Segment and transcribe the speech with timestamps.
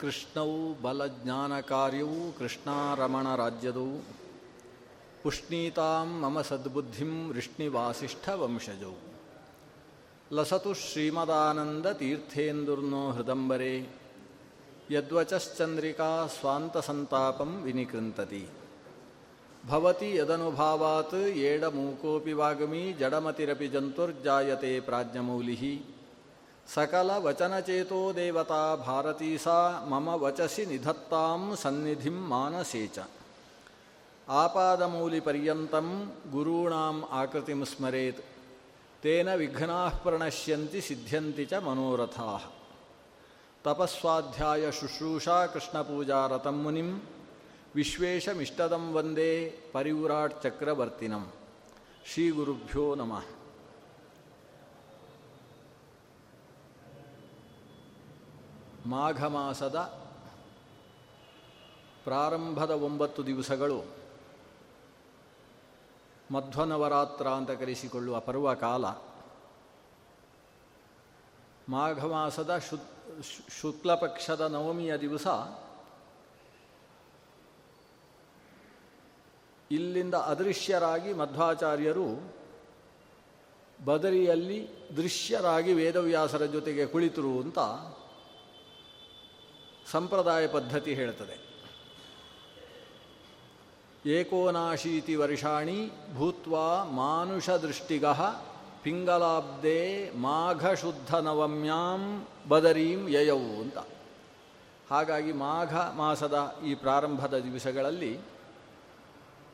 [0.00, 3.98] ಕೃಷ್ಣವು ಬಲಜ್ಞಾನ ಕಾರ್ಯವೂ ಕೃಷ್ಣಾರಮಣ ರಾಜ್ಯದವು
[5.22, 8.92] ಪುಷ್ಣೀತಾಂ ಮಮ ಸದ್ಬುದ್ಧಿಂ ವೃಷ್ಣಿವಾಸಿಷ್ಠ ವಂಶಜೌ
[10.32, 13.74] ಲಸತು ಶ್ರೀಮದಾನಂದ ತೀರ್ಥೇಂದುರ್ನೋ ಹೃದಂಬರೆ.
[14.90, 18.46] ಯದ್ವಚಶ್ಚಂದ್ರಿಕಾ ಸ್ವಾಂತಸಂತಾಪಂ ವಿನಿಕೃಂತತಿ.
[19.68, 25.62] ಭವತಿ ಯದನುಭಾವಾತ್ ಏಡಮೂಕೋಪಿ ವಾಗಮಿ ಜಡಮತಿರಪಿ ಜಂತುರ್ಜಾಯತೆ ಪ್ರಾಜ್ಞಮೌಲಿಃ
[26.70, 29.56] ಸಕಲ ವಚನಚೇತೋ ದೇವತಾ ಭಾರತೀ ಸಾ
[29.88, 32.96] ಮಮ ವಚಸಿ ನಿಧತ್ತಾಂ ಸನ್ನಿಧಿಂ ಮಾನಸೇಚ
[34.28, 35.88] ಆಪಾದಮೌಲಿಪರ್ಯಂತಂ
[36.32, 38.20] ಗುರುಣಾಂ ಆಕೃತಿಂ ಸ್ಮರೇತ್
[39.02, 42.28] ತೇನ ವಿಘ್ನಾ ಪ್ರಣಶ್ಯಂತಿ ಸಿದ್ಧ್ಯಂತಿ ಚ ಮನೋರಥಾ
[43.64, 46.90] ತಪಸ್ವಾಧ್ಯಾಯ ಶುಶ್ರೂಷಾ ಕೃಷ್ಣಪೂಜಾರತಂ ಮುನಿಂ
[47.74, 49.32] ವಿಶ್ವೇಶಮಿಷ್ಟದಂ ವಂದೇ
[49.72, 51.26] ಪರಿವ್ರಾಟ್ ಚಕ್ರವರ್ತಿನಂ
[52.04, 53.26] ಶ್ರೀಗುರುಭ್ಯೋ ನಮಃ
[58.88, 59.78] ಮಾಘ ಮಾಸದ
[62.04, 63.84] ಪ್ರಾರಂಭದ ಒಂಬತ್ತು ದಿವಸಗಳು
[66.32, 68.84] ಮಧ್ವನವರಾತ್ರ ಅಂತ ಕರೆಸಿಕೊಳ್ಳುವ ಪರ್ವಕಾಲ
[71.68, 72.76] ಮಾಘ ಮಾಸದ ಶು
[73.60, 75.26] ಶುಕ್ಲಪಕ್ಷದ ನವಮಿಯ ದಿವಸ
[79.70, 82.06] ಇಲ್ಲಿಂದ ಅದೃಶ್ಯರಾಗಿ ಮಧ್ವಾಚಾರ್ಯರು
[83.84, 87.58] ಬದರಿಯಲ್ಲಿ ದೃಶ್ಯರಾಗಿ ವೇದವ್ಯಾಸರ ಜೊತೆಗೆ ಕುಳಿತರು ಅಂತ
[89.92, 91.36] ಸಂಪ್ರದಾಯ ಪದ್ಧತಿ ಹೇಳ್ತದೆ.
[94.06, 95.78] ಏಕೋನಾಶೀತಿ ವರ್ಷಾಣಿ
[96.16, 98.06] ಭೂತ್ವಾ ಮಾನುಷದೃಷ್ಟಿಗ
[98.82, 99.80] ಪಿಂಗಲಾಬ್ದೆ
[100.16, 102.02] ಮಾಘ ಶುದ್ಧ ನವಮ್ಯಾಂ
[102.48, 103.78] ಬದರೀಂ ಯಯವು ಅಂತ.
[104.90, 108.14] ಹಾಗಾಗಿ ಮಾಘ ಮಾಸದ ಈ ಪ್ರಾರಂಭದ ದಿವಸಗಳಲ್ಲಿ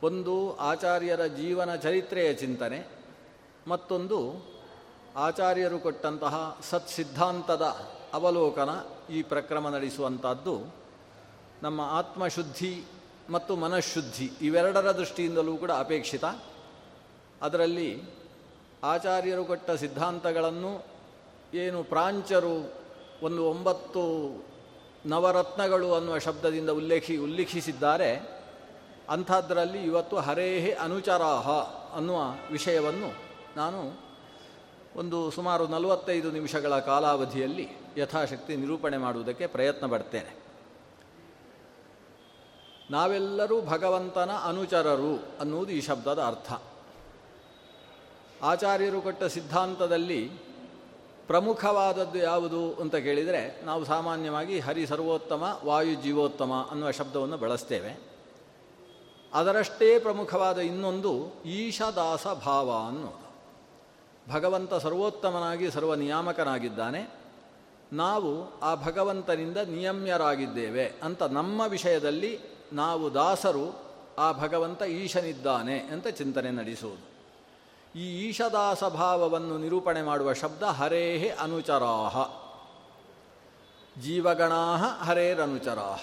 [0.03, 2.79] ಒಂದು ಆಚಾರ್ಯರ ಜೀವನ ಚರಿತ್ರೆಯ ಚಿಂತನೆ,
[3.69, 4.19] ಮತ್ತೊಂದು
[5.17, 8.69] ಆಚಾರ್ಯರು ಕೊಟ್ಟಂತಹ ಸತ್ಸಿದ್ಧಾಂತದ ಅವಲೋಕನ
[9.11, 10.75] ಈ ಪ್ರಕ್ರಮ ನಡೆಸುವಂಥದ್ದು.
[11.63, 12.85] ನಮ್ಮ ಆತ್ಮಶುದ್ಧಿ
[13.31, 16.25] ಮತ್ತು ಮನಃಶುದ್ಧಿ ಇವೆರಡರ ದೃಷ್ಟಿಯಿಂದಲೂ ಕೂಡ ಅಪೇಕ್ಷಿತ.
[17.43, 18.03] ಅದರಲ್ಲಿ
[18.83, 20.85] ಆಚಾರ್ಯರು ಕೊಟ್ಟ ಸಿದ್ಧಾಂತಗಳನ್ನು
[21.55, 22.73] ಏನು ಪ್ರಾಂಚರು
[23.23, 24.03] ಒಂದು ಒಂಬತ್ತು
[25.07, 28.37] ನವರತ್ನಗಳು ಅನ್ನುವ ಶಬ್ದದಿಂದ ಉಲ್ಲೇಖಿ, ಉಲ್ಲೇಖಿಸಿದ್ದಾರೆ.
[29.11, 31.51] ಅಂಥದ್ರಲ್ಲಿ ಇವತ್ತು ಹರೇಹೇ ಅನುಚರಾಹ
[31.97, 32.17] ಅನ್ನುವ
[32.51, 33.15] ವಿಷಯವನ್ನು
[33.57, 34.06] ನಾನು
[34.97, 40.47] ಒಂದು ಸುಮಾರು ನಲವತ್ತೈದು ನಿಮಿಷಗಳ ಕಾಲಾವಧಿಯಲ್ಲಿ ಯಥಾಶಕ್ತಿ ನಿರೂಪಣೆ ಮಾಡುವುದಕ್ಕೆ ಪ್ರಯತ್ನ ಪಡ್ತೇನೆ.
[42.91, 46.63] ನಾವೆಲ್ಲರೂ ಭಗವಂತನ ಅನುಚರರು ಅನ್ನುವುದು ಈ ಶಬ್ದದ ಅರ್ಥ.
[48.43, 50.31] ಆಚಾರ್ಯರು ಕೊಟ್ಟ ಸಿದ್ಧಾಂತದಲ್ಲಿ
[51.27, 58.01] ಪ್ರಮುಖವಾದದ್ದು ಯಾವುದು ಅಂತ ಕೇಳಿದರೆ ನಾವು ಸಾಮಾನ್ಯವಾಗಿ ಹರಿ ಸರ್ವೋತ್ತಮ, ವಾಯು ಜೀವೋತ್ತಮ ಅನ್ನುವ ಶಬ್ದವನ್ನು ಬಳಸ್ತೇವೆ.
[59.35, 63.26] ಅದರಷ್ಟೇ ಪ್ರಮುಖವಾದ ಇನ್ನೊಂದು ಈಶದಾಸ ಭಾವ ಅನ್ನೋದು.
[64.31, 67.27] ಭಗವಂತ ಸರ್ವೋತ್ತಮನಾಗಿ ಸರ್ವ ನಿಯಾಮಕನಾಗಿದ್ದಾನೆ
[67.93, 72.39] ನಾವು ಆ ಭಗವಂತನಿಂದ ನಿಯಮ್ಯರಾಗಿದ್ದೇವೆ ಅಂತ ನಮ್ಮ ವಿಷಯದಲ್ಲಿ
[72.73, 73.67] ನಾವು ದಾಸರು,
[74.19, 77.17] ಆ ಭಗವಂತ ಈಶನಿದ್ದಾನೆ ಅಂತ ಚಿಂತನೆ ನಡೆಸುವುದು
[77.99, 82.17] ಈ ಈಶದಾಸ ಭಾವವನ್ನು ನಿರೂಪಣೆ ಮಾಡುವ ಶಬ್ದ ಹರೇಹೇ ಅನುಚರಾಹ.
[84.03, 86.01] ಜೀವಗಣಾಹ ಹರೇರನುಚರಾಹ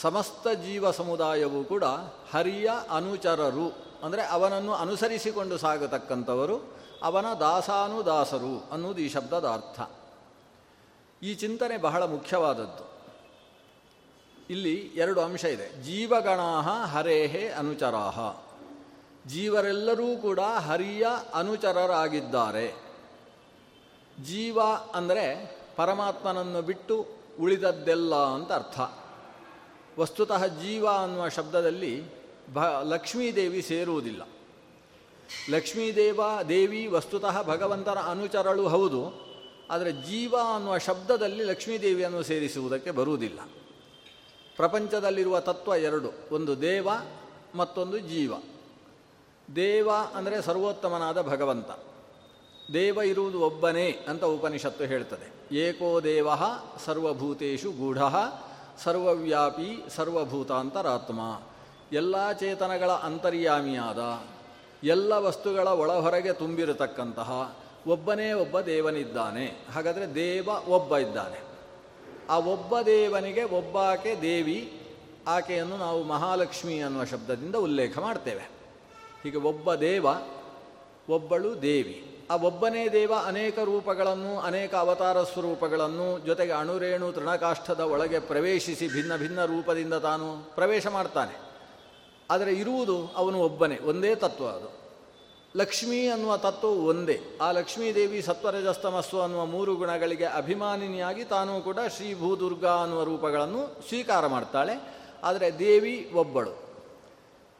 [0.00, 1.84] ಸಮಸ್ತ ಜೀವ ಸಮುದಾಯವೂ ಕೂಡ
[2.32, 3.66] ಹರಿಯ ಅನುಚರರು,
[4.02, 9.90] ಅಂದರೆ ಅವನನ್ನು ಅನುಸರಿಸಿಕೊಂಡು ಸಾಗತಕ್ಕಂಥವರು ಅವನ ದಾಸಾನುದಾಸರು ಅನ್ನುವುದು ಈ ಶಬ್ದದ ಅರ್ಥ.
[11.22, 12.98] ಈ ಚಿಂತನೆ ಬಹಳ ಮುಖ್ಯವಾದದ್ದು.
[14.50, 15.82] ಇಲ್ಲಿ ಎರಡು ಅಂಶ ಇದೆ.
[15.82, 18.36] ಜೀವಗಣಾಹ ಹರೇಹೇ ಅನುಚರಾಹ.
[19.26, 22.74] ಜೀವರೆಲ್ಲರೂ ಕೂಡ ಹರಿಯ ಅನುಚರರಾಗಿದ್ದಾರೆ.
[24.24, 24.58] ಜೀವ
[24.94, 27.06] ಅಂದರೆ ಪರಮಾತ್ಮನನ್ನು ಬಿಟ್ಟು
[27.40, 28.80] ಉಳಿದದ್ದೆಲ್ಲ ಅಂತ ಅರ್ಥ.
[30.00, 32.04] ವಸ್ತುತಃ ಜೀವ ಅನ್ನುವ ಶಬ್ದದಲ್ಲಿ
[32.54, 34.22] ಭ ಲಕ್ಷ್ಮೀದೇವಿ ಸೇರುವುದಿಲ್ಲ.
[35.50, 39.00] ಲಕ್ಷ್ಮೀದೇವ ದೇವಿ ವಸ್ತುತಃ ಭಗವಂತನ ಅನುಚರಳು ಹೌದು,
[39.70, 43.40] ಆದರೆ ಜೀವ ಅನ್ನುವ ಶಬ್ದದಲ್ಲಿ ಲಕ್ಷ್ಮೀದೇವಿಯನ್ನು ಸೇರಿಸುವುದಕ್ಕೆ ಬರುವುದಿಲ್ಲ.
[44.56, 46.88] ಪ್ರಪಂಚದಲ್ಲಿರುವ ತತ್ವ ಎರಡು, ಒಂದು ದೇವ,
[47.54, 48.32] ಮತ್ತೊಂದು ಜೀವ.
[49.56, 51.70] ದೇವ ಅಂದರೆ ಸರ್ವೋತ್ತಮನಾದ ಭಗವಂತ.
[52.72, 55.28] ದೇವ ಇರುವುದು ಒಬ್ಬನೇ ಅಂತ ಉಪನಿಷತ್ತು ಹೇಳ್ತದೆ.
[55.56, 56.28] ಏಕೋ ದೇವ
[56.84, 58.00] ಸರ್ವಭೂತೇಶು ಗೂಢ,
[58.84, 61.20] ಸರ್ವವ್ಯಾಪಿ ಸರ್ವಭೂತಾಂತರಾತ್ಮ.
[61.92, 63.98] ಎಲ್ಲ ಚೇತನಗಳ ಅಂತರ್ಯಾಮಿಯಾದ.
[64.84, 69.66] ಎಲ್ಲ ವಸ್ತುಗಳ ಒಳಹೊರಗೆ ತುಂಬಿರತಕ್ಕಂತಹ ಒಬ್ಬನೇ ಒಬ್ಬ ದೇವನಿದ್ದಾನೆ.
[69.74, 71.40] ಹಾಗಾದರೆ ದೇವ ಒಬ್ಬ ಇದ್ದಾನೆ.
[72.30, 74.80] ಆ ಒಬ್ಬ ದೇವನಿಗೆ ಒಬ್ಬಾಕೆ ದೇವಿ,
[75.26, 78.50] ಆಕೆಯನ್ನು ನಾವು ಮಹಾಲಕ್ಷ್ಮಿ ಅನ್ನುವ ಶಬ್ದದಿಂದ ಉಲ್ಲೇಖ ಮಾಡ್ತೇವೆ.
[79.22, 80.06] ಹೀಗೆ ಒಬ್ಬ ದೇವ,
[81.08, 82.18] ಒಬ್ಬಳು ದೇವಿ.
[82.30, 89.44] ಆ ಒಬ್ಬನೇ ದೇವ ಅನೇಕ ರೂಪಗಳನ್ನು, ಅನೇಕ ಅವತಾರ ಸ್ವರೂಪಗಳನ್ನು, ಜೊತೆಗೆ ಅಣುರೇಣು ತೃಣಕಾಷ್ಠದ ಒಳಗೆ ಪ್ರವೇಶಿಸಿ ಭಿನ್ನ ಭಿನ್ನ
[89.44, 91.47] ರೂಪದಿಂದ ತಾನು ಪ್ರವೇಶ ಮಾಡ್ತಾನೆ.
[92.30, 94.78] ಆದರೆ ಇರುವುದು ಅವನು ಒಬ್ಬನೇ, ಒಂದೇ ತತ್ವ ಅದು.
[95.56, 97.20] ಲಕ್ಷ್ಮಿ ಅನ್ನುವ ತತ್ವವು ಒಂದೇ.
[97.40, 104.98] ಆ ಲಕ್ಷ್ಮೀದೇವಿ ಸತ್ವರಜಸ್ತಮಸ್ಸು ಅನ್ನುವ ಮೂರು ಗುಣಗಳಿಗೆ ಅಭಿಮಾನಿನಿಯಾಗಿ ತಾನೂ ಕೂಡ ಶ್ರೀ ಭೂದುರ್ಗಾ ಅನ್ನುವ ರೂಪಗಳನ್ನು ಸ್ವೀಕಾರ ಮಾಡ್ತಾಳೆ.
[105.24, 106.68] ಆದರೆ ದೇವಿ ಒಬ್ಬಳು.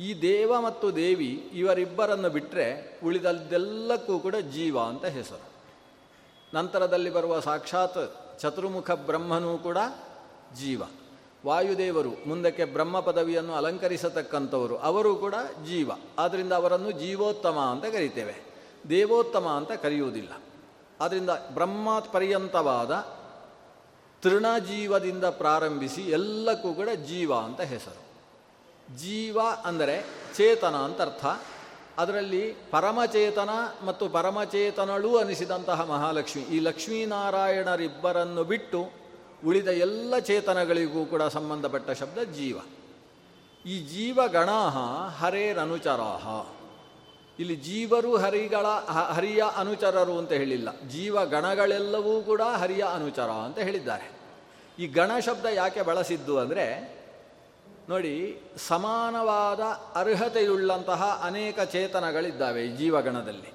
[0.01, 5.49] ಈ ದೇವ ಮತ್ತು ದೇವಿ ಇವರಿಬ್ಬರನ್ನು ಬಿಟ್ಟರೆ ಉಳಿದದ್ದೆಲ್ಲಕ್ಕೂ ಕೂಡ ಜೀವ ಅಂತ ಹೆಸರು.
[6.55, 9.79] ನಂತರದಲ್ಲಿ ಬರುವ ಸಾಕ್ಷಾತ್ ಚತುರ್ಮುಖ ಬ್ರಹ್ಮನೂ ಕೂಡ
[10.57, 10.83] ಜೀವ.
[11.47, 15.35] ವಾಯುದೇವರು ಮುಂದಕ್ಕೆ ಬ್ರಹ್ಮ ಪದವಿಯನ್ನು ಅಲಂಕರಿಸತಕ್ಕಂಥವರು, ಅವರು ಕೂಡ
[15.67, 15.91] ಜೀವ.
[16.19, 18.35] ಆದ್ದರಿಂದ ಅವರನ್ನು ಜೀವೋತ್ತಮ ಅಂತ ಕರಿತೇವೆ.
[18.89, 20.33] ದೇವೋತ್ತಮ ಅಂತ ಕರೆಯುವುದಿಲ್ಲ.
[21.01, 23.19] ಆದ್ದರಿಂದ ಬ್ರಹ್ಮ ಪರ್ಯಂತವಾದ
[24.23, 28.09] ತೃಣಜೀವದಿಂದ ಪ್ರಾರಂಭಿಸಿ ಎಲ್ಲಕ್ಕೂ ಕೂಡ ಜೀವ ಅಂತ ಹೆಸರು.
[28.97, 30.07] ಜೀವ ಅಂದರೆ
[30.37, 31.27] ಚೇತನ ಅಂತ ಅರ್ಥ.
[31.99, 33.51] ಅದರಲ್ಲಿ ಪರಮಚೇತನ
[33.87, 36.43] ಮತ್ತು ಪರಮಚೇತನಳೂ ಅನಿಸಿದಂತಹ ಮಹಾಲಕ್ಷ್ಮಿ.
[36.43, 38.98] ಈ ಲಕ್ಷ್ಮೀನಾರಾಯಣರಿಬ್ಬರನ್ನು ಬಿಟ್ಟು
[39.47, 42.59] ಉಳಿದ ಎಲ್ಲ ಚೇತನಗಳಿಗೂ ಕೂಡ ಸಂಬಂಧಪಟ್ಟ ಶಬ್ದ ಜೀವ.
[43.67, 44.51] ಈ ಜೀವಗಣ
[45.19, 46.47] ಹರೇರನುಚರಾಹ
[47.41, 50.81] ಇಲ್ಲಿ ಜೀವರು ಹರಿಗಳ ಹರಿಯ ಅನುಚರರು ಅಂತ ಹೇಳಿಲ್ಲ.
[50.89, 54.13] ಜೀವಗಣಗಳೆಲ್ಲವೂ ಕೂಡ ಹರಿಯ ಅನುಚರ ಅಂತ ಹೇಳಿದ್ದಾರೆ.
[54.79, 56.99] ಈ ಗಣ ಶಬ್ದ ಯಾಕೆ ಬಳಸಿದ್ದು ಅಂದರೆ,
[57.89, 59.61] ನೋಡಿ, ಸಮಾನವಾದ
[59.95, 63.53] ಅರ್ಹತೆಯುಳ್ಳಂತಹ ಅನೇಕ ಚೇತನಗಳಿದ್ದಾವೆ ಈ ಜೀವಗಣದಲ್ಲಿ.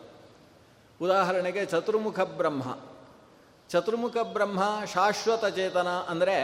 [1.01, 2.92] ಉದಾಹರಣೆಗೆ ಚತುರ್ಮುಖ ಬ್ರಹ್ಮ.
[3.69, 4.61] ಚತುರ್ಮುಖ ಬ್ರಹ್ಮ
[4.93, 6.37] ಶಾಶ್ವತ ಚೇತನ ಅಂದರೆ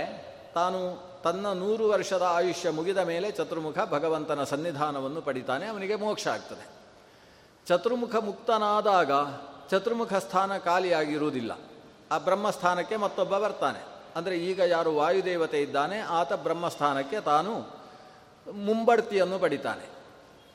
[0.55, 0.79] ತಾನು
[1.23, 6.65] ತನ್ನ ನೂರು ವರ್ಷದ ಆಯುಷ್ಯ ಮುಗಿದ ಮೇಲೆ ಚತುರ್ಮುಖ ಭಗವಂತನ ಸನ್ನಿಧಾನವನ್ನು ಪಡಿತಾನೆ, ಅವನಿಗೆ ಮೋಕ್ಷ ಆಗ್ತದೆ.
[7.67, 9.11] ಚತುರ್ಮುಖ ಮುಕ್ತನಾದಾಗ
[9.71, 11.51] ಚತುರ್ಮುಖ ಸ್ಥಾನ ಖಾಲಿಯಾಗಿರುವುದಿಲ್ಲ.
[12.11, 13.81] ಆ ಬ್ರಹ್ಮಸ್ಥಾನಕ್ಕೆ ಮತ್ತೊಬ್ಬ ಬರ್ತಾನೆ.
[14.15, 17.53] ಅಂದರೆ ಈಗ ಯಾರು ವಾಯುದೇವತೆ ಇದ್ದಾನೆ, ಆತ ಬ್ರಹ್ಮಸ್ಥಾನಕ್ಕೆ ತಾನು
[18.53, 19.85] ಮುಂಬಡ್ತಿಯನ್ನು ಪಡಿತಾನೆ.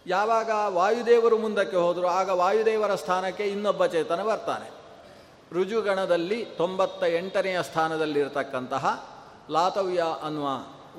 [0.07, 4.84] ಯಾವಾಗ ವಾಯುದೇವರು ಮುಂದಕ್ಕೆ ಹೋದರೂ, ಆಗ ವಾಯುದೇವರ ಸ್ಥಾನಕ್ಕೆ ಇನ್ನೊಬ್ಬ ಚೇತನ ಬರ್ತಾನೆ.
[5.53, 9.09] ರುಜುಗಣದಲ್ಲಿ ತೊಂಬತ್ತ ಎಂಟನೆಯ ಸ್ಥಾನದಲ್ಲಿರತಕ್ಕಂತಹ
[9.51, 10.49] ಲಾತವ್ಯ ಅನ್ನುವ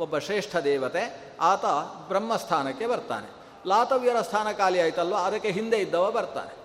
[0.01, 1.65] ಒಬ್ಬ ಶ್ರೇಷ್ಠ ದೇವತೆ, ಆತ
[2.07, 3.29] ಬ್ರಹ್ಮಸ್ಥಾನಕ್ಕೆ ಬರ್ತಾನೆ.
[3.67, 5.15] ಲಾತವ್ಯರ ಸ್ಥಾನ ಖಾಲಿ ಆಯಿತಲ್ವ?
[5.15, 6.55] ಅದಕ್ಕೆ ಹಿಂದೆ ಇದ್ದವ ಬರ್ತಾನೆ.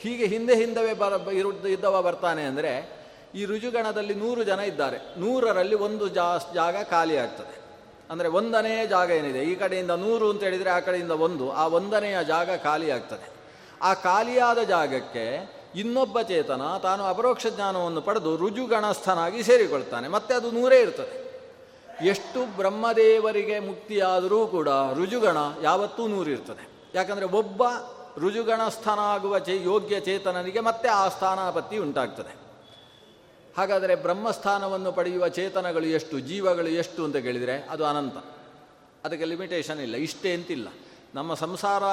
[0.00, 3.04] ಹೀಗೆ ಹಿಂದೆ ಹಿಂದವೇ ಬರ ಇರು- ಇದ್ದವ ಬರ್ತಾನೆ ಅಂದರೆ,
[3.34, 4.98] ಈ ರುಜುಗಣದಲ್ಲಿ ನೂರು ಜನ ಇದ್ದಾರೆ.
[5.20, 7.58] ನೂರರಲ್ಲಿ ಒಂದು ಜಾ, ಜಾಗ ಖಾಲಿ ಆಗ್ತದೆ.
[8.10, 9.38] ಅಂದರೆ ಒಂದನೇ ಜಾಗ ಏನಿದೆ?
[9.38, 13.28] ಈ ಕಡೆಯಿಂದ ನೂರು ಅಂತ ಹೇಳಿದರೆ ಆ ಕಡೆಯಿಂದ ಒಂದು, ಆ ಒಂದನೆಯ ಜಾಗ ಖಾಲಿ ಆಗ್ತದೆ.
[13.82, 20.08] ಆ ಖಾಲಿಯಾದ ಜಾಗಕ್ಕೆ ಇನ್ನೊಬ್ಬ ಚೇತನ ತಾನು ಅಪರೋಕ್ಷ ಜ್ಞಾನವನ್ನು ಪಡೆದು ರುಜುಗಣಸ್ಥನಾಗಿ ಸೇರಿಕೊಳ್ತಾನೆ.
[20.08, 21.24] ಮತ್ತೆ ಅದು ನೂರೇ ಇರ್ತದೆ.
[22.06, 27.62] ಎಷ್ಟು ಬ್ರಹ್ಮದೇವರಿಗೆ ಮುಕ್ತಿಯಾದರೂ ಕೂಡ ರುಜುಗಣ ಯಾವತ್ತೂ ನೂರಿರ್ತದೆ ಯಾಕಂದರೆ ಒಬ್ಬ
[28.18, 32.36] ರುಜುಗಣಸ್ಥನಾಗುವ ಚೇ, ಯೋಗ್ಯ ಚೇತನನಿಗೆ ಮತ್ತೆ ಆ ಸ್ಥಾನಾಪತ್ತಿ ಉಂಟಾಗ್ತದೆ.
[33.58, 38.16] ಹಾಗಾದರೆ ಬ್ರಹ್ಮಸ್ಥಾನವನ್ನು ಪಡೆಯುವ ಚೇತನಗಳು ಎಷ್ಟು, ಜೀವಗಳು ಎಷ್ಟು ಅಂತ ಕೇಳಿದರೆ ಅದು ಅನಂತ.
[39.04, 40.68] ಅದಕ್ಕೆ ಲಿಮಿಟೇಷನ್ ಇಲ್ಲ, ಇಷ್ಟೇ ಅಂತಿಲ್ಲ.
[41.14, 41.84] ನಮ್ಮ ಸಂಸಾರ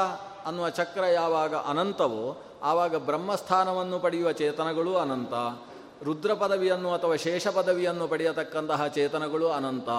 [0.45, 5.33] ಅನ್ನುವ ಚಕ್ರ ಯಾವಾಗ ಅನಂತವೋ ಆವಾಗ ಬ್ರಹ್ಮಸ್ಥಾನವನ್ನು ಪಡೆಯುವ ಚೇತನಗಳು ಅನಂತ.
[6.03, 9.89] ರುದ್ರ ಪದವಿಯನ್ನು ಅಥವಾ ಶೇಷ ಪದವಿಯನ್ನು ಪಡೆಯತಕ್ಕಂತಹ ಚೇತನಗಳು ಅನಂತ.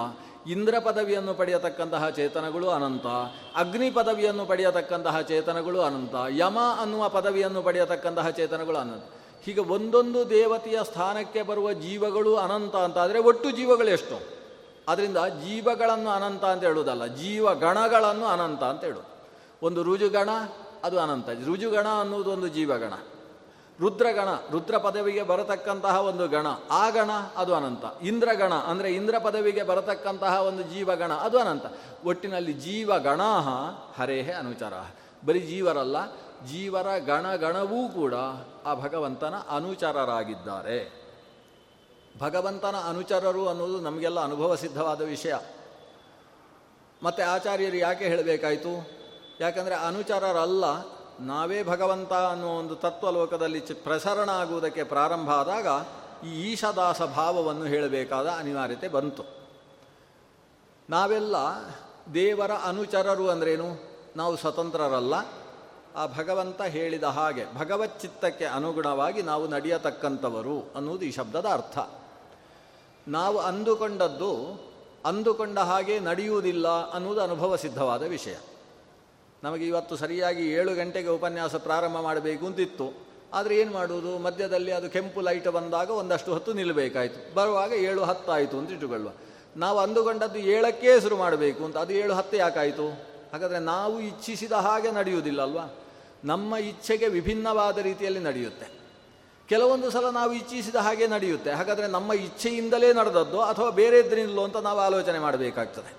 [0.47, 3.05] ಇಂದ್ರ ಪದವಿಯನ್ನು ಪಡೆಯತಕ್ಕಂತಹ ಚೇತನಗಳು ಅನಂತ.
[3.55, 6.15] ಅಗ್ನಿ ಪದವಿಯನ್ನು ಪಡೆಯತಕ್ಕಂತಹ ಚೇತನಗಳು ಅನಂತ.
[6.29, 9.03] ಯಮ ಅನ್ನುವ ಪದವಿಯನ್ನು ಪಡೆಯತಕ್ಕಂತಹ ಚೇತನಗಳು ಅನಂತ.
[9.43, 14.43] ಹೀಗೆ ಒಂದೊಂದು ದೇವತೆಯ ಸ್ಥಾನಕ್ಕೆ ಬರುವ ಜೀವಗಳು ಅನಂತ ಅಂತಾದರೆ ಒಟ್ಟು ಜೀವಗಳು ಎಷ್ಟು?
[14.87, 19.12] ಅದರಿಂದ ಜೀವಗಳನ್ನು ಅನಂತ ಅಂತ ಹೇಳುವುದಲ್ಲ ಜೀವಗಣಗಳನ್ನು ಅನಂತ ಅಂತ ಹೇಳೋದು.
[19.63, 20.29] ಒಂದು ರುಜುಗಣ,
[20.83, 21.29] ಅದು ಅನಂತ.
[21.29, 22.93] ರುಜುಗಣ ಅನ್ನುವುದು ಒಂದು ಜೀವಗಣ.
[23.79, 26.47] ರುದ್ರಗಣ, ರುದ್ರ ಪದವಿಗೆ ಬರತಕ್ಕಂತಹ ಒಂದು ಗಣ.
[26.69, 27.83] ಆ ಗಣ, ಅದು ಅನಂತ.
[28.03, 31.65] ಇಂದ್ರಗಣ, ಅಂದರೆ ಇಂದ್ರ ಪದವಿಗೆ ಬರತಕ್ಕಂತಹ ಒಂದು ಜೀವಗಣ, ಅದು ಅನಂತ.
[32.05, 33.21] ಒಟ್ಟಿನಲ್ಲಿ ಜೀವಗಣ
[33.97, 34.73] ಹರೇಹೇ ಅನುಚರ.
[35.25, 36.15] ಬರೀ ಜೀವರಲ್ಲ,
[36.47, 38.13] ಜೀವರ ಗಣಗಣವೂ ಕೂಡ
[38.65, 41.03] ಆ ಭಗವಂತನ ಅನುಚರರಾಗಿದ್ದಾರೆ.
[42.19, 45.33] ಭಗವಂತನ ಅನುಚರರು ಅನ್ನೋದು ನಮಗೆಲ್ಲ ಅನುಭವ ಸಿದ್ಧವಾದ ವಿಷಯ.
[47.03, 49.02] ಮತ್ತು ಆಚಾರ್ಯರು ಯಾಕೆ ಹೇಳಬೇಕಾಯಿತು?
[49.39, 50.65] ಯಾಕಂದರೆ ಅನುಚರರಲ್ಲ,
[51.19, 55.67] ನಾವೇ ಭಗವಂತ ಅನ್ನುವ ಒಂದು ತತ್ವಲೋಕದಲ್ಲಿ ಚ ಪ್ರಸರಣ ಆಗುವುದಕ್ಕೆ ಪ್ರಾರಂಭ ಆದಾಗ
[56.25, 59.23] ಈ ಈಶದಾಸ ಭಾವವನ್ನು ಹೇಳಬೇಕಾದ ಅನಿವಾರ್ಯತೆ ಬಂತು.
[60.89, 61.35] ನಾವೆಲ್ಲ
[62.13, 63.93] ದೇವರ ಅನುಚರರು ಅಂದ್ರೇನು?
[64.15, 65.13] ನಾವು ಸ್ವತಂತ್ರರಲ್ಲ.
[65.95, 71.79] ಆ ಭಗವಂತ ಹೇಳಿದ ಹಾಗೆ ಭಗವಚ್ಚಿತ್ತಕ್ಕೆ ಅನುಗುಣವಾಗಿ ನಾವು ನಡೆಯತಕ್ಕಂಥವರು ಅನ್ನುವುದು ಈ ಶಬ್ದದ ಅರ್ಥ.
[73.07, 74.61] ನಾವು ಅಂದುಕೊಂಡದ್ದು,
[75.05, 78.35] ಅಂದುಕೊಂಡ ಹಾಗೆ ನಡೆಯುವುದಿಲ್ಲ ಅನ್ನುವುದು ಅನುಭವ ಸಿದ್ಧವಾದ ವಿಷಯ.
[79.43, 82.93] ನಮಗೆ ಇವತ್ತು ಸರಿಯಾಗಿ ಏಳು ಗಂಟೆಗೆ ಉಪನ್ಯಾಸ ಪ್ರಾರಂಭ ಮಾಡಬೇಕು ಅಂತಿತ್ತು.
[83.33, 84.17] ಆದರೆ ಏನು ಮಾಡುವುದು?
[84.17, 87.33] ಮಧ್ಯದಲ್ಲಿ ಅದು ಕೆಂಪು ಲೈಟ್ ಬಂದಾಗ ಒಂದಷ್ಟು ಹೊತ್ತು ನಿಲ್ಲಬೇಕಾಯಿತು.
[87.33, 89.11] ಬರುವಾಗ ಏಳು ಹತ್ತಾಯಿತು ಅಂತ ಇಟ್ಟುಕೊಳ್ಳುವ.
[89.57, 91.77] ನಾವು ಅಂದುಕೊಂಡದ್ದು ಏಳಕ್ಕೇ ಶುರು ಮಾಡಬೇಕು ಅಂತ.
[91.77, 92.87] ಅದು ಏಳು ಹತ್ತು ಯಾಕಾಯಿತು?
[93.31, 95.75] ಹಾಗಾದರೆ ನಾವು ಇಚ್ಛಿಸಿದ ಹಾಗೆ ನಡೆಯುವುದಿಲ್ಲ ಅಲ್ವಾ?
[96.23, 98.67] ನಮ್ಮ ಇಚ್ಛೆಗೆ ವಿಭಿನ್ನವಾದ ರೀತಿಯಲ್ಲಿ ನಡೆಯುತ್ತೆ.
[99.49, 101.51] ಕೆಲವೊಂದು ಸಲ ನಾವು ಇಚ್ಛಿಸಿದ ಹಾಗೆ ನಡೆಯುತ್ತೆ.
[101.51, 105.93] ಹಾಗಾದರೆ ನಮ್ಮ ಇಚ್ಛೆಯಿಂದಲೇ ನಡೆದದ್ದು ಅಥವಾ ಬೇರೆದ್ರಿಂದಲೋ ಅಂತ ನಾವು ಆಲೋಚನೆ ಮಾಡಬೇಕಾಗ್ತದೆ.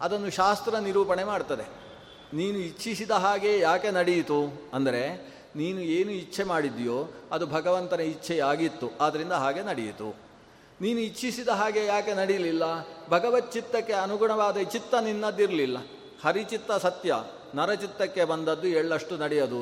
[0.00, 1.89] ಅದನ್ನು ಶಾಸ್ತ್ರ ನಿರೂಪಣೆ ಮಾಡ್ತದೆ.
[2.38, 4.40] ನೀನು ಇಚ್ಛಿಸಿದ ಹಾಗೆ ಯಾಕೆ ನಡೆಯಿತು?
[4.74, 5.02] ಅಂದರೆ
[5.56, 6.96] ನೀನು ಏನು ಇಚ್ಛೆ ಮಾಡಿದ್ಯೋ
[7.32, 10.08] ಅದು ಭಗವಂತನ ಇಚ್ಛೆಯಾಗಿತ್ತು ಆದ್ದರಿಂದ ಹಾಗೆ ನಡೆಯಿತು.
[10.80, 12.64] ನೀನು ಇಚ್ಛಿಸಿದ ಹಾಗೆ ಯಾಕೆ ನಡೆಯಲಿಲ್ಲ?
[13.10, 15.78] ಭಗವಚ್ಚಿತ್ತಕ್ಕೆ ಅನುಗುಣವಾದ ಚಿತ್ತ ನಿನ್ನದಿರಲಿಲ್ಲ
[16.24, 17.14] ಹರಿಚಿತ್ತ ಸತ್ಯ,
[17.54, 19.60] ನರಚಿತ್ತಕ್ಕೆ ಬಂದದ್ದು ಎಳ್ಳಷ್ಟು ನಡೆಯೋದು.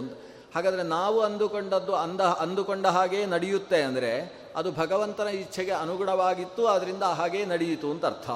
[0.55, 4.13] ಹಾಗಾದರೆ ನಾವು ಅಂದುಕೊಂಡದ್ದು ಅಂದ ಅಂದುಕೊಂಡ ಹಾಗೇ ನಡೆಯುತ್ತೆ ಅಂದರೆ
[4.57, 8.31] ಅದು ಭಗವಂತನ ಇಚ್ಛೆಗೆ ಅನುಗುಣವಾಗಿತ್ತು ಅದರಿಂದ ಹಾಗೇ ನಡೆಯಿತು ಅಂತ ಅರ್ಥ.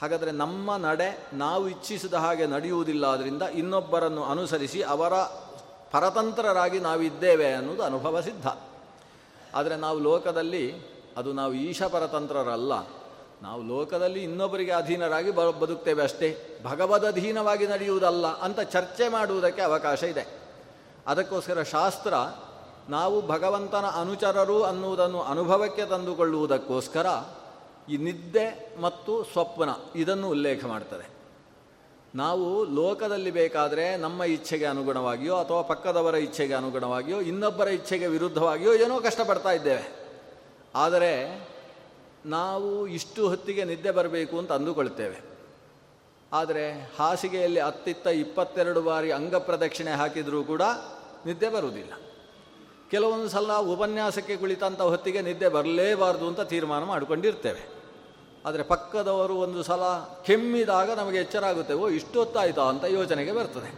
[0.00, 5.14] ಹಾಗಾದರೆ ನಮ್ಮ ನಡೆ ನಾವು ಇಚ್ಛಿಸಿದ ಹಾಗೆ ನಡೆಯುವುದಿಲ್ಲ ಆದ್ದರಿಂದ ಇನ್ನೊಬ್ಬರನ್ನು ಅನುಸರಿಸಿ ಅವರ
[5.92, 8.46] ಪರತಂತ್ರರಾಗಿ ನಾವಿದ್ದೇವೆ ಅನ್ನೋದು ಅನುಭವ ಸಿದ್ಧ.
[9.54, 10.64] ಆದರೆ ನಾವು ಲೋಕದಲ್ಲಿ,
[11.16, 12.72] ಅದು ನಾವು ಈಶ ಪರತಂತ್ರರಲ್ಲ,
[13.42, 16.60] ನಾವು ಲೋಕದಲ್ಲಿ ಇನ್ನೊಬ್ಬರಿಗೆ ಅಧೀನರಾಗಿ ಬ, ಬದುಕ್ತೇವೆ ಅಷ್ಟೇ.
[16.64, 20.24] ಭಗವದ್ ಅಧೀನವಾಗಿ ನಡೆಯುವುದಲ್ಲ ಅಂತ ಚರ್ಚೆ ಮಾಡುವುದಕ್ಕೆ ಅವಕಾಶ ಇದೆ.
[21.06, 22.14] ಅದಕ್ಕೋಸ್ಕರ ಶಾಸ್ತ್ರ,
[22.88, 27.06] ನಾವು ಭಗವಂತನ ಅನುಚರರು ಅನ್ನುವುದನ್ನು ಅನುಭವಕ್ಕೆ ತಂದುಕೊಳ್ಳುವುದಕ್ಕೋಸ್ಕರ
[27.88, 31.16] ಈ ನಿದ್ದೆ ಮತ್ತು ಸ್ವಪ್ನ ಇದನ್ನು ಉಲ್ಲೇಖ ಮಾಡ್ತದೆ.
[32.14, 39.52] ನಾವು ಲೋಕದಲ್ಲಿ ಬೇಕಾದರೆ ನಮ್ಮ ಇಚ್ಛೆಗೆ ಅನುಗುಣವಾಗಿಯೋ ಅಥವಾ ಪಕ್ಕದವರ ಇಚ್ಛೆಗೆ ಅನುಗುಣವಾಗಿಯೋ ಇನ್ನೊಬ್ಬರ ಇಚ್ಛೆಗೆ ವಿರುದ್ಧವಾಗಿಯೋ ಏನೋ ಕಷ್ಟಪಡ್ತಾ
[39.52, 40.06] ಇದ್ದೇವೆ.
[40.74, 41.12] ಆದರೆ
[42.26, 45.20] ನಾವು ಇಷ್ಟು ಹೊತ್ತಿಗೆ ನಿದ್ದೆ ಬರಬೇಕು ಅಂತ ಅಂದುಕೊಳ್ತೇವೆ.
[46.32, 50.62] ಆದರೆ ಹಾಸಿಗೆಯಲ್ಲಿ ಅತ್ತಿತ್ತ ಇಪ್ಪತ್ತೆರಡು ಬಾರಿ ಅಂಗಪ್ರದಕ್ಷಿಣೆ ಹಾಕಿದರೂ ಕೂಡ
[51.26, 51.92] ನಿದ್ದೆ ಬರುವುದಿಲ್ಲ.
[52.90, 57.75] ಕೆಲವೊಂದು ಸಲ ಉಪನ್ಯಾಸಕ್ಕೆ ಕುಳಿತಂಥ ಹೊತ್ತಿಗೆ ನಿದ್ದೆ ಬರಲೇಬಾರದು ಅಂತ ತೀರ್ಮಾನ ಮಾಡಿಕೊಂಡಿರ್ತೇವೆ.
[58.46, 59.82] ಆದರೆ ಪಕ್ಕದವರು ಒಂದು ಸಲ
[60.26, 63.70] ಕೆಮ್ಮಿದಾಗ ನಮಗೆ ಎಚ್ಚರ ಆಗುತ್ತೆ, ಓ ಇಷ್ಟು ಹೊತ್ತಾಯಿತಾ ಅಂತ ಯೋಚನೆಗೆ ಬರ್ತದೆ.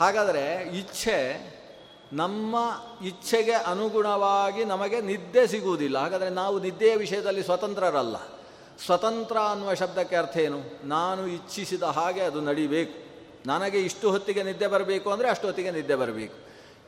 [0.00, 0.42] ಹಾಗಾದರೆ
[0.78, 1.18] ಇಚ್ಛೆ
[2.12, 2.56] ನಮ್ಮ
[3.02, 5.98] ಇಚ್ಛೆಗೆ ಅನುಗುಣವಾಗಿ ನಮಗೆ ನಿದ್ದೆ ಸಿಗುವುದಿಲ್ಲ.
[5.98, 8.16] ಹಾಗಾದರೆ ನಾವು ನಿದ್ದೆಯ ವಿಷಯದಲ್ಲಿ ಸ್ವತಂತ್ರರಲ್ಲ.
[8.86, 10.60] ಸ್ವತಂತ್ರ ಅನ್ನುವ ಶಬ್ದಕ್ಕೆ ಅರ್ಥ ಏನು?
[10.84, 12.94] ನಾನು ಇಚ್ಛಿಸಿದ ಹಾಗೆ ಅದು ನಡಿಬೇಕು.
[13.46, 16.36] ನನಗೆ ಇಷ್ಟು ಹೊತ್ತಿಗೆ ನಿದ್ದೆ ಬರಬೇಕು ಅಂದರೆ ಅಷ್ಟು ಹೊತ್ತಿಗೆ ನಿದ್ದೆ ಬರಬೇಕು.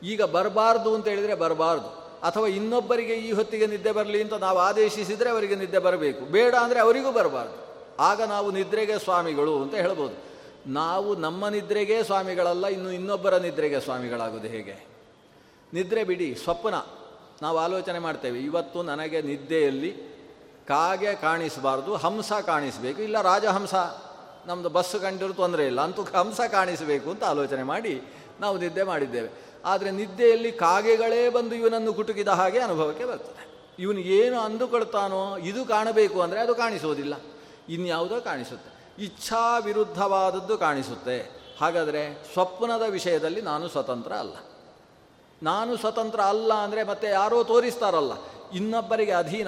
[0.03, 2.08] ಈಗ ಬರಬಾರ್ದು ಅಂತ ಹೇಳಿದರೆ ಬರಬಾರ್ದು.
[2.23, 6.25] ಅಥವಾ ಇನ್ನೊಬ್ಬರಿಗೆ ಈ ಹೊತ್ತಿಗೆ ನಿದ್ದೆ ಬರಲಿ ಅಂತ ನಾವು ಆದೇಶಿಸಿದರೆ ಅವರಿಗೆ ನಿದ್ದೆ ಬರಬೇಕು.
[6.25, 7.57] ಬೇಡ ಅಂದರೆ ಅವರಿಗೂ ಬರಬಾರ್ದು.
[7.99, 10.29] ಆಗ ನಾವು ನಿದ್ರೆಗೆ ಸ್ವಾಮಿಗಳು ಅಂತ ಹೇಳ್ಬೋದು.
[10.67, 14.87] ನಾವು ನಮ್ಮ ನಿದ್ರೆಗೆ ಸ್ವಾಮಿಗಳಲ್ಲ, ಇನ್ನು ಇನ್ನೊಬ್ಬರ ನಿದ್ರೆಗೆ ಸ್ವಾಮಿಗಳಾಗೋದು ಹೇಗೆ?
[15.73, 16.75] ನಿದ್ರೆ ಬಿಡಿ, ಸ್ವಪ್ನ.
[17.41, 18.39] ನಾವು ಆಲೋಚನೆ ಮಾಡ್ತೇವೆ.
[18.39, 19.91] ಇವತ್ತು ನನಗೆ ನಿದ್ದೆಯಲ್ಲಿ
[20.67, 23.01] ಕಾಗೆ ಕಾಣಿಸಬಾರ್ದು, ಹಂಸ ಕಾಣಿಸಬೇಕು.
[23.01, 23.73] ಇಲ್ಲ ರಾಜಹಂಸ
[24.45, 28.01] ನಮ್ಮದು ಬಸ್ಸು ಕಂಡಿರೋ ತೊಂದರೆ ಇಲ್ಲ, ಅಂತೂ ಹಂಸ ಕಾಣಿಸಬೇಕು ಅಂತ ಆಲೋಚನೆ ಮಾಡಿ
[28.39, 29.48] ನಾವು ನಿದ್ದೆ ಮಾಡಿದ್ದೇವೆ.
[29.65, 33.49] ಆದರೆ ನಿದ್ದೆಯಲ್ಲಿ ಕಾಗೆಗಳೇ ಬಂದು ಇವನನ್ನು ಕುಟುಕಿದ ಹಾಗೆ ಅನುಭವಕ್ಕೆ ಬರ್ತದೆ.
[33.79, 37.13] ಇವನು ಏನು ಅಂದುಕೊಳ್ತಾನೋ ಇದು ಕಾಣಬೇಕು ಅಂದರೆ ಅದು ಕಾಣಿಸೋದಿಲ್ಲ.
[37.69, 39.03] ಇನ್ಯಾವುದೋ ಕಾಣಿಸುತ್ತೆ.
[39.03, 41.39] ಇಚ್ಛಾ ವಿರುದ್ಧವಾದದ್ದು ಕಾಣಿಸುತ್ತೆ.
[41.61, 44.35] ಹಾಗಾದರೆ ಸ್ವಪ್ನದ ವಿಷಯದಲ್ಲಿ ನಾನು ಸ್ವತಂತ್ರ ಅಲ್ಲ.
[45.43, 48.11] ನಾನು ಸ್ವತಂತ್ರ ಅಲ್ಲ ಅಂದರೆ ಮತ್ತೆ ಯಾರೋ ತೋರಿಸ್ತಾರಲ್ಲ.
[48.53, 49.47] ಇನ್ನೊಬ್ಬರಿಗೆ ಅಧೀನ.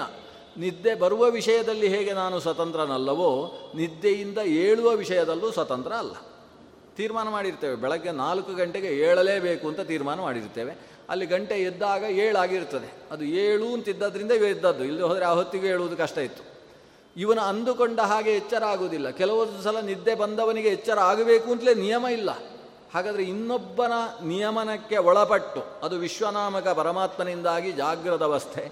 [0.57, 6.11] ನಿದ್ದೆ ಬರುವ ವಿಷಯದಲ್ಲಿ ಹೇಗೆ ನಾನು ಸ್ವತಂತ್ರನಲ್ಲವೋ, ನಿದ್ದೆಯಿಂದ ಏಳುವ ವಿಷಯದಲ್ಲೂ ಸ್ವತಂತ್ರ ಅಲ್ಲ.
[6.97, 7.75] ತೀರ್ಮಾನ ಮಾಡಿರ್ತೇವೆ.
[7.75, 10.91] ಬೆಳಗ್ಗೆ ನಾಲ್ಕು ಗಂಟೆಗೆ ಏಳಲೇಬೇಕು ಅಂತ ತೀರ್ಮಾನ ಮಾಡಿರ್ತೇವೆ.
[11.09, 14.83] ಅಲ್ಲಿ ಗಂಟೆ ಎದ್ದಾಗ ಏಳಾಗಿರ್ತದೆ ಅದು ಏಳು ಅಂತಿದ್ದದ್ರಿಂದ ಇವ ಎದ್ದದ್ದು.
[14.83, 16.43] ಇಲ್ಲದೆ ಹೋದರೆ ಆ ಹೊತ್ತಿಗೆ ಹೇಳುವುದು ಕಷ್ಟ ಇತ್ತು.
[17.17, 19.09] ಇವನು ಅಂದುಕೊಂಡ ಹಾಗೆ ಎಚ್ಚರ ಆಗುವುದಿಲ್ಲ.
[19.09, 22.29] ಕೆಲವೊಂದು ಸಲ ನಿದ್ದೆ ಬಂದವನಿಗೆ ಎಚ್ಚರ ಆಗಬೇಕು ಅಂತಲೇ ನಿಯಮ ಇಲ್ಲ.
[22.93, 23.91] ಹಾಗಾದರೆ ಇನ್ನೊಬ್ಬನ
[24.23, 28.69] ನಿಯಮನಕ್ಕೆ ಒಳಪಟ್ಟು, ಅದು ವಿಶ್ವನಾಮಕ ಪರಮಾತ್ಮನಿಂದಾಗಿ ಜಾಗೃತ ಅವಸ್ಥೆ,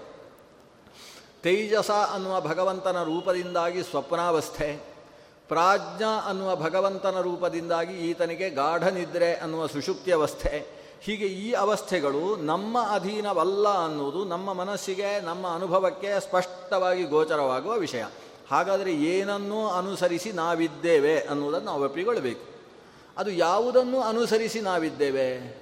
[1.42, 4.89] ತೇಜಸ ಅನ್ನುವ ಭಗವಂತನ ರೂಪದಿಂದಾಗಿ ಸ್ವಪ್ನಾವಸ್ಥೆ
[5.50, 10.66] ಪ್ರಾಜ್ಞ ಅನ್ನುವ ಭಗವಂತನ ರೂಪದಿಂದಾಗಿ ಈತನಿಗೆ ಗಾಢ ನಿದ್ರೆ ಅನ್ನುವ ಸುಷುಪ್ತಿ ಅವಸ್ಥೆ
[11.00, 18.04] ಹೀಗೆ ಈ ಅವಸ್ಥೆಗಳು ನಮ್ಮ ಅಧೀನವಲ್ಲ ಅನ್ನುವುದು ನಮ್ಮ ಮನಸ್ಸಿಗೆ, ನಮ್ಮ ಅನುಭವಕ್ಕೆ ಸ್ಪಷ್ಟವಾಗಿ ಗೋಚರವಾಗುವ ವಿಷಯ.
[18.50, 22.44] ಹಾಗಾದರೆ ಏನನ್ನೂ ಅನುಸರಿಸಿ ನಾವಿದ್ದೇವೆ ಅನ್ನುವುದನ್ನು ನಾವು ಒಪ್ಪಿಕೊಳ್ಳಬೇಕು.
[23.18, 25.60] ಅದು ಯಾವುದನ್ನು ಅನುಸರಿಸಿ ನಾವಿದ್ದೇವೆ?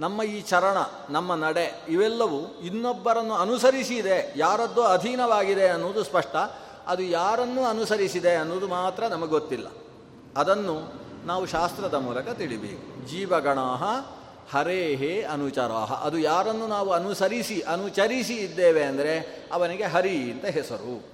[0.00, 0.76] ನಮ್ಮ ಈ ಚರಣ,
[1.10, 6.36] ನಮ್ಮ ನಡೆ ಇವೆಲ್ಲವೂ ಇನ್ನೊಬ್ಬರನ್ನು ಅನುಸರಿಸಿದೆ, ಯಾರದ್ದೋ ಅಧೀನವಾಗಿದೆ ಅನ್ನುವುದು ಸ್ಪಷ್ಟ.
[6.90, 9.66] ಅದು ಯಾರನ್ನು ಅನುಸರಿಸಿದೆ ಅನ್ನೋದು ಮಾತ್ರ ನಮಗೆ ಗೊತ್ತಿಲ್ಲ.
[10.36, 10.92] ಅದನ್ನು
[11.26, 13.08] ನಾವು ಶಾಸ್ತ್ರದ ಮೂಲಕ ತಿಳಿಬೇಕು.
[13.08, 13.58] ಜೀವಗಣ
[14.52, 16.04] ಹರೇಹೇ ಅನುಚರಾಹ.
[16.04, 21.04] ಅದು ಯಾರನ್ನು ನಾವು ಅನುಸರಿಸಿ, ಅನುಚರಿಸಿ ಇದ್ದೇವೆ ಅಂದರೆ ಅವನಿಗೆ ಹರಿ ಅಂತ ಹೆಸರು.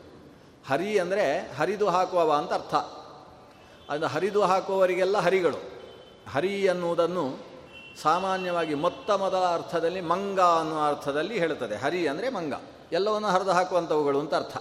[0.68, 2.74] ಹರಿ ಅಂದರೆ ಹರಿದು ಹಾಕುವವ ಅಂತ ಅರ್ಥ.
[3.90, 5.62] ಅದು ಹರಿದು ಹಾಕುವವರಿಗೆಲ್ಲ ಹರಿಗಳು.
[6.32, 7.38] ಹರಿ ಅನ್ನುವುದನ್ನು
[8.02, 11.76] ಸಾಮಾನ್ಯವಾಗಿ ಮೊತ್ತ ಮೊದಲ ಅರ್ಥದಲ್ಲಿ ಮಂಗ ಅನ್ನುವ ಅರ್ಥದಲ್ಲಿ ಹೇಳುತ್ತದೆ.
[11.76, 12.54] ಹರಿ ಅಂದರೆ ಮಂಗ.
[12.92, 14.56] ಎಲ್ಲವನ್ನು ಹರಿದು ಹಾಕುವಂಥವುಗಳು ಅಂತ ಅರ್ಥ.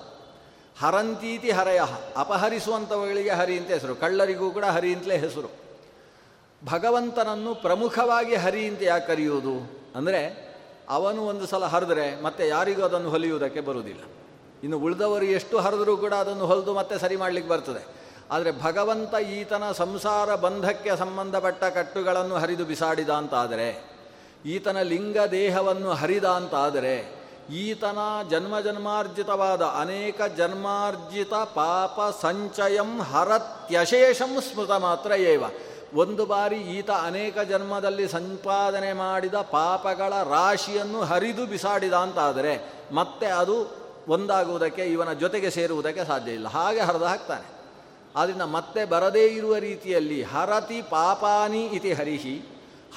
[0.82, 1.82] ಹರಂತೀತಿ ಹರಯ
[2.17, 5.51] ಅಪಹರಿಸುವಂಥವುಗಳಿಗೆ ಹರಿ ಅಂತ ಹೆಸರು, ಕಳ್ಳರಿಗೂ ಕೂಡ ಹರಿ ಅಂತಲೇ ಹೆಸರು.
[6.65, 9.86] ಭಗವಂತನನ್ನು ಪ್ರಮುಖವಾಗಿ ಹರಿ ಅಂತ ಯಾಕೆ ಕರೆಯುವುದು?
[9.96, 10.22] ಅಂದರೆ
[10.89, 14.01] ಅವನು ಒಂದು ಸಲ ಹರಿದ್ರೆ ಮತ್ತೆ ಯಾರಿಗೂ ಅದನ್ನು ಹೊಲಿಯುವುದಕ್ಕೆ ಬರುವುದಿಲ್ಲ.
[14.63, 17.86] ಇನ್ನು ಉಳಿದವರು ಎಷ್ಟು ಹರಿದರೂ ಕೂಡ ಅದನ್ನು ಹೊಲಿದು ಮತ್ತೆ ಸರಿ ಮಾಡಲಿಕ್ಕೆ ಬರ್ತದೆ.
[18.32, 23.67] ಆದರೆ ಭಗವಂತ ಈತನ ಸಂಸಾರ ಬಂಧಕ್ಕೆ ಸಂಬಂಧಪಟ್ಟ ಕಟ್ಟುಗಳನ್ನು ಹರಿದು ಬಿಸಾಡಿದ ಅಂತಾದರೆ,
[24.46, 27.14] ಈತನ ಲಿಂಗ ದೇಹವನ್ನು ಹರಿದ ಅಂತಾದರೆ
[27.53, 27.97] ಈತನ
[28.29, 35.43] ಜನ್ಮ ಜನ್ಮಾರ್ಜಿತವಾದ ಅನೇಕ ಜನ್ಮಾರ್ಜಿತ ಪಾಪ ಸಂಚಯಂ ಹರತ್ಯಶೇಷಂ ಸ್ಮೃತ ಮಾತ್ರ ಏವ.
[35.95, 44.81] ಒಂದು ಬಾರಿ ಈತ ಅನೇಕ ಜನ್ಮದಲ್ಲಿ ಸಂಪಾದನೆ ಮಾಡಿದ ಪಾಪಗಳ ರಾಶಿಯನ್ನು ಹರಿದು ಬಿಸಾಡಿದ ಅಂತಾದರೆ ಮತ್ತೆ ಅದು ಒಂದಾಗುವುದಕ್ಕೆ,
[44.81, 46.47] ಇವನ ಜೊತೆಗೆ ಸೇರುವುದಕ್ಕೆ ಸಾಧ್ಯ ಇಲ್ಲ.
[46.47, 47.55] ಹಾಗೆ ಹರಿದು ಹಾಕ್ತಾನೆ.
[48.15, 51.93] ಆದ್ದರಿಂದ ಮತ್ತೆ ಬರದೇ ಇರುವ ರೀತಿಯಲ್ಲಿ ಹರತಿ ಪಾಪಾನಿ ಇತಿ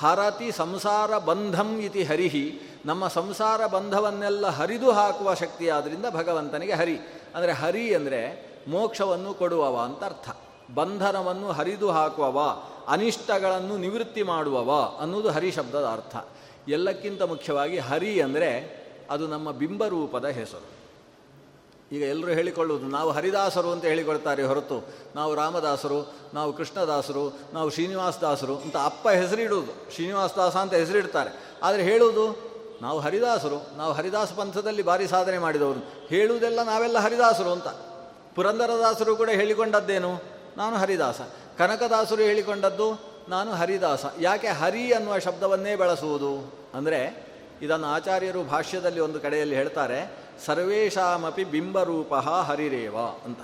[0.00, 2.60] ಹರತಿ ಸಂಸಾರ ಬಂಧಂ ಇತಿ ಹರಿಹಿ.
[2.86, 6.98] ನಮ್ಮ ಸಂಸಾರ ಬಂಧವನ್ನೆಲ್ಲ ಹರಿದು ಹಾಕುವ ಶಕ್ತಿ ಆದ್ದರಿಂದ ಭಗವಂತನಿಗೆ ಹರಿ.
[7.34, 10.28] ಅಂದರೆ ಹರಿ ಅಂದರೆ ಮೋಕ್ಷವನ್ನು ಕೊಡುವವ ಅಂತ ಅರ್ಥ.
[10.74, 16.16] ಬಂಧನವನ್ನು ಹರಿದು ಹಾಕುವವ, ಅನಿಷ್ಟಗಳನ್ನು ನಿವೃತ್ತಿ ಮಾಡುವವ ಅನ್ನೋದು ಹರಿ ಶಬ್ದದ ಅರ್ಥ.
[16.68, 18.50] ಎಲ್ಲಕ್ಕಿಂತ ಮುಖ್ಯವಾಗಿ ಹರಿ ಅಂದರೆ
[19.10, 20.77] ಅದು ನಮ್ಮ ಬಿಂಬರೂಪದ ಹೆಸರು.
[21.92, 24.88] ಈಗ ಎಲ್ಲರೂ ಹೇಳಿಕೊಳ್ಳುವುದು, ನಾವು ಹರಿದಾಸರು ಅಂತ ಹೇಳಿಕೊಳ್ತಾರೆ ಹೊರತು.
[25.14, 29.94] ನಾವು ರಾಮದಾಸರು, ನಾವು ಕೃಷ್ಣದಾಸರು, ನಾವು ಶ್ರೀನಿವಾಸದಾಸರು ಅಂತ ಅಪ್ಪ ಹೆಸರಿಡುವುದು.
[29.94, 31.56] ಶ್ರೀನಿವಾಸದಾಸ ಅಂತ ಹೆಸರಿಡ್ತಾರೆ.
[31.62, 32.48] ಆದರೆ ಹೇಳುವುದು,
[32.82, 36.08] ನಾವು ಹರಿದಾಸರು, ನಾವು ಹರಿದಾಸ ಪಂಥದಲ್ಲಿ ಭಾರಿ ಸಾಧನೆ ಮಾಡಿದವರು.
[36.08, 37.68] ಹೇಳುವುದೆಲ್ಲ ನಾವೆಲ್ಲ ಹರಿದಾಸರು ಅಂತ.
[38.34, 40.22] ಪುರಂದರದಾಸರು ಕೂಡ ಹೇಳಿಕೊಂಡದ್ದೇನು?
[40.56, 41.20] ನಾನು ಹರಿದಾಸ.
[41.58, 44.04] ಕನಕದಾಸರು ಹೇಳಿಕೊಂಡದ್ದು, ನಾನು ಹರಿದಾಸ.
[44.20, 46.54] ಯಾಕೆ ಹರಿ ಅನ್ನುವ ಶಬ್ದವನ್ನೇ ಬಳಸುವುದು?
[46.74, 47.28] ಅಂದರೆ
[47.62, 53.40] ಇದನ್ನು ಆಚಾರ್ಯರು ಭಾಷ್ಯದಲ್ಲಿ ಒಂದು ಕಡೆಯಲ್ಲಿ ಹೇಳ್ತಾರೆ ಸರ್ವೇಶಾಮಪಿ ಬಿಂಬರೂಪ ಹರಿರೇವ ಅಂತ.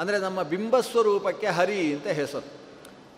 [0.00, 2.48] ಅಂದರೆ ನಮ್ಮ ಬಿಂಬಸ್ವರೂಪಕ್ಕೆ ಹರಿ ಅಂತ ಹೆಸರು.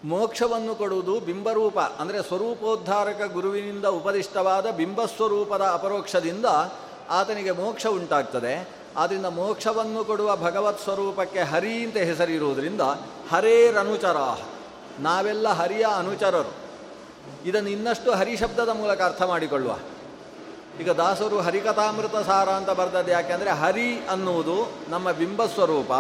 [0.05, 6.47] ಮೋಕ್ಷವನ್ನು ಕೊಡುವುದು ಬಿಂಬರೂಪ, ಅಂದರೆ ಸ್ವರೂಪೋದ್ಧಾರಕ ಗುರುವಿನಿಂದ ಉಪದಿಷ್ಟವಾದ ಬಿಂಬಸ್ವರೂಪದ ಅಪರೋಕ್ಷದಿಂದ
[7.11, 8.69] ಆತನಿಗೆ ಮೋಕ್ಷ ಉಂಟಾಗ್ತದೆ.
[8.97, 12.81] ಆದ್ದರಿಂದ ಮೋಕ್ಷವನ್ನು ಕೊಡುವ ಭಗವತ್ ಸ್ವರೂಪಕ್ಕೆ ಹರಿ ಅಂತ ಹೆಸರಿರುವುದರಿಂದ
[13.31, 14.39] ಹರೇರನುಚರಾಹ
[15.01, 16.53] ನಾವೆಲ್ಲ ಹರಿಯ ಅನುಚರರು.
[17.45, 19.79] ಇದನ್ನು ಇನ್ನಷ್ಟು ಹರಿಶಬ್ದದ ಮೂಲಕ ಅರ್ಥ ಮಾಡಿಕೊಳ್ಳುವ.
[20.81, 25.93] ಈಗ ದಾಸರು ಹರಿಕಥಾಮೃತ ಸಾರ ಅಂತ ಬರ್ತದೆ ಯಾಕೆಂದರೆ ಹರಿ ಅನ್ನುವುದು ನಮ್ಮ ಬಿಂಬಸ್ವರೂಪ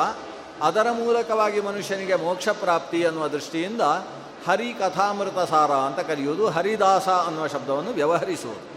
[0.62, 3.80] ಅದರ ಮೂಲಕವಾಗಿ ಮನುಷ್ಯನಿಗೆ ಮೋಕ್ಷ ಪ್ರಾಪ್ತಿ ಅನ್ನುವ ದೃಷ್ಟಿಯಿಂದ
[4.48, 6.48] ಹರಿ ಕಥಾಮೃತ ಸಾರ ಅಂತ ಕರೆಯುವುದು.
[6.48, 8.74] ಹರಿದಾಸ ಅನ್ನುವ ಶಬ್ದವನ್ನು ವ್ಯವಹರಿಸುವುದು.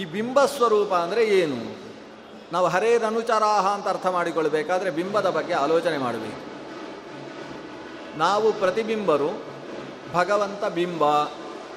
[0.00, 1.76] ಈ ಬಿಂಬಸ್ವರೂಪ ಅಂದರೆ ಏನು?
[2.52, 6.50] ನಾವು ಹರೇರನುಚರಾಹ ಅಂತ ಅರ್ಥ ಮಾಡಿಕೊಳ್ಬೇಕಾದ್ರೆ ಬಿಂಬದ ಬಗ್ಗೆ ಆಲೋಚನೆ ಮಾಡಬೇಕು.
[8.18, 9.42] ನಾವು ಪ್ರತಿಬಿಂಬರು,
[10.12, 11.02] ಭಗವಂತ ಬಿಂಬ,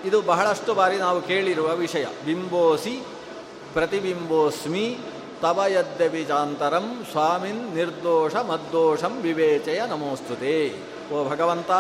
[0.05, 2.05] ಇದು ಬಹಳಷ್ಟು ಬಾರಿ ನಾವು ಕೇಳಿರುವ ವಿಷಯ.
[2.25, 3.05] ಬಿಂಬೋಸಿ
[3.73, 4.97] ಪ್ರತಿಬಿಂಬೋಸ್ಮಿ
[5.41, 10.75] ತವ ಯದ್ಯಪಿಚಾಂತರಂ ಸ್ವಾಮಿನ್ ನಿರ್ದೋಷ ಮದ್ದೋಷಂ ವಿವೇಚಯ ನಮೋಸ್ತುತೆ.
[11.13, 11.71] ಓ ಭಗವಂತ,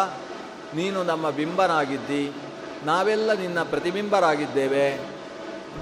[0.75, 2.31] ನೀನು ನಮ್ಮ ಬಿಂಬನಾಗಿದ್ದಿ.
[2.85, 4.97] ನಾವೆಲ್ಲ ನಿನ್ನ ಪ್ರತಿಬಿಂಬರಾಗಿದ್ದೇವೆ.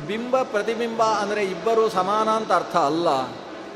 [0.08, 3.26] ಬಿಂಬ ಪ್ರತಿಬಿಂಬ ಅಂದರೆ ಇಬ್ಬರೂ ಸಮಾನ ಅಂತ ಅರ್ಥ ಅಲ್ಲ.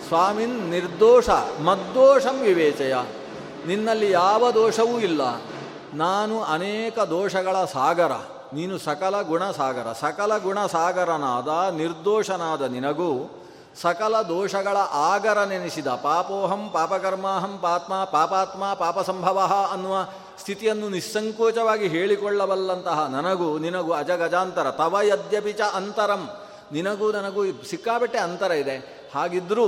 [0.07, 1.29] ಸ್ವಾಮಿನ್ ನಿರ್ದೋಷ
[1.63, 2.95] ಮದ್ದೋಷಂ ವಿವೇಚಯ.
[3.67, 5.41] ನಿನ್ನಲ್ಲಿ ಯಾವ ದೋಷವೂ ಇಲ್ಲ.
[5.93, 8.11] ನಾನು ಅನೇಕ ದೋಷಗಳ ಸಾಗರ.
[8.55, 13.09] ನೀನು ಸಕಲ ಗುಣ ಸಾಗರ ಸಕಲ ಗುಣ ಸಾಗರನಾದ ನಿರ್ದೋಷನಾದ ನಿನಗೂ
[13.81, 19.39] ಸಕಲ ದೋಷಗಳ ಆಗರ ನೆನೆಸಿದ ಪಾಪೋಹಂ ಪಾಪಕರ್ಮಾಹಂ ಪಾತ್ಮ ಪಾಪಾತ್ಮ ಪಾಪ ಸಂಭವ
[19.71, 19.95] ಅನ್ನುವ
[20.39, 26.23] ಸ್ಥಿತಿಯನ್ನು ನಿಸ್ಸಂಕೋಚವಾಗಿ ಹೇಳಿಕೊಳ್ಳಬಲ್ಲಂತಹ ನನಗೂ ನಿನಗೂ ಅಜಗಜಾಂತರ, ತವ ಯದ್ಯಪಿಚ ಅಂತರಂ.
[26.71, 28.77] ನಿನಗೂ ನನಗೂ ಸಿಕ್ಕಾಬಿಟ್ಟೆ ಅಂತರ ಇದೆ.
[29.15, 29.67] ಹಾಗಿದ್ದರೂ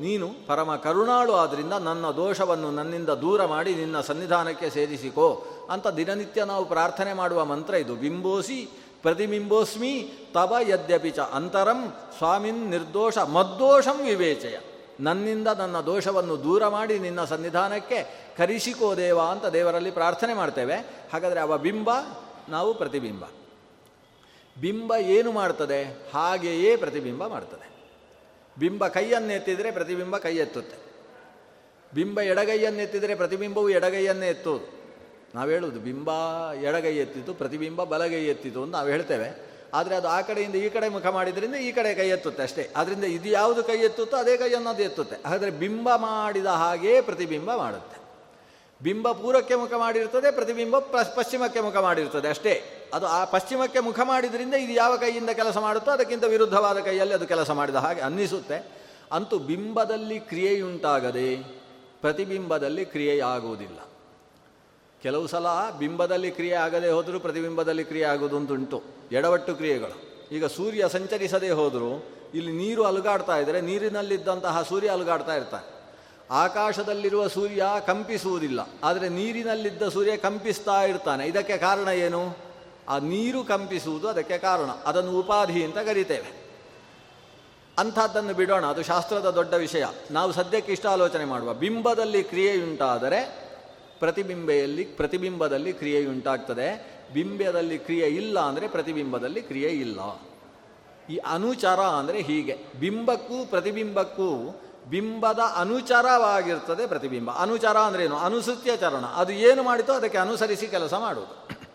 [0.00, 6.64] ನೀನು ಪರಮ ಕರುಣಾಳು ಆದ್ದರಿಂದ ನನ್ನ ದೋಷವನ್ನು ನನ್ನಿಂದ ದೂರ ಮಾಡಿ ನಿನ್ನ ಸನ್ನಿಧಾನಕ್ಕೆ ಸೇರಿಸಿಕೋ ಅಂತ ದಿನನಿತ್ಯ ನಾವು
[6.64, 7.94] ಪ್ರಾರ್ಥನೆ ಮಾಡುವ ಮಂತ್ರ ಇದು.
[7.94, 8.68] ಬಿಂಬೋಸಿ
[9.02, 10.56] ಪ್ರತಿಬಿಂಬೋಸ್ಮಿ ತವ
[11.14, 14.58] ಚ ಅಂತರಂ ಸ್ವಾಮಿನ್ ನಿರ್ದೋಷ ಮದ್ದೋಷಂ ವಿವೇಚಯ.
[15.00, 20.74] ನನ್ನಿಂದ ನನ್ನ ದೋಷವನ್ನು ದೂರ ಮಾಡಿ ನಿನ್ನ ಸನ್ನಿಧಾನಕ್ಕೆ ಕರಿಸಿಕೋ ದೇವ ಅಂತ ದೇವರಲ್ಲಿ ಪ್ರಾರ್ಥನೆ ಮಾಡ್ತೇವೆ.
[21.12, 21.90] ಹಾಗಾದರೆ ಅವ ಬಿಂಬ,
[22.48, 23.24] ನಾವು ಪ್ರತಿಬಿಂಬ.
[24.60, 26.10] ಬಿಂಬ ಏನು ಮಾಡ್ತದೆ?
[26.14, 27.75] ಹಾಗೆಯೇ ಪ್ರತಿಬಿಂಬ ಮಾಡ್ತದೆ.
[28.58, 30.76] ಬಿಂಬ ಕೈಯನ್ನೆತ್ತಿದರೆ ಪ್ರತಿಬಿಂಬ ಕೈ ಎತ್ತುತ್ತೆ.
[31.94, 34.76] ಬಿಂಬ ಎಡಗೈಯನ್ನೆತ್ತಿದರೆ ಪ್ರತಿಬಿಂಬವು ಎಡಗೈಯನ್ನೇ ಎತ್ತೋದು
[35.34, 36.10] ನಾವು ಹೇಳೋದು ಬಿಂಬ
[36.54, 39.56] ಎಡಗೈ ಎತ್ತಿತು, ಪ್ರತಿಬಿಂಬ ಬಲಗೈ ಎತ್ತಿತು ಅಂತ ನಾವು ಹೇಳ್ತೇವೆ.
[39.74, 42.70] ಆದರೆ ಅದು ಆ ಕಡೆಯಿಂದ ಈ ಕಡೆ ಮುಖ ಮಾಡಿದ್ರಿಂದ ಈ ಕಡೆ ಕೈ ಎತ್ತುತ್ತೆ ಅಷ್ಟೇ.
[42.76, 45.16] ಅದರಿಂದ ಇದು ಯಾವುದು ಕೈ ಎತ್ತುತ್ತೋ ಅದೇ ಕೈಯನ್ನು ಅದು ಎತ್ತುತ್ತೆ.
[45.26, 47.96] ಆದರೆ ಬಿಂಬ ಮಾಡಿದ ಹಾಗೇ ಪ್ರತಿಬಿಂಬ ಮಾಡುತ್ತೆ.
[48.82, 52.75] ಬಿಂಬ ಪೂರ್ವಕ್ಕೆ ಮುಖ ಮಾಡಿರ್ತದೆ, ಪ್ರತಿಬಿಂಬ ಪಶ್ಚಿಮಕ್ಕೆ ಮುಖ ಮಾಡಿರ್ತದೆ ಅಷ್ಟೇ.
[52.94, 57.50] ಅದು ಆ ಪಶ್ಚಿಮಕ್ಕೆ ಮುಖ ಮಾಡಿದ್ರಿಂದ ಇದು ಯಾವ ಕೈಯಿಂದ ಕೆಲಸ ಮಾಡುತ್ತೋ ಅದಕ್ಕಿಂತ ವಿರುದ್ಧವಾದ ಕೈಯಲ್ಲಿ ಅದು ಕೆಲಸ
[57.50, 58.86] ಮಾಡಿದ ಹಾಗೆ ಅನ್ನಿಸುತ್ತೆ.
[59.12, 61.36] ಅಂತೂ ಬಿಂಬದಲ್ಲಿ ಕ್ರಿಯೆಯುಂಟಾಗದೆ
[62.00, 63.78] ಪ್ರತಿಬಿಂಬದಲ್ಲಿ ಕ್ರಿಯೆಯಾಗುವುದಿಲ್ಲ.
[65.02, 65.46] ಕೆಲವು ಸಲ
[65.78, 70.28] ಬಿಂಬದಲ್ಲಿ ಕ್ರಿಯೆ ಆಗದೆ ಹೋದರೂ ಪ್ರತಿಬಿಂಬದಲ್ಲಿ ಕ್ರಿಯೆ ಆಗುವುದು ಉಂಟು ಎಡವಟ್ಟು ಕ್ರಿಯೆಗಳು.
[70.32, 75.76] ಈಗ ಸೂರ್ಯ ಸಂಚರಿಸದೇ ಹೋದರೂ ಇಲ್ಲಿ ನೀರು ಅಲುಗಾಡ್ತಾ ಇದ್ದರೆ ನೀರಿನಲ್ಲಿದ್ದಂತಹ ಸೂರ್ಯ ಅಲುಗಾಡ್ತಾ ಇರ್ತಾನೆ.
[76.30, 78.68] ಆಕಾಶದಲ್ಲಿರುವ ಸೂರ್ಯ ಕಂಪಿಸುವುದಿಲ್ಲ.
[78.84, 81.26] ಆದರೆ ನೀರಿನಲ್ಲಿದ್ದ ಸೂರ್ಯ ಕಂಪಿಸ್ತಾ ಇರ್ತಾನೆ.
[81.26, 82.45] ಇದಕ್ಕೆ ಕಾರಣ ಏನು?
[82.88, 84.70] ಆ ನೀರು ಕಂಪಿಸುವುದು ಅದಕ್ಕೆ ಕಾರಣ.
[84.86, 86.46] ಅದನ್ನು ಉಪಾಧಿ ಅಂತ ಕರೀತೇವೆ.
[87.78, 89.84] ಅಂಥದ್ದನ್ನು ಬಿಡೋಣ, ಅದು ಶಾಸ್ತ್ರದ ದೊಡ್ಡ ವಿಷಯ.
[90.10, 91.54] ನಾವು ಸದ್ಯಕ್ಕೆ ಇಷ್ಟ ಆಲೋಚನೆ ಮಾಡುವ.
[91.54, 93.46] ಬಿಂಬದಲ್ಲಿ ಕ್ರಿಯೆಯುಂಟಾದರೆ
[93.98, 96.96] ಪ್ರತಿಬಿಂಬೆಯಲ್ಲಿ, ಪ್ರತಿಬಿಂಬದಲ್ಲಿ ಕ್ರಿಯೆಯುಂಟಾಗ್ತದೆ.
[97.14, 100.00] ಬಿಂಬದಲ್ಲಿ ಕ್ರಿಯೆ ಇಲ್ಲ ಅಂದರೆ ಪ್ರತಿಬಿಂಬದಲ್ಲಿ ಕ್ರಿಯೆ ಇಲ್ಲ.
[101.10, 102.58] ಈ ಅನುಚರ ಅಂದರೆ ಹೀಗೆ.
[102.80, 107.30] ಬಿಂಬಕ್ಕೂ ಪ್ರತಿಬಿಂಬಕ್ಕೂ ಬಿಂಬದ ಅನುಚರವಾಗಿರ್ತದೆ ಪ್ರತಿಬಿಂಬ.
[107.30, 109.04] ಅನುಚರ ಅಂದ್ರೇನು ಅನುಸೃತ್ಯ ಚರಣ.
[109.04, 111.65] ಅದು ಏನು ಮಾಡಿತೋ ಅದಕ್ಕೆ ಅನುಸರಿಸಿ ಕೆಲಸ ಮಾಡುವುದು.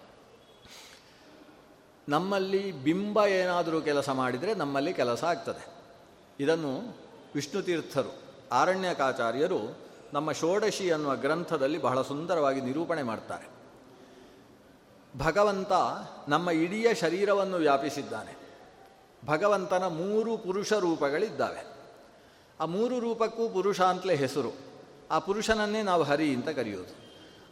[2.09, 5.67] ನಮ್ಮಲ್ಲಿ ಬಿಂಬ ಏನಾದರೂ ಕೆಲಸ ಮಾಡಿದರೆ ನಮ್ಮಲ್ಲಿ ಕೆಲಸ ಆಗ್ತದೆ.
[6.39, 6.97] ಇದನ್ನು
[7.35, 9.77] ವಿಷ್ಣು ತೀರ್ಥರು, ಆರಣ್ಯಕಾಚಾರ್ಯರು
[10.13, 13.61] ನಮ್ಮ ಷೋಡಶಿ ಅನ್ನುವ ಗ್ರಂಥದಲ್ಲಿ ಬಹಳ ಸುಂದರವಾಗಿ ನಿರೂಪಣೆ ಮಾಡ್ತಾರೆ.
[15.17, 15.71] ಭಗವಂತ
[16.27, 18.41] ನಮ್ಮ ಇಡೀ ಶರೀರವನ್ನು ವ್ಯಾಪಿಸಿದ್ದಾನೆ.
[19.25, 21.65] ಭಗವಂತನ ಮೂರು ಪುರುಷ ರೂಪಗಳಿದ್ದಾವೆ.
[22.59, 24.55] ಆ ಮೂರು ರೂಪಕ್ಕೂ ಪುರುಷ ಅಂತಲೇ ಹೆಸರು.
[25.11, 26.95] ಆ ಪುರುಷನನ್ನೇ ನಾವು ಹರಿ ಅಂತ ಕರೆಯೋದು.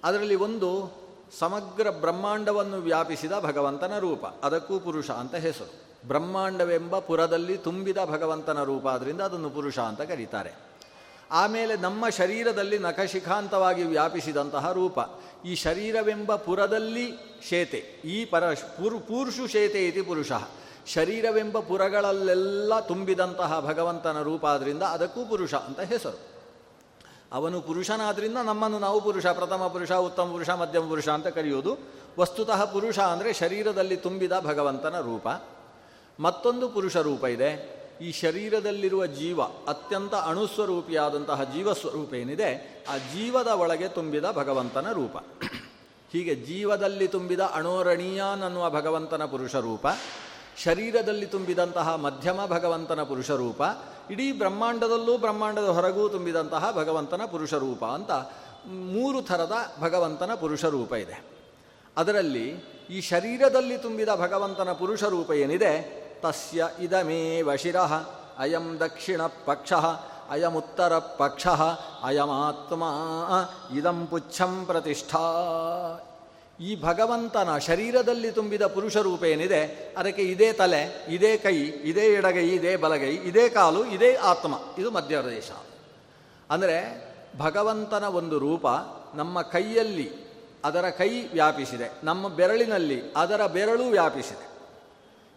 [0.03, 0.91] ಅದರಲ್ಲಿ ಒಂದು
[1.39, 4.26] ಸಮಗ್ರ ಬ್ರಹ್ಮಾಂಡವನ್ನು ವ್ಯಾಪಿಸಿದ ಭಗವಂತನ ರೂಪ.
[4.26, 5.89] ಅದಕ್ಕೂ ಪುರುಷ ಅಂತ ಹೆಸರು.
[6.08, 10.54] ಬ್ರಹ್ಮಾಂಡವೆಂಬ ಪುರದಲ್ಲಿ ತುಂಬಿದ ಭಗವಂತನ ರೂಪ ಆದ್ದರಿಂದ ಅದನ್ನು ಪುರುಷ ಅಂತ ಕರೀತಾರೆ.
[11.32, 15.00] ಆಮೇಲೆ ನಮ್ಮ ಶರೀರದಲ್ಲಿ ನಖಶಿಖಾಂತವಾಗಿ ವ್ಯಾಪಿಸಿದಂತಹ ರೂಪ.
[15.46, 17.12] ಈ ಶರೀರವೆಂಬ ಪುರದಲ್ಲಿ
[17.50, 17.78] ಶೇತೆ.
[18.06, 20.32] ಈ ಪರ ಪುರು ಪೂರ್ಷು ಶೇತೆ ಇತಿ ಪುರುಷ.
[20.88, 26.38] ಶರೀರವೆಂಬ ಪುರಗಳಲ್ಲೆಲ್ಲ ತುಂಬಿದಂತಹ ಭಗವಂತನ ರೂಪ ಆದ್ದರಿಂದ ಅದಕ್ಕೂ ಪುರುಷ ಅಂತ ಹೆಸರು.
[27.34, 31.78] ಅವನು ಪುರುಷನಾದ್ರಿಂದ ನಮ್ಮನ್ನು ನಾವು ಪುರುಷ, ಪ್ರಥಮ ಪುರುಷ, ಉತ್ತಮ ಪುರುಷ, ಮಧ್ಯಮ ಪುರುಷ ಅಂತ ಕರೆಯುವುದು.
[32.20, 35.28] ವಸ್ತುತಃ ಪುರುಷ ಅಂದರೆ ಶರೀರದಲ್ಲಿ ತುಂಬಿದ ಭಗವಂತನ ರೂಪ.
[36.20, 37.80] ಮತ್ತೊಂದು ಪುರುಷ ರೂಪ ಇದೆ.
[38.02, 45.18] ಈ ಶರೀರದಲ್ಲಿರುವ ಜೀವ, ಅತ್ಯಂತ ಅಣುಸ್ವರೂಪಿಯಾದಂತಹ ಜೀವಸ್ವರೂಪ ಏನಿದೆ, ಆ ಜೀವದ ಒಳಗೆ ತುಂಬಿದ ಭಗವಂತನ ರೂಪ.
[46.13, 49.88] ಹೀಗೆ ಜೀವದಲ್ಲಿ ತುಂಬಿದ ಅಣೋರಣೀಯಾನ್ ಅನ್ನುವ ಭಗವಂತನ ಪುರುಷ ರೂಪ,
[50.63, 53.62] ಶರೀರದಲ್ಲಿ ತುಂಬಿದಂತಹ ಮಧ್ಯಮ ಭಗವಂತನ ಪುರುಷ ರೂಪ
[54.10, 58.12] ಇಡೀ ಬ್ರಹ್ಮಾಂಡದಲ್ಲೂ ಬ್ರಹ್ಮಾಂಡದ ಹೊರಗೂ ತುಂಬಿದಂತಹ ಭಗವಂತನ ಪುರುಷರೂಪ ಅಂತ
[58.67, 61.24] ಮೂರು ಥರದ ಭಗವಂತನ ಪುರುಷರೂಪ ಇದೆ.
[61.98, 62.50] ಅದರಲ್ಲಿ
[62.89, 65.74] ಈ ಶರೀರದಲ್ಲಿ ತುಂಬಿದ ಭಗವಂತನ ಪುರುಷರೂಪ ಏನಿದೆ?
[66.22, 67.93] ತಸ್ಯ ಇದಮೇವ ಶಿರಃ,
[68.38, 69.74] ಅಯಂ ದಕ್ಷಿಣ ಪಕ್ಷ
[70.30, 71.48] ಅಯಮುತ್ತರ ಪಕ್ಷ,
[72.04, 72.84] ಅಯಮಾತ್ಮ,
[73.78, 75.19] ಇದಂ ಪುಚ್ಛಂ ಪ್ರತಿಷ್ಠಾ
[76.60, 82.76] ಈ ಭಗವಂತನ ಶರೀರದಲ್ಲಿ ತುಂಬಿದ ಪುರುಷ ರೂಪ ಏನಿದೆ, ಅದಕ್ಕೆ ಇದೇ ತಲೆ, ಇದೇ ಕೈ, ಇದೇ ಎಡಗೈ, ಇದೇ
[82.76, 84.56] ಬಲಗೈ, ಇದೇ ಕಾಲು, ಇದೇ ಆತ್ಮ.
[84.78, 85.52] ಇದು ಮಧ್ಯಪ್ರದೇಶ.
[86.50, 88.67] ಅಂದರೆ ಭಗವಂತನ ಒಂದು ರೂಪ
[89.15, 90.12] ನಮ್ಮ ಕೈಯಲ್ಲಿ
[90.63, 94.50] ಅದರ ಕೈ ವ್ಯಾಪಿಸಿದೆ, ನಮ್ಮ ಬೆರಳಿನಲ್ಲಿ ಅದರ ಬೆರಳು ವ್ಯಾಪಿಸಿದೆ.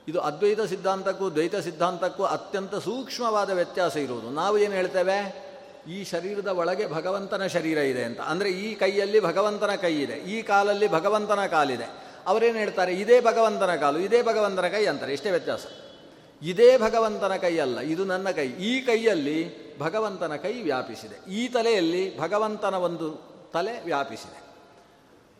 [0.08, 4.30] ಇದು ಅದ್ವೈತ ಸಿದ್ಧಾಂತಕ್ಕೂ ದ್ವೈತ ಸಿದ್ಧಾಂತಕ್ಕೂ ಅತ್ಯಂತ ಸೂಕ್ಷ್ಮವಾದ ವ್ಯತ್ಯಾಸ ಇರುವುದು.
[4.30, 5.41] ನಾವು ಏನು ಹೇಳ್ತೇವೆ?
[5.88, 8.20] ಈ ಶರೀರದ ಒಳಗೆ ಭಗವಂತನ ಶರೀರ ಇದೆ ಅಂತ.
[8.20, 11.84] ಅಂದರೆ ಈ ಕೈಯಲ್ಲಿ ಭಗವಂತನ ಕೈ ಇದೆ, ಈ ಕಾಲಲ್ಲಿ ಭಗವಂತನ ಕಾಲಿದೆ.
[12.26, 12.94] ಅವರೇನು ಹೇಳ್ತಾರೆ?
[12.94, 15.12] ಇದೇ ಭಗವಂತನ ಕಾಲು, ಇದೇ ಭಗವಂತನ ಕೈ ಅಂತಾರೆ.
[15.12, 15.66] ಇಷ್ಟೇ ವ್ಯತ್ಯಾಸ.
[16.42, 18.46] ಇದೇ ಭಗವಂತನ ಕೈಯಲ್ಲ ಇದು ನನ್ನ ಕೈ.
[18.46, 21.32] ಈ ಕೈಯಲ್ಲಿ ಭಗವಂತನ ಕೈ ವ್ಯಾಪಿಸಿದೆ.
[21.32, 24.42] ಈ ತಲೆಯಲ್ಲಿ ಭಗವಂತನ ಒಂದು ತಲೆ ವ್ಯಾಪಿಸಿದೆ.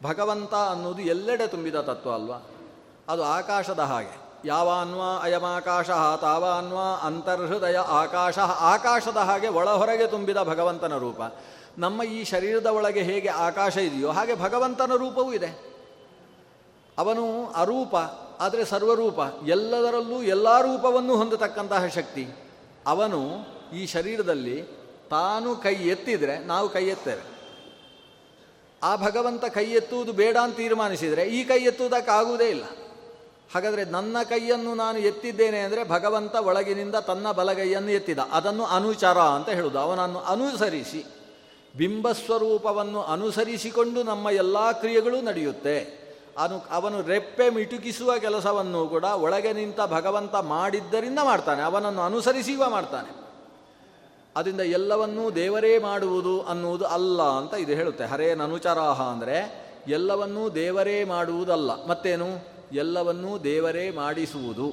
[0.02, 2.37] ಭಗವಂತ ಅನ್ನೋದು ಎಲ್ಲೆಡೆ ತುಂಬಿದ ತತ್ವ ಅಲ್ವಾ?
[3.09, 4.21] ಅದು ಆಕಾಶದ ಹಾಗೆ.
[4.44, 11.20] ಯಾವಾನ್ವಾ ಅಯಮಾಕಾಶ, ತಾವಾನ್ವಾ ಅಂತರ್ಹೃದಯ ಆಕಾಶ, ಆಕಾಶದ ಹಾಗೆ ಒಳಹೊರಗೆ ತುಂಬಿದ ಭಗವಂತನ ರೂಪ.
[11.78, 15.72] ನಮ್ಮ ಈ ಶರೀರದ ಒಳಗೆ ಹೇಗೆ ಆಕಾಶ ಇದೆಯೋ ಹಾಗೆ ಭಗವಂತನ ರೂಪವೂ ಇದೆ.
[16.98, 17.96] ಅವನು ಅರೂಪ,
[18.40, 22.28] ಆದರೆ ಸರ್ವರೂಪ, ಎಲ್ಲದರಲ್ಲೂ ಎಲ್ಲ ರೂಪವನ್ನು ಹೊಂದತಕ್ಕಂತಹ ಶಕ್ತಿ.
[22.87, 23.20] ಅವನು
[23.74, 24.62] ಈ ಶರೀರದಲ್ಲಿ
[25.11, 27.33] ತಾನು ಕೈ ಎತ್ತಿದರೆ ನಾವು ಕೈ ಎತ್ತೇವೆ.
[28.83, 32.64] ಆ ಭಗವಂತ ಕೈ ಎತ್ತುವುದು ಬೇಡ ಅಂತ ತೀರ್ಮಾನಿಸಿದರೆ ಈ ಕೈ ಎತ್ತುವುದಕ್ಕಾಗುವುದೇ ಇಲ್ಲ.
[33.55, 38.19] ಹಾಗಾದರೆ ನನ್ನ ಕೈಯನ್ನು ನಾನು ಎತ್ತಿದ್ದೇನೆ ಅಂದರೆ ಭಗವಂತ ಒಳಗಿನಿಂದ ತನ್ನ ಬಲಗೈಯನ್ನು ಎತ್ತಿದ.
[38.19, 41.05] ಅದನ್ನು ಅನುಚರ ಅಂತ ಹೇಳುವುದು ಅವನನ್ನು ಅನುಸರಿಸಿ.
[41.77, 46.03] ಬಿಂಬಸ್ವರೂಪವನ್ನು ಅನುಸರಿಸಿಕೊಂಡು ನಮ್ಮ ಎಲ್ಲ ಕ್ರಿಯೆಗಳು ನಡೆಯುತ್ತೆ.
[46.38, 51.62] ಅನು, ಅವನು ರೆಪ್ಪೆ ಮಿಟುಕಿಸುವ ಕೆಲಸವನ್ನು ಕೂಡ ಒಳಗೆ ನಿಂತ ಭಗವಂತ ಮಾಡಿದ್ದರಿಂದ ಮಾಡ್ತಾನೆ.
[51.62, 53.23] ಅವನನ್ನು ಅನುಸರಿಸುವ ಮಾಡ್ತಾನೆ.
[54.37, 58.05] ಅದರಿಂದ ಎಲ್ಲವನ್ನೂ ದೇವರೇ ಮಾಡುವುದು ಅನ್ನುವುದು ಅಲ್ಲ ಅಂತ ಇದು ಹೇಳುತ್ತೆ.
[58.05, 61.87] ಹರೇನ ಅನುಚಾರಾಹ ಅಂದರೆ ಎಲ್ಲವನ್ನೂ ದೇವರೇ ಮಾಡುವುದಲ್ಲ.
[61.87, 62.52] ಮತ್ತೇನು?
[62.72, 64.72] ಎಲ್ಲವನ್ನೂ ದೇವರೇ ಮಾಡಿಸುವುದು.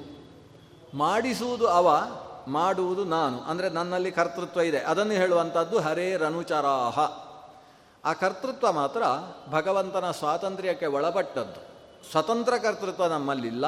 [0.98, 1.98] ಮಾಡಿಸುವುದು ಅವ,
[2.48, 3.42] ಮಾಡುವುದು ನಾನು.
[3.42, 4.80] ಅಂದರೆ ನನ್ನಲ್ಲಿ ಕರ್ತೃತ್ವ ಇದೆ.
[4.80, 7.00] ಅದನ್ನು ಹೇಳುವಂಥದ್ದು ಹರೇ ರನುಚರಾಹ.
[8.06, 9.04] ಆ ಕರ್ತೃತ್ವ ಮಾತ್ರ
[9.52, 11.70] ಭಗವಂತನ ಸ್ವಾತಂತ್ರ್ಯಕ್ಕೆ ಒಳಪಟ್ಟದ್ದು.
[12.12, 13.66] ಸ್ವತಂತ್ರ ಕರ್ತೃತ್ವ ನಮ್ಮಲ್ಲಿಲ್ಲ.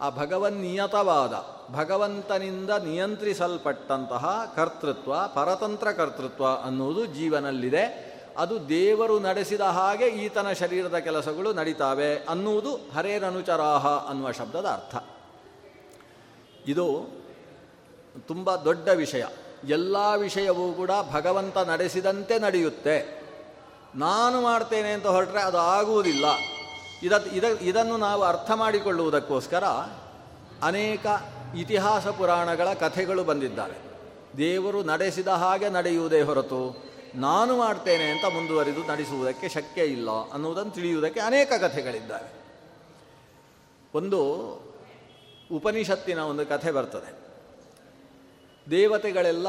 [0.00, 8.11] ಆ ಭಗವನ್ನಿಯತವಾದ ಭಗವಂತನಿಂದ ನಿಯಂತ್ರಿಸಲ್ಪಟ್ಟಂತಹ ಕರ್ತೃತ್ವ, ಪರತಂತ್ರ ಕರ್ತೃತ್ವ ಅನ್ನುವುದು ಜೀವನಲ್ಲಿದೆ.
[8.36, 15.04] ಅದು ದೇವರು ನಡೆಸಿದ ಹಾಗೆ ಈತನ ಶರೀರದ ಕೆಲಸಗಳು ನಡೀತಾವೆ ಅನ್ನುವುದು ಹರೇರನುಚರಾಹ ಅನ್ನುವ ಶಬ್ದದ ಅರ್ಥ.
[16.68, 17.06] ಇದು
[18.28, 19.24] ತುಂಬ ದೊಡ್ಡ ವಿಷಯ.
[19.64, 23.22] ಎಲ್ಲ ವಿಷಯವೂ ಕೂಡ ಭಗವಂತ ನಡೆಸಿದಂತೆ ನಡೆಯುತ್ತೆ.
[23.94, 26.24] ನಾನು ಮಾಡ್ತೇನೆ ಅಂತ ಹೊರಟ್ರೆ ಅದು ಆಗುವುದಿಲ್ಲ.
[27.02, 29.64] ಇದ ಇದ, ಇದನ್ನು ನಾವು ಅರ್ಥ ಮಾಡಿಕೊಳ್ಳುವುದಕ್ಕೋಸ್ಕರ
[30.62, 31.06] ಅನೇಕ
[31.56, 33.92] ಇತಿಹಾಸ ಪುರಾಣಗಳ ಕಥೆಗಳು ಬಂದಿದ್ದಾವೆ.
[34.36, 41.52] ದೇವರು ನಡೆಸಿದ ಹಾಗೆ ನಡೆಯುವುದೇ ಹೊರತು ನಾನು ಮಾಡ್ತೇನೆ ಅಂತ ಮುಂದುವರಿದು ನಡೆಸುವುದಕ್ಕೆ ಶಕ್ಯ ಇಲ್ಲ ಅನ್ನುವುದನ್ನು ತಿಳಿಯುವುದಕ್ಕೆ ಅನೇಕ
[41.52, 42.42] ಕಥೆಗಳಿದ್ದಾವೆ.
[43.94, 44.22] ಒಂದು
[45.52, 47.22] ಉಪನಿಷತ್ತಿನ ಒಂದು ಕಥೆ ಬರ್ತದೆ.
[48.70, 49.48] ದೇವತೆಗಳೆಲ್ಲ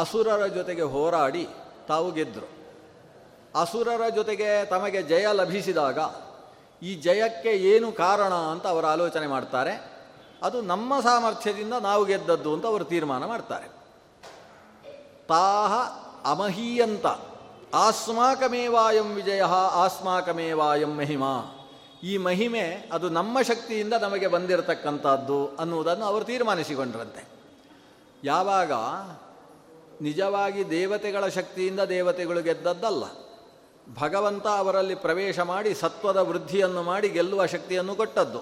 [0.00, 1.48] ಅಸುರರ ಜೊತೆಗೆ ಹೋರಾಡಿ
[1.88, 2.48] ತಾವು ಗೆದ್ದರು
[3.60, 5.98] ಅಸುರರ ಜೊತೆಗೆ ತಮಗೆ ಜಯ ಲಭಿಸಿದಾಗ
[6.82, 9.92] ಈ ಜಯಕ್ಕೆ ಏನು ಕಾರಣ ಅಂತ ಅವರು ಆಲೋಚನೆ ಮಾಡ್ತಾರೆ.
[10.42, 13.68] ಅದು ನಮ್ಮ ಸಾಮರ್ಥ್ಯದಿಂದ ನಾವು ಗೆದ್ದದ್ದು ಅಂತ ಅವರು ತೀರ್ಮಾನ ಮಾಡ್ತಾರೆ.
[15.28, 17.06] ತಾಹ ಅಮಹೀಯಂತ.
[17.74, 21.60] ಆಸ್ಮಾಕಮೇವಾಯಂ ವಿಜಯ, ಆಸ್ಮಾಕಮೇವಾಯಂ ಮಹಿಮಾ.
[22.02, 27.28] ಈ ಮಹಿಮೆ ಅದು ನಮ್ಮ ಶಕ್ತಿಯಿಂದ ನಮಗೆ ಬಂದಿರತಕ್ಕಂಥದ್ದು ಅನ್ನುವುದನ್ನು ಅವರು ತೀರ್ಮಾನಿಸಿಕೊಂಡ್ರಂತೆ.
[28.24, 28.72] ಯಾವಾಗ?
[30.02, 33.04] ನಿಜವಾಗಿ ದೇವತೆಗಳ ಶಕ್ತಿಯಿಂದ ದೇವತೆಗಳು ಗೆದ್ದದ್ದಲ್ಲ.
[33.98, 38.40] ಭಗವಂತ ಅವರಲ್ಲಿ ಪ್ರವೇಶ ಮಾಡಿ ಸತ್ವದ ವೃದ್ಧಿಯನ್ನು ಮಾಡಿ ಗೆಲ್ಲುವ ಶಕ್ತಿಯನ್ನು ಕೊಟ್ಟದ್ದು.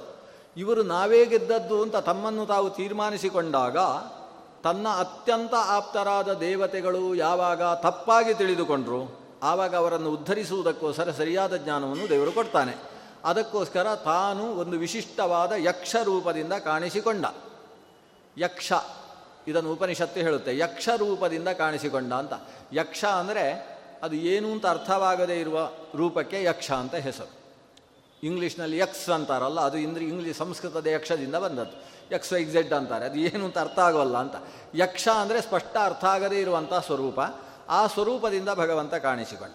[0.56, 3.76] ಇವರು ನಾವೇ ಗೆದ್ದದ್ದು ಅಂತ ತಮ್ಮನ್ನು ತಾವು ತೀರ್ಮಾನಿಸಿಕೊಂಡಾಗ
[4.64, 12.74] ತನ್ನ ಅತ್ಯಂತ ಆಪ್ತರಾದ ದೇವತೆಗಳು ಯಾವಾಗ ತಪ್ಪಾಗಿ ತಿಳಿದುಕೊಂಡರು, ಆವಾಗ ಅವರನ್ನು ಉದ್ಧರಿಸುವುದಕ್ಕೋಸ್ಕರ ಸರಿಯಾದ ಜ್ಞಾನವನ್ನು ದೇವರು ಕೊಡ್ತಾನೆ.
[13.24, 17.24] ಅದಕ್ಕೋಸ್ಕರ ತಾನು ಒಂದು ವಿಶಿಷ್ಟವಾದ ಯಕ್ಷ ರೂಪದಿಂದ ಕಾಣಿಸಿಕೊಂಡ.
[18.38, 18.72] ಯಕ್ಷ,
[19.48, 22.32] ಇದನ್ನು ಉಪನಿಷತ್ತು ಹೇಳುತ್ತೆ, ಯಕ್ಷ ರೂಪದಿಂದ ಕಾಣಿಸಿಕೊಂಡ ಅಂತ.
[22.72, 23.46] ಯಕ್ಷ ಅಂದರೆ
[24.02, 25.58] ಅದು ಏನು ಅಂತ ಅರ್ಥವಾಗದೇ ಇರುವ
[25.96, 27.32] ರೂಪಕ್ಕೆ ಯಕ್ಷ ಅಂತ ಹೆಸರು.
[28.22, 31.91] ಇಂಗ್ಲೀಷ್ನಲ್ಲಿ ಯಕ್ಸ್ ಅಂತಾರಲ್ಲ, ಅದು ಇಂದ್ರಿ ಇಂಗ್ಲೀಷ್ ಸಂಸ್ಕೃತದ ಯಕ್ಷದಿಂದ ಬಂದದ್ದು.
[32.12, 33.04] ಯಕ್ಸ್ ವೈ ಝೆಡ್ ಅಂತಾರೆ.
[33.04, 34.34] ಅದು ಏನು ಅಂತ ಅರ್ಥ ಆಗೋಲ್ಲ ಅಂತ.
[34.74, 37.20] ಯಕ್ಷ ಅಂದರೆ ಸ್ಪಷ್ಟ ಅರ್ಥ ಆಗದೇ ಇರುವಂಥ ಸ್ವರೂಪ.
[37.68, 39.54] ಆ ಸ್ವರೂಪದಿಂದ ಭಗವಂತ ಕಾಣಿಸಿಕೊಂಡ.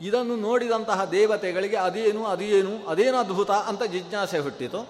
[0.00, 4.88] ಇದನ್ನು ನೋಡಿದಂತಹ ದೇವತೆಗಳಿಗೆ ಅದೇನು ಅದೇನು ಅದೇನು ಅದ್ಭುತ ಅಂತ ಜಿಜ್ಞಾಸೆ ಹುಟ್ಟಿತು.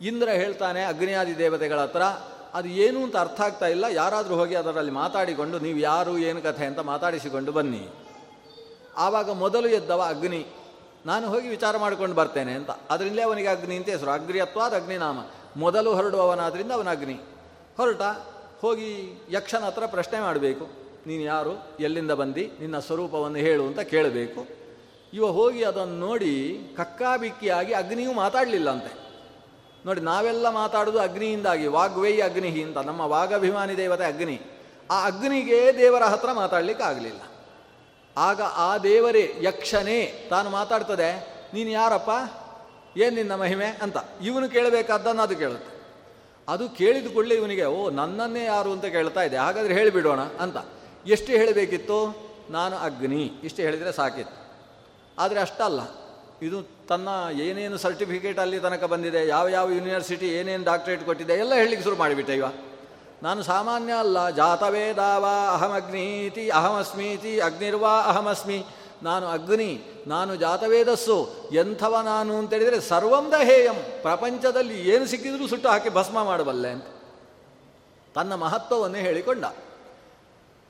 [0.00, 2.02] ಇಂದ್ರ ಹೇಳ್ತಾನೆ, ಅಗ್ನಿಯಾದಿ ದೇವತೆಗಳ ಹತ್ರ,
[2.54, 3.84] ಅದು ಏನು ಅಂತ ಅರ್ಥ ಆಗ್ತಾ ಇಲ್ಲ.
[3.90, 7.88] ಯಾರಾದರೂ ಹೋಗಿ ಅದರಲ್ಲಿ ಮಾತಾಡಿಕೊಂಡು, ನೀವು ಯಾರು, ಏನು ಕಥೆ ಅಂತ ಮಾತಾಡಿಸಿಕೊಂಡು ಬನ್ನಿ.
[8.96, 10.46] ಆವಾಗ ಮೊದಲು ಎದ್ದವ ಅಗ್ನಿ.
[11.06, 12.70] ನಾನು ಹೋಗಿ ವಿಚಾರ ಮಾಡಿಕೊಂಡು ಬರ್ತೇನೆ ಅಂತ.
[12.90, 14.10] ಅದರಿಂದಲೇ ಅವನಿಗೆ ಅಗ್ನಿ ಅಂತ ಹೆಸರು.
[14.10, 15.18] ಅಗ್ರಿಯತ್ವಾದ ಅಗ್ನಿನಾಮ
[15.56, 17.20] ಮೊದಲು ಹೊರಡುವವನಾದ್ರಿಂದ ಅವನ ಅಗ್ನಿ.
[17.76, 18.02] ಹೊರಟ
[18.60, 18.90] ಹೋಗಿ
[19.30, 20.64] ಯಕ್ಷನ ಹತ್ರ ಪ್ರಶ್ನೆ ಮಾಡಬೇಕು.
[21.06, 21.76] ನೀನು ಯಾರು?
[21.80, 22.40] ಎಲ್ಲಿಂದ ಬಂದು?
[22.40, 24.46] ನಿನ್ನ ಸ್ವರೂಪವನ್ನು ಹೇಳು ಅಂತ ಕೇಳಬೇಕು.
[25.12, 29.06] ಇವ ಹೋಗಿ ಅದನ್ನು ನೋಡಿ ಕಕ್ಕಾಬಿಕ್ಕಿಯಾಗಿ ಅಗ್ನಿಯೂ ಮಾತಾಡಲಿಲ್ಲ ಅಂತೆ
[29.86, 31.66] ನೋಡಿ, ನಾವೆಲ್ಲ ಮಾತಾಡೋದು ಅಗ್ನಿಯಿಂದಾಗಿ.
[31.66, 32.78] ವಾಗ್ವೈ ಅಗ್ನಿಹಿ ಅಂತ.
[32.78, 34.40] ನಮ್ಮ ವಾಗಭಿಮಾನಿ ದೇವತೆ ಅಗ್ನಿ.
[34.90, 37.20] ಆ ಅಗ್ನಿಗೆ ದೇವರ ಹತ್ರ ಮಾತಾಡಲಿಕ್ಕೆ ಆಗಲಿಲ್ಲ
[38.16, 42.10] ಆಗ ಆ ದೇವರೇ ಯಕ್ಷನೇ ತಾನು ಮಾತಾಡ್ತದೆ, ನೀನು ಯಾರಪ್ಪ?
[42.98, 43.96] ಏನು ನಿನ್ನ ಮಹಿಮೆ ಅಂತ.
[44.22, 45.76] ಇವನು ಕೇಳಬೇಕಾದ್ದನ್ನು ಅದು ಕೇಳುತ್ತೆ.
[46.48, 50.56] ಅದು ಕೇಳಿದ ಕೂಡಲೇ ಇವನಿಗೆ, ಓ, ನನ್ನನ್ನೇ ಯಾರು ಅಂತ ಕೇಳ್ತಾ ಇದೆ, ಹಾಗಾದರೆ ಹೇಳಿಬಿಡೋಣ ಅಂತ.
[51.06, 52.26] ಎಷ್ಟು ಹೇಳಬೇಕಿತ್ತು?
[52.50, 53.32] ನಾನು ಅಗ್ನಿ.
[53.44, 54.46] ಇಷ್ಟು ಹೇಳಿದರೆ ಸಾಕಿತ್ತು.
[55.18, 55.80] ಆದರೆ ಅಷ್ಟಲ್ಲ.
[56.42, 57.08] ಇದು ತನ್ನ
[57.40, 62.34] ಏನೇನು ಸರ್ಟಿಫಿಕೇಟ್ ಅಲ್ಲಿ ತನಕ ಬಂದಿದೆ, ಯಾವ ಯಾವ ಯೂನಿವರ್ಸಿಟಿ ಏನೇನು ಡಾಕ್ಟ್ರೇಟ್ ಕೊಟ್ಟಿದೆ, ಎಲ್ಲ ಹೇಳಲಿಕ್ಕೆ ಶುರು ಮಾಡಿಬಿಟ್ಟೆ
[62.34, 62.44] ಇವ.
[63.22, 64.30] ನಾನು ಸಾಮಾನ್ಯ ಅಲ್ಲ.
[64.30, 68.64] ಜಾತವೇದಾವಾ, ಅಹಮಗ್ನೀತಿ, ಅಹಮಸ್ಮೀತಿ, ಅಗ್ನಿರ್ವಾ, ಅಹಮಸ್ಮಿ.
[69.02, 71.28] ನಾನು ಅಗ್ನಿ, ನಾನು ಜಾತವೇದಸ್ಸು.
[71.52, 73.74] ಎಂಥವ ನಾನು ಅಂತೇಳಿದರೆ ಸರ್ವಂ ಹೇಯಂ.
[74.02, 76.84] ಪ್ರಪಂಚದಲ್ಲಿ ಏನು ಸಿಕ್ಕಿದ್ರೂ ಸುಟ್ಟು ಹಾಕಿ ಭಸ್ಮ ಮಾಡಬಲ್ಲೆ ಅಂತ.
[78.14, 79.44] ತನ್ನ ಮಹತ್ವವನ್ನೇ ಹೇಳಿಕೊಂಡ.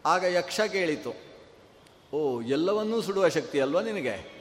[0.07, 1.27] ಆಗ ಯಕ್ಷ ಕೇಳಿತು.
[2.17, 4.37] ಓ, ಎಲ್ಲವನ್ನೂ ಸುಡುವ ಶಕ್ತಿ ಅಲ್ವಾ ನಿನಗೆ?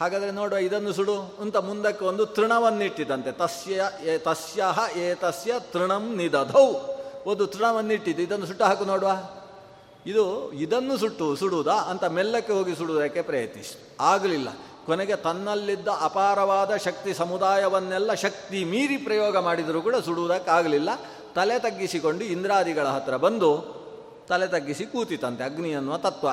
[0.00, 3.32] ಹಾಗಾದರೆ ನೋಡುವ, ಇದನ್ನು ಸುಡು ಅಂತ ಮುಂದಕ್ಕೆ ಒಂದು ತೃಣವನ್ನಿಟ್ಟಿದಂತೆ.
[3.32, 3.84] ತಸ್ಯ
[4.18, 4.64] ತಸ್ಯ
[5.00, 6.72] ಏತಸ್ಯ ತೃಣಂ ನಿದಧೌ.
[7.26, 9.10] ಒಂದು ತೃಣವನ್ನಿಟ್ಟಿದ್ದು, ಇದನ್ನು ಸುಟ್ಟು ಹಾಕು ನೋಡುವ.
[10.06, 13.96] ಇದು ಇದನ್ನು ಸುಟ್ಟು ಸುಡುವುದಾ ಅಂತ ಮೆಲ್ಲಕ್ಕೆ ಹೋಗಿ ಸುಡುವುದಕ್ಕೆ ಪ್ರಯತ್ನಿಸಿ.
[14.00, 14.48] ಆಗಲಿಲ್ಲ.
[14.86, 20.90] ಕೊನೆಗೆ ತನ್ನಲ್ಲಿದ್ದ ಅಪಾರವಾದ ಶಕ್ತಿ ಸಮುದಾಯವನ್ನೆಲ್ಲ ಶಕ್ತಿ ಮೀರಿ ಪ್ರಯೋಗ ಮಾಡಿದರೂ ಕೂಡ ಸುಡುವುದಕ್ಕಾಗಲಿಲ್ಲ.
[21.34, 23.50] ತಲೆ ತಗ್ಗಿಸಿಕೊಂಡು ಇಂದ್ರಾದಿಗಳ ಹತ್ರ ಬಂದು
[24.28, 26.28] ತಲೆ ತಗ್ಗಿಸಿ ಕೂತಿತಂತೆ, ಅಗ್ನಿ ಅನ್ನುವ ತತ್ವ.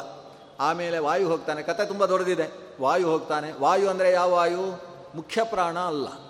[0.60, 1.64] ಆಮೇಲೆ ವಾಯು ಹೋಗ್ತಾನೆ.
[1.64, 2.48] ಕತೆ ತುಂಬ ದೊಡ್ಡದಿದೆ.
[2.82, 3.52] ವಾಯು ಹೋಗ್ತಾನೆ.
[3.60, 4.82] ವಾಯು ಅಂದರೆ ಯಾವ ವಾಯು?
[5.16, 6.29] ಮುಖ್ಯ ಪ್ರಾಣ ಅಲ್ಲ.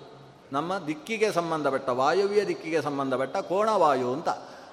[0.52, 4.30] ನಮ್ಮ ದಿಕ್ಕಿಗೆ ಸಂಬಂಧಪಟ್ಟ, ವಾಯುವ್ಯ ದಿಕ್ಕಿಗೆ ಸಂಬಂಧಪಟ್ಟ ಕೋಣವಾಯು ಅಂತ.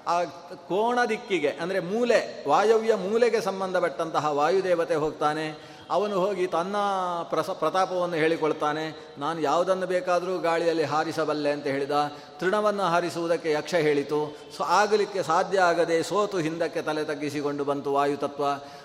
[0.07, 0.23] ಆ
[0.67, 5.77] ಕೋಣ ದಿಕ್ಕಿಗೆ, ಅಂದರೆ ಮೂಲೆ, ವಾಯವ್ಯ ಮೂಲೆಗೆ ಸಂಬಂಧಪಟ್ಟಂತಹ ವಾಯುದೇವತೆ ಹೋಗ್ತಾನೆ.
[5.89, 6.75] ಅವನು ಹೋಗಿ ತನ್ನ
[7.23, 9.15] ಪ್ರಸ, ಪ್ರತಾಪವನ್ನು ಹೇಳಿಕೊಳ್ತಾನೆ.
[9.17, 11.91] ನಾನು ಯಾವುದನ್ನು ಬೇಕಾದರೂ ಗಾಳಿಯಲ್ಲಿ ಹಾರಿಸಬಲ್ಲೆ ಅಂತ ಹೇಳಿದ.
[12.37, 14.37] ತೃಣವನ್ನು ಹಾರಿಸುವುದಕ್ಕೆ ಯಕ್ಷ ಹೇಳಿತು.
[14.57, 18.43] ಸೊ, ಆಗಲಿಕ್ಕೆ ಸಾಧ್ಯ ಆಗದೆ ಸೋತು ಹಿಂದಕ್ಕೆ ತಲೆ ತಗ್ಗಿಸಿಕೊಂಡು ಬಂತು ವಾಯುತತ್ವ.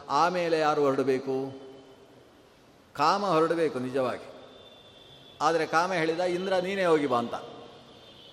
[0.08, 1.60] ಆಮೇಲೆ ಯಾರು ಹೊರಡಬೇಕು?
[2.94, 4.31] ಕಾಮ ಹೊರಡಬೇಕು ನಿಜವಾಗಿ.
[5.42, 7.34] ಆದರೆ ಕಾಮ ಹೇಳಿದ, ಇಂದ್ರ, ನೀನೇ ಹೋಗಿ ಬಾ ಅಂತ.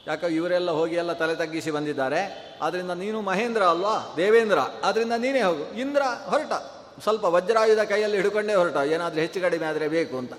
[0.07, 2.51] ಯಾಕೆ ಇವರೆಲ್ಲ ಹೋಗಿ ಎಲ್ಲ ತಲೆ ತಗ್ಗಿಸಿ ಬಂದಿದ್ದಾರೆ.
[2.61, 4.13] ಆದ್ದರಿಂದ ನೀನು ಮಹೇಂದ್ರ ಅಲ್ವಾ?
[4.17, 4.59] ದೇವೇಂದ್ರ.
[4.83, 5.63] ಆದ್ದರಿಂದ ನೀನೇ ಹೋಗು.
[5.63, 6.53] ಇಂದ್ರ, ಹೊರಟ.
[7.01, 8.75] ಸ್ವಲ್ಪ ವಜ್ರಾಯುಧ ಕೈಯಲ್ಲಿ ಹಿಡ್ಕೊಂಡೇ ಹೊರಟ.
[8.75, 10.33] ಏನಾದರೂ ಹೆಚ್ಚು ಕಡಿಮೆ ಆದರೆ ಬೇಕು ಅಂತ.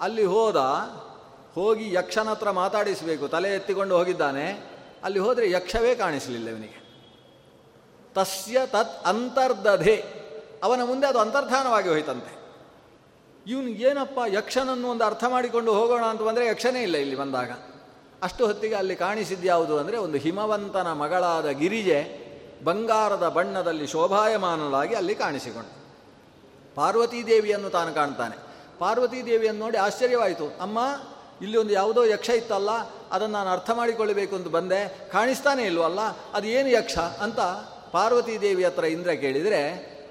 [0.00, 0.56] ಅಲ್ಲಿ ಹೋದ,
[1.54, 3.28] ಹೋಗಿ ಯಕ್ಷನ ಹತ್ರ ಮಾತಾಡಿಸಬೇಕು.
[3.28, 4.74] ತಲೆ ಎತ್ತಿಕೊಂಡು ಹೋಗಿದ್ದಾನೆ.
[5.04, 6.84] ಅಲ್ಲಿ ಹೋದರೆ ಯಕ್ಷವೇ ಕಾಣಿಸಲಿಲ್ಲ ಇವನಿಗೆ.
[8.14, 10.04] ತಸ್ಯ ತತ್ ಅಂತರ್ಧಧೆ
[10.62, 12.43] ಅವನ ಮುಂದೆ ಅದು ಅಂತರ್ಧಾನವಾಗಿ ಹೋಯ್ತಂತೆ.
[13.46, 17.50] ಇವನು ಏನಪ್ಪ ಯಕ್ಷನನ್ನು ಒಂದು ಅರ್ಥ ಮಾಡಿಕೊಂಡು ಹೋಗೋಣ ಅಂತ ಬಂದರೆ ಯಕ್ಷನೇ ಇಲ್ಲ ಇಲ್ಲಿ ಬಂದಾಗ.
[18.22, 22.24] ಅಷ್ಟು ಹೊತ್ತಿಗೆ ಅಲ್ಲಿ ಕಾಣಿಸಿದ್ಯಾವುದು ಅಂದರೆ ಒಂದು ಹಿಮವಂತನ ಮಗಳಾದ ಗಿರಿಜೆ
[22.64, 25.72] ಬಂಗಾರದ ಬಣ್ಣದಲ್ಲಿ ಶೋಭಾಯಮಾನಳಾಗಿ ಅಲ್ಲಿ ಕಾಣಿಸಿಕೊಂಡು.
[26.74, 28.36] ಪಾರ್ವತೀದೇವಿಯನ್ನು ತಾನು ಕಾಣ್ತಾನೆ.
[28.78, 30.46] ಪಾರ್ವತೀದೇವಿಯನ್ನು ನೋಡಿ ಆಶ್ಚರ್ಯವಾಯಿತು.
[30.60, 30.78] ಅಮ್ಮ,
[31.42, 32.70] ಇಲ್ಲಿ ಒಂದು ಯಾವುದೋ ಯಕ್ಷ ಇತ್ತಲ್ಲ,
[33.10, 35.08] ಅದನ್ನು ನಾನು ಅರ್ಥ ಮಾಡಿಕೊಳ್ಳಬೇಕು ಅಂತ ಬಂದೆ.
[35.12, 36.00] ಕಾಣಿಸ್ತಾನೆ ಇಲ್ವಲ್ಲ,
[36.34, 37.40] ಅದು ಏನು ಯಕ್ಷ ಅಂತ
[37.92, 39.60] ಪಾರ್ವತೀದೇವಿ ಹತ್ರ ಇಂದ್ರ ಕೇಳಿದರೆ,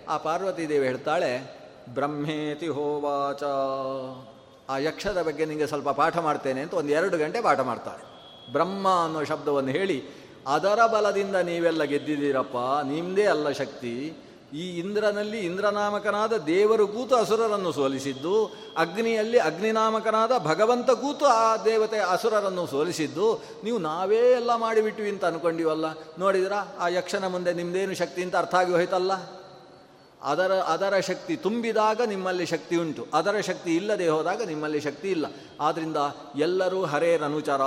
[0.10, 3.44] ಆ ಪಾರ್ವತೀದೇವಿ ಹೇಳ್ತಾಳೆ ಬ್ರಹ್ಮೇತಿ ಹೋವಾಚ.
[4.70, 8.04] ಆ ಯಕ್ಷದ ಬಗ್ಗೆ ನಿಮಗೆ ಸ್ವಲ್ಪ ಪಾಠ ಮಾಡ್ತೇನೆ ಅಂತ ಒಂದು ಎರಡು ಗಂಟೆ ಪಾಠ ಮಾಡ್ತಾರೆ
[8.54, 9.98] ಬ್ರಹ್ಮ ಅನ್ನೋ ಶಬ್ದವನ್ನು ಹೇಳಿ,
[10.48, 14.14] ಅದರ ಬಲದಿಂದ ನೀವೆಲ್ಲ ಗೆದ್ದಿದ್ದೀರಪ್ಪ ನಿಮ್ಮದೇ ಅಲ್ಲ ಶಕ್ತಿ.
[14.54, 18.34] ಈ ಇಂದ್ರನಲ್ಲಿ ಇಂದ್ರನಾಮಕನಾದ ದೇವರು ಕೂತು ಅಸುರರನ್ನು ಸೋಲಿಸಿದ್ದು,
[18.78, 23.28] ಅಗ್ನಿಯಲ್ಲಿ ಅಗ್ನಿನಾಮಕನಾದ ಭಗವಂತ ಕೂತು ಆ ದೇವತೆ ಅಸುರರನ್ನು ಸೋಲಿಸಿದ್ದು,
[23.64, 25.86] ನೀವು ನಾವೇ ಎಲ್ಲ ಮಾಡಿಬಿಟ್ವಿ ಅಂತ ಅನ್ಕೊಂಡಿವಲ್ಲ.
[26.20, 29.43] ನೋಡಿದ್ರ, ಆ ಯಕ್ಷನ ಮುಂದೆ ನಿಮ್ಮದೇನು ಶಕ್ತಿ ಅಂತ ಅರ್ಥ ಆಗಿ ಹೋಯ್ತಲ್ಲ?
[30.24, 33.08] ಅದರ ಅದರ ಶಕ್ತಿ ತುಂಬಿದಾಗ ನಿಮ್ಮಲ್ಲಿ ಶಕ್ತಿ ಉಂಟು.
[33.14, 35.26] ಅದರ ಶಕ್ತಿ ಇಲ್ಲದೆ ಹೋದಾಗ ನಿಮ್ಮಲ್ಲಿ ಶಕ್ತಿ ಇಲ್ಲ.
[35.62, 35.98] ಆದ್ದರಿಂದ
[36.36, 37.62] ಎಲ್ಲರೂ ಹರೇರನುಚರ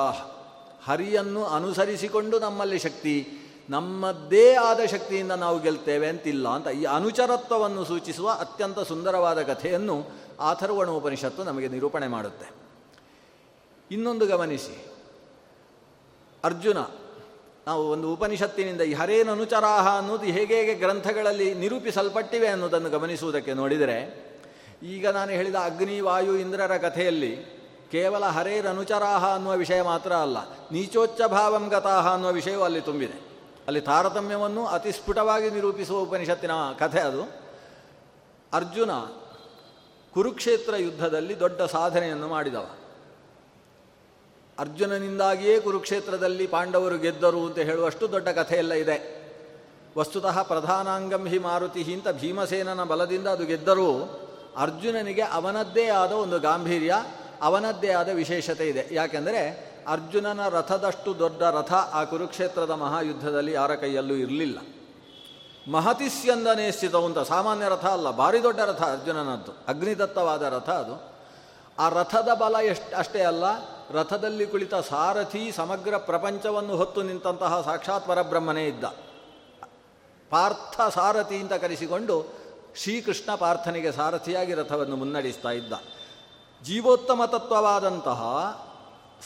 [0.85, 3.29] ಹರಿಯನ್ನು ಅನುಸರಿಸಿಕೊಂಡು ನಮ್ಮಲ್ಲಿ ಶಕ್ತಿ,
[3.71, 10.05] ನಮ್ಮದ್ದೇ ಆದ ಶಕ್ತಿಯಿಂದ ನಾವು ಗೆಲ್ತೇವೆ ಅಂತಿಲ್ಲ ಅಂತ ಈ ಅನುಚರತ್ವವನ್ನು ಸೂಚಿಸುವ ಅತ್ಯಂತ ಸುಂದರವಾದ ಕಥೆಯನ್ನು
[10.41, 12.51] ಆಥರ್ವಣ ಉಪನಿಷತ್ತು ನಮಗೆ ನಿರೂಪಣೆ ಮಾಡುತ್ತೆ.
[13.91, 14.87] ಇನ್ನೊಂದು ಗಮನಿಸಿ.
[16.45, 16.79] ಅರ್ಜುನ
[17.67, 23.97] ನಾವು ಒಂದು ಉಪನಿಷತ್ತಿನಿಂದ ಈ ಹರೇನ ಅನುಚರಾಹ ಅನ್ನೋದು ಹೇಗೆ ಹೇಗೆ ಗ್ರಂಥಗಳಲ್ಲಿ ನಿರೂಪಿಸಲ್ಪಟ್ಟಿವೆ ಅನ್ನೋದನ್ನು ಗಮನಿಸುವುದಕ್ಕೆ ನೋಡಿದರೆ,
[24.83, 27.33] ಈಗ ನಾನು ಹೇಳಿದ ಅಗ್ನಿ, ವಾಯು, ಇಂದ್ರರ ಕಥೆಯಲ್ಲಿ
[27.91, 30.39] ಕೇವಲ ಹರೇರ್ ಅನುಚರಾಹ ಅನ್ನುವ ವಿಷಯ ಮಾತ್ರ ಅಲ್ಲ,
[30.73, 33.19] ನೀಚೋಚ್ಚ ಭಾವಂ ಗತಾಹ ಅನ್ನುವ ವಿಷಯವೂ ಅಲ್ಲಿ ತುಂಬಿದೆ.
[33.67, 37.23] ಅಲ್ಲಿ ತಾರತಮ್ಯವನ್ನು ಅತಿ ಸ್ಫುಟವಾಗಿ ನಿರೂಪಿಸುವ ಉಪನಿಷತ್ತಿನ ಕಥೆ ಅದು.
[38.53, 38.91] ಅರ್ಜುನ
[40.15, 42.67] ಕುರುಕ್ಷೇತ್ರ ಯುದ್ಧದಲ್ಲಿ ದೊಡ್ಡ ಸಾಧನೆಯನ್ನು ಮಾಡಿದವ.
[44.59, 48.97] ಅರ್ಜುನನಿಂದಾಗಿಯೇ ಕುರುಕ್ಷೇತ್ರದಲ್ಲಿ ಪಾಂಡವರು ಗೆದ್ದರು ಅಂತ ಹೇಳುವಷ್ಟು ದೊಡ್ಡ ಕಥೆಯೆಲ್ಲ ಇದೆ.
[49.99, 53.91] ವಸ್ತುತಃ ಪ್ರಧಾನಾಂಗಂ ಹಿ ಮಾರುತಿ ಅಂತ ಭೀಮಸೇನನ ಬಲದಿಂದ ಅದು ಗೆದ್ದರೂ
[54.57, 56.95] ಅರ್ಜುನನಿಗೆ ಅವನದ್ದೇ ಆದ ಒಂದು ಗಾಂಭೀರ್ಯ,
[57.43, 58.89] ಅವನದ್ದೇ ಆದ ವಿಶೇಷತೆ ಇದೆ.
[58.93, 59.41] ಯಾಕೆಂದರೆ
[59.87, 64.59] ಅರ್ಜುನನ ರಥದಷ್ಟು ದೊಡ್ಡ ರಥ ಆ ಕುರುಕ್ಷೇತ್ರದ ಮಹಾಯುದ್ಧದಲ್ಲಿ ಯಾರ ಕೈಯಲ್ಲೂ ಇರಲಿಲ್ಲ.
[65.71, 70.97] ಮಹತಿಸ್ಯಂದನೇ ಸ್ಥಿತವು ಸಾಮಾನ್ಯ ರಥ ಅಲ್ಲ, ಭಾರಿ ದೊಡ್ಡ ರಥ ಅರ್ಜುನನದ್ದು, ಅಗ್ನಿದತ್ತವಾದ ರಥ ಅದು.
[71.79, 73.45] ಆ ರಥದ ಬಲ ಎಷ್ಟು ಅಷ್ಟೇ ಅಲ್ಲ
[73.91, 78.85] ರಥದಲ್ಲಿ ಕುಳಿತ ಸಾರಥಿ ಸಮಗ್ರ ಪ್ರಪಂಚವನ್ನು ಹೊತ್ತು ನಿಂತಹ ಸಾಕ್ಷಾತ್ ಪರಬ್ರಹ್ಮನೇ ಇದ್ದ.
[80.31, 82.35] ಪಾರ್ಥ ಸಾರಥಿ ಅಂತ ಕರೆಸಿಕೊಂಡು
[82.77, 85.73] ಶ್ರೀಕೃಷ್ಣ ಪಾರ್ಥನಿಗೆ ಸಾರಥಿಯಾಗಿ ರಥವನ್ನು ಮುನ್ನಡೆಸ್ತಾ ಇದ್ದ.
[86.63, 88.23] ಜೀವೋತ್ತಮ ತತ್ವವಾದಂತಹ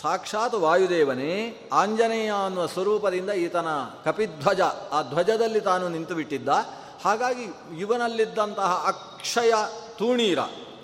[0.03, 3.67] ಸಾಕ್ಷಾತ್ ವಾಯುದೇವನೇ ಆಂಜನೇಯ ಅನ್ನುವ ಸ್ವರೂಪದಿಂದ ಈತನ
[4.05, 4.61] ಕಪಿಧ್ವಜ
[4.93, 6.49] ಆ ಧ್ವಜದಲ್ಲಿ ತಾನು ನಿಂತು ಬಿಟ್ಟಿದ್ದ
[7.05, 7.45] ಹಾಗಾಗಿ
[7.79, 9.55] ಇವನಲ್ಲಿದ್ದಂತಹ ಅಕ್ಷಯ
[9.99, 10.39] ತೂಣೀರ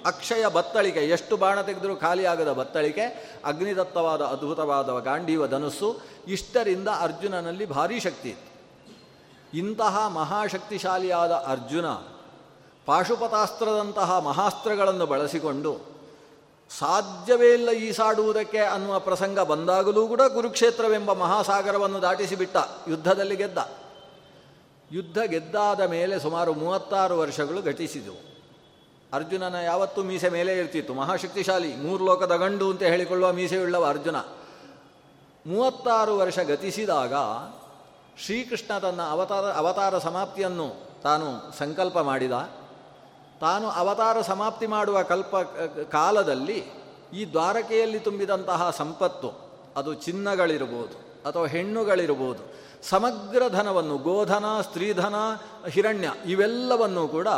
[0.07, 1.01] ಅಕ್ಷಯ ಬತ್ತಳಿಕೆ.
[1.01, 8.57] ಎಷ್ಟು ಬಾಣ ತೆಗೆದರೂ ಖಾಲಿಯಾಗದ ಬತ್ತಳಿಕೆ, ಅಗ್ನಿದತ್ತವಾದ ಅದ್ಭುತವಾದ ಗಾಂಡೀವ ಧನುಸ್ಸು ಇಷ್ಟರಿಂದ ಅರ್ಜುನನಲ್ಲಿ ಭಾರೀ ಶಕ್ತಿ ಇತ್ತು.
[9.57, 11.87] ಇಂತಹ ಮಹಾಶಕ್ತಿಶಾಲಿಯಾದ ಅರ್ಜುನ
[12.87, 15.97] ಪಾಶುಪತಾಸ್ತ್ರದಂತಹ ಮಹಾಸ್ತ್ರಗಳನ್ನು ಬಳಸಿಕೊಂಡು
[16.79, 22.57] ಸಾಧ್ಯವೇ ಇಲ್ಲ ಈಸಾಡುವುದಕ್ಕೆ ಅನ್ನುವ ಪ್ರಸಂಗ ಬಂದಾಗಲೂ ಕೂಡ ಕುರುಕ್ಷೇತ್ರವೆಂಬ ಮಹಾಸಾಗರವನ್ನು ದಾಟಿಸಿಬಿಟ್ಟ.
[22.89, 23.59] ಯುದ್ಧದಲ್ಲಿ ಗೆದ್ದ.
[24.93, 28.36] ಯುದ್ಧ ಗೆದ್ದಾದ ಮೇಲೆ ಸುಮಾರು ಮೂವತ್ತಾರು ವರ್ಷಗಳು ಘಟಿಸಿದವು
[29.13, 30.95] ಅರ್ಜುನನ ಯಾವತ್ತೂ ಮೀಸೆ ಮೇಲೆ ಇರ್ತಿತ್ತು.
[30.95, 34.17] ಮಹಾಶಕ್ತಿಶಾಲಿ, ಮೂರು ಲೋಕದ ಗಂಡು ಅಂತ ಹೇಳಿಕೊಳ್ಳುವ ಮೀಸೆಯುಳ್ಳವ ಅರ್ಜುನ.
[35.47, 37.15] ಮೂವತ್ತಾರು ವರ್ಷ ಗತಿಸಿದಾಗ
[38.25, 40.69] ಶ್ರೀಕೃಷ್ಣ ತನ್ನ ಅವತಾರ ಅವತಾರ ಸಮಾಪ್ತಿಯನ್ನು
[41.03, 42.33] ತಾನು ಸಂಕಲ್ಪ ಮಾಡಿದ.
[43.41, 45.37] ತಾನು ಅವತಾರ ಸಮಾಪ್ತಿ ಮಾಡುವ ಕಲ್ಪ,
[45.93, 46.59] ಕಾಲದಲ್ಲಿ
[47.15, 49.31] ಈ ದ್ವಾರಕೆಯಲ್ಲಿ ತುಂಬಿದಂತಹ ಸಂಪತ್ತು,
[49.77, 50.97] ಅದು ಚಿನ್ನಗಳಿರ್ಬೋದು
[51.29, 52.43] ಅಥವಾ ಹೆಣ್ಣುಗಳಿರ್ಬೋದು,
[52.89, 55.15] ಸಮಗ್ರ ಧನವನ್ನು ಗೋಧನ, ಸ್ತ್ರೀಧನ,
[55.69, 57.29] ಹಿರಣ್ಯ ಇವೆಲ್ಲವನ್ನು ಕೂಡ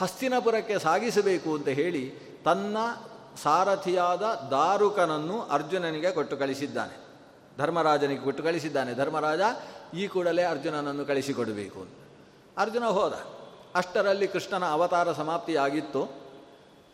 [0.00, 2.76] ಹಸ್ತಿನಪುರಕ್ಕೆ ಸಾಗಿಸಬೇಕು ಅಂತ ಹೇಳಿ ತನ್ನ
[3.42, 7.04] ಸಾರಥಿಯಾದ ದಾರುಕನನ್ನು ಅರ್ಜುನನಿಗೆ ಕೊಟ್ಟು ಕಳಿಸಿದ್ದಾನೆ.
[7.58, 8.94] ಧರ್ಮರಾಜನಿಗೆ ಕೊಟ್ಟು ಕಳಿಸಿದ್ದಾನೆ.
[8.94, 9.40] ಧರ್ಮರಾಜ,
[9.96, 11.90] ಈ ಕೂಡಲೇ ಅರ್ಜುನನನ್ನು ಕಳಿಸಿಕೊಡಬೇಕು ಅಂತ.
[12.58, 13.12] ಅರ್ಜುನ ಹೋದ.
[13.74, 16.24] ಅಷ್ಟರಲ್ಲಿ ಕೃಷ್ಣನ ಅವತಾರ ಸಮಾಪ್ತಿಯಾಗಿತ್ತು.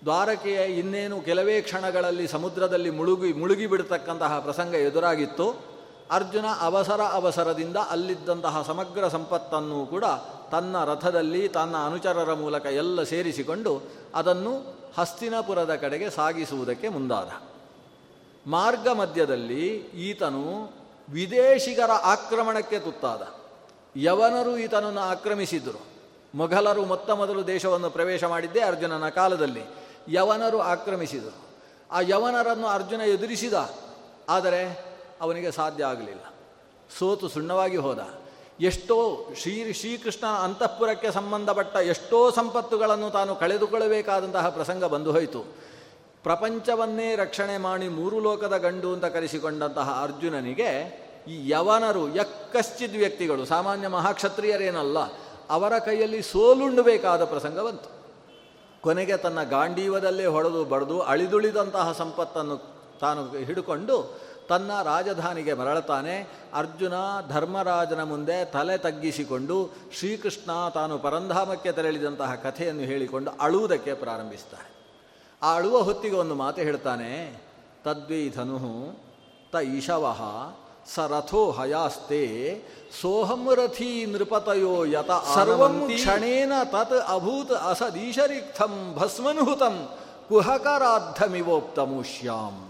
[0.04, 5.64] ದ್ವಾರಕೆಯ ಇನ್ನೇನು ಕೆಲವೇ ಕ್ಷಣಗಳಲ್ಲಿ ಸಮುದ್ರದಲ್ಲಿ ಮುಳುಗಿ, ಮುಳುಗಿಬಿಡತಕ್ಕಂತಹ ಪ್ರಸಂಗ ಎದುರಾಗಿತ್ತು.
[6.10, 10.04] ಅರ್ಜುನ ಅವಸರ ಅವಸರದಿಂದ ಅಲ್ಲಿದ್ದಂತಹ ಸಮಗ್ರ ಸಂಪತ್ತನ್ನು ಕೂಡ
[10.50, 13.82] ತನ್ನ ರಥದಲ್ಲಿ ತನ್ನ ಅನುಚರರ ಮೂಲಕ ಎಲ್ಲ ಸೇರಿಸಿಕೊಂಡು
[14.14, 14.52] ಅದನ್ನು
[14.98, 17.30] ಹಸ್ತಿನಪುರದ ಕಡೆಗೆ ಸಾಗಿಸುವುದಕ್ಕೆ ಮುಂದಾದ.
[18.46, 20.44] ಮಾರ್ಗ ಮಧ್ಯದಲ್ಲಿ ಈತನು
[21.08, 23.22] ವಿದೇಶಿಗರ ಆಕ್ರಮಣಕ್ಕೆ ತುತ್ತಾದ.
[23.96, 25.80] ಯವನರು ಈತನನ್ನು ಆಕ್ರಮಿಸಿದರು.
[26.34, 29.62] ಮೊಘಲರು ಮೊತ್ತ ಮೊದಲು ದೇಶವನ್ನು ಪ್ರವೇಶ ಮಾಡಿದ್ದೇ ಅರ್ಜುನನ ಕಾಲದಲ್ಲಿ
[30.10, 31.38] ಯವನರು ಆಕ್ರಮಿಸಿದರು.
[31.92, 33.54] ಆ ಯವನರನ್ನು ಅರ್ಜುನ ಎದುರಿಸಿದ,
[34.28, 34.62] ಆದರೆ
[35.20, 36.24] ಅವನಿಗೆ ಸಾಧ್ಯ ಆಗಲಿಲ್ಲ.
[36.98, 38.19] ಸೋತು ಸುಣ್ಣವಾಗಿ ಹೋದ.
[38.60, 45.40] ಎಷ್ಟೋ ಶ್ರೀ ಶ್ರೀಕೃಷ್ಣನ ಅಂತಃಪುರಕ್ಕೆ ಸಂಬಂಧಪಟ್ಟ ಎಷ್ಟೋ ಸಂಪತ್ತುಗಳನ್ನು ತಾನು ಕಳೆದುಕೊಳ್ಳಬೇಕಾದಂತಹ ಪ್ರಸಂಗ ಬಂದು ಹೋಯಿತು.
[46.22, 50.70] ಪ್ರಪಂಚವನ್ನೇ ರಕ್ಷಣೆ ಮಾಡಿ ಮೂರು ಲೋಕದ ಗಂಡು ಅಂತ ಕರೆಸಿಕೊಂಡಂತಹ ಅರ್ಜುನನಿಗೆ
[51.28, 54.98] ಈ ಯವನರು ಯಕ್ಕಶ್ಚಿದ್ ವ್ಯಕ್ತಿಗಳು, ಸಾಮಾನ್ಯ ಮಹಾಕ್ಷತ್ರಿಯರೇನಲ್ಲ,
[55.50, 58.00] ಅವರ ಕೈಯಲ್ಲಿ ಸೋಲುಂಡಬೇಕಾದ ಪ್ರಸಂಗ ಬಂತು.
[58.80, 62.56] ಕೊನೆಗೆ ತನ್ನ ಗಾಂಡೀವದಲ್ಲೇ ಹೊಡೆದು ಬಡಿದು ಅಳಿದುಳಿದಂತಹ ಸಂಪತ್ತನ್ನು
[63.00, 66.92] ತಾನು ಹಿಡ್ಕೊಂಡು ತನ್ನ ರಾಜಧಾನಿಗೆ ಮರಳತಾನೆ ಅರ್ಜುನ
[67.28, 74.70] ಧರ್ಮರಾಜನ ಮುಂದೆ ತಲೆ ತಗ್ಗಿಸಿಕೊಂಡು ಶ್ರೀಕೃಷ್ಣ ತಾನು ಪರಂಧಾಮಕ್ಕೆ ತೆರಳಿದಂತಹ ಕಥೆಯನ್ನು ಹೇಳಿಕೊಂಡು ಅಳುವುದಕ್ಕೆ ಪ್ರಾರಂಭಿಸ್ತಾನೆ.
[75.42, 77.40] ಆ ಅಳುವ ಹೊತ್ತಿಗೆ ಒಂದು ಮಾತು ಹೇಳ್ತಾನೆ.
[77.84, 78.96] ತದ್ವಿ ಧನು
[79.52, 80.50] ತ ಈಶವಃ
[80.94, 82.24] ಸ ರಥೋ ಹಯಾಸ್ತೆ
[83.00, 89.88] ಸೋಹಂ ರಥೀ ನೃಪತಯೋ ಯತ ಸರ್ವಂ ಕ್ಷಣೇನ ತತ್ ಅಭೂತ್ ಅಸದೀಶರಿಕ್ಥಂ ಭಸ್ಮನುಹುತಂ
[90.28, 92.66] ಕುಹಕರಾಧಮಿವೋಕ್ತಮುಷ್ಯಾಂ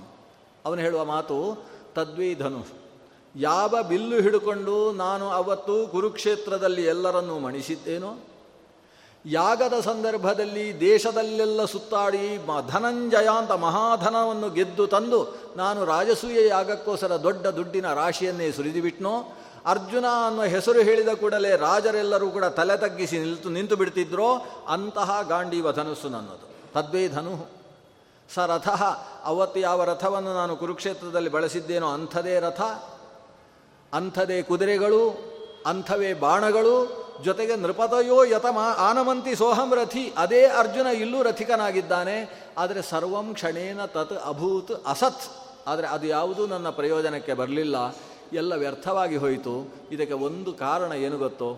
[0.64, 2.66] ಅವನು ಹೇಳುವ ಮಾತು ತದ್ವೈ ಧನು
[3.37, 8.18] ಯಾವ ಬಿಲ್ಲು ಹಿಡ್ಕೊಂಡು ನಾನು ಅವತ್ತು ಕುರುಕ್ಷೇತ್ರದಲ್ಲಿ ಎಲ್ಲರನ್ನೂ ಮಣಿಸಿದ್ದೇನೋ?
[9.26, 18.50] ಯಾಗದ ಸಂದರ್ಭದಲ್ಲಿ ದೇಶದಲ್ಲೆಲ್ಲ ಸುತ್ತಾಡಿ ಧನಂಜಯ ಅಂತ ಮಹಾಧನವನ್ನು ಗೆದ್ದು ತಂದು ನಾನು ರಾಜಸೂಯ ಯಾಗಕ್ಕೋಸ್ಕರ ದೊಡ್ಡ ದುಡ್ಡಿನ ರಾಶಿಯನ್ನೇ
[18.50, 19.33] ಸುರಿದುಬಿಟ್ನೋ?
[19.66, 24.46] ಅರ್ಜುನ ಅನ್ನೋ ಹೆಸರು ಹೇಳಿದ ಕೂಡಲೇ ರಾಜರೆಲ್ಲರೂ ಕೂಡ ತಲೆ ತಗ್ಗಿಸಿ ನಿಲ್ತು ನಿಂತು ಬಿಡ್ತಿದ್ರೋ?
[24.68, 26.50] ಅಂತಹ ಗಾಂಡೀವ ಧನುಸ್ಸು ನನ್ನದು.
[26.72, 27.59] ತದ್ವೇ ಧನು
[28.34, 28.68] ಸ ರಥ,
[29.24, 32.61] ಅವತ್ತು ಯಾವ ರಥವನ್ನು ನಾನು ಕುರುಕ್ಷೇತ್ರದಲ್ಲಿ ಬಳಸಿದ್ದೇನೋ ಅಂಥದೇ ರಥ,
[33.92, 35.02] ಅಂಥದೇ ಕುದುರೆಗಳು,
[35.66, 36.74] ಅಂಥವೇ ಬಾಣಗಳು,
[37.24, 42.16] ಜೊತೆಗೆ ನೃಪತಯೋ ಯತಮ, ಆನಮಂತಿ ಸೋಹಂ ರಥಿ, ಅದೇ ಅರ್ಜುನ ಇಲ್ಲೂ ರಥಿಕನಾಗಿದ್ದಾನೆ,
[42.59, 45.26] ಆದರೆ ಸರ್ವಂ ಕ್ಷಣೇನ ತತ್ ಅಭೂತ್ ಅಸತ್,
[45.66, 47.76] ಆದರೆ ಅದು ಯಾವುದೂ ನನ್ನ ಪ್ರಯೋಜನಕ್ಕೆ ಬರಲಿಲ್ಲ,
[48.32, 49.55] ಎಲ್ಲ ವ್ಯರ್ಥವಾಗಿ ಹೋಯಿತು.
[49.90, 51.50] ಇದಕ್ಕೆ ಒಂದು ಕಾರಣ ಏನು ಗೊತ್ತೋ?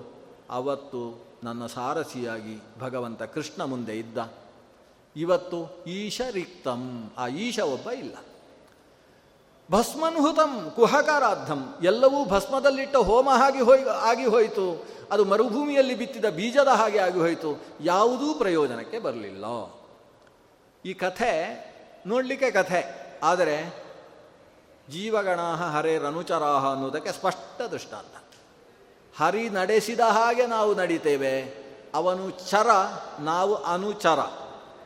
[0.51, 1.03] ಅವತ್ತು
[1.45, 4.19] ನನ್ನ ಸಾರಸಿಯಾಗಿ ಭಗವಂತ ಕೃಷ್ಣ ಮುಂದೆ ಇದ್ದ.
[5.17, 8.15] ಇವತ್ತು ಈಶ ರಿಕ್ತಂ ಆ ಈಶ ಒಬ್ಬ ಇಲ್ಲ.
[9.71, 14.87] ಭಸ್ಮನುಹುತಂ ಕುಹಕಾರಾಧಂ ಎಲ್ಲವೂ ಭಸ್ಮದಲ್ಲಿಟ್ಟ ಹೋಮ ಆಗಿ ಹೋಯ್, ಆಗಿ ಹೋಯಿತು.
[15.13, 17.63] ಅದು ಮರುಭೂಮಿಯಲ್ಲಿ ಬಿತ್ತಿದ ಬೀಜದ ಹಾಗೆ ಆಗಿ ಹೋಯಿತು.
[17.81, 19.45] ಯಾವುದೂ ಪ್ರಯೋಜನಕ್ಕೆ ಬರಲಿಲ್ಲ.
[20.85, 21.65] ಈ ಕಥೆ
[22.07, 23.13] ನೋಡಲಿಕ್ಕೆ ಕಥೆ.
[23.23, 23.85] ಆದರೆ
[24.91, 28.35] ಜೀವಗಣಾಹ ಹರೇರನುಚರಾಹ ಅನ್ನೋದಕ್ಕೆ ಸ್ಪಷ್ಟ ದೃಷ್ಟಾಂತ.
[29.17, 31.63] ಹರಿ ನಡೆಸಿದ ಹಾಗೆ ನಾವು ನಡೀತೇವೆ.
[31.95, 32.69] ಅವನು ಚರ,
[33.21, 34.19] ನಾವು ಅನುಚರ.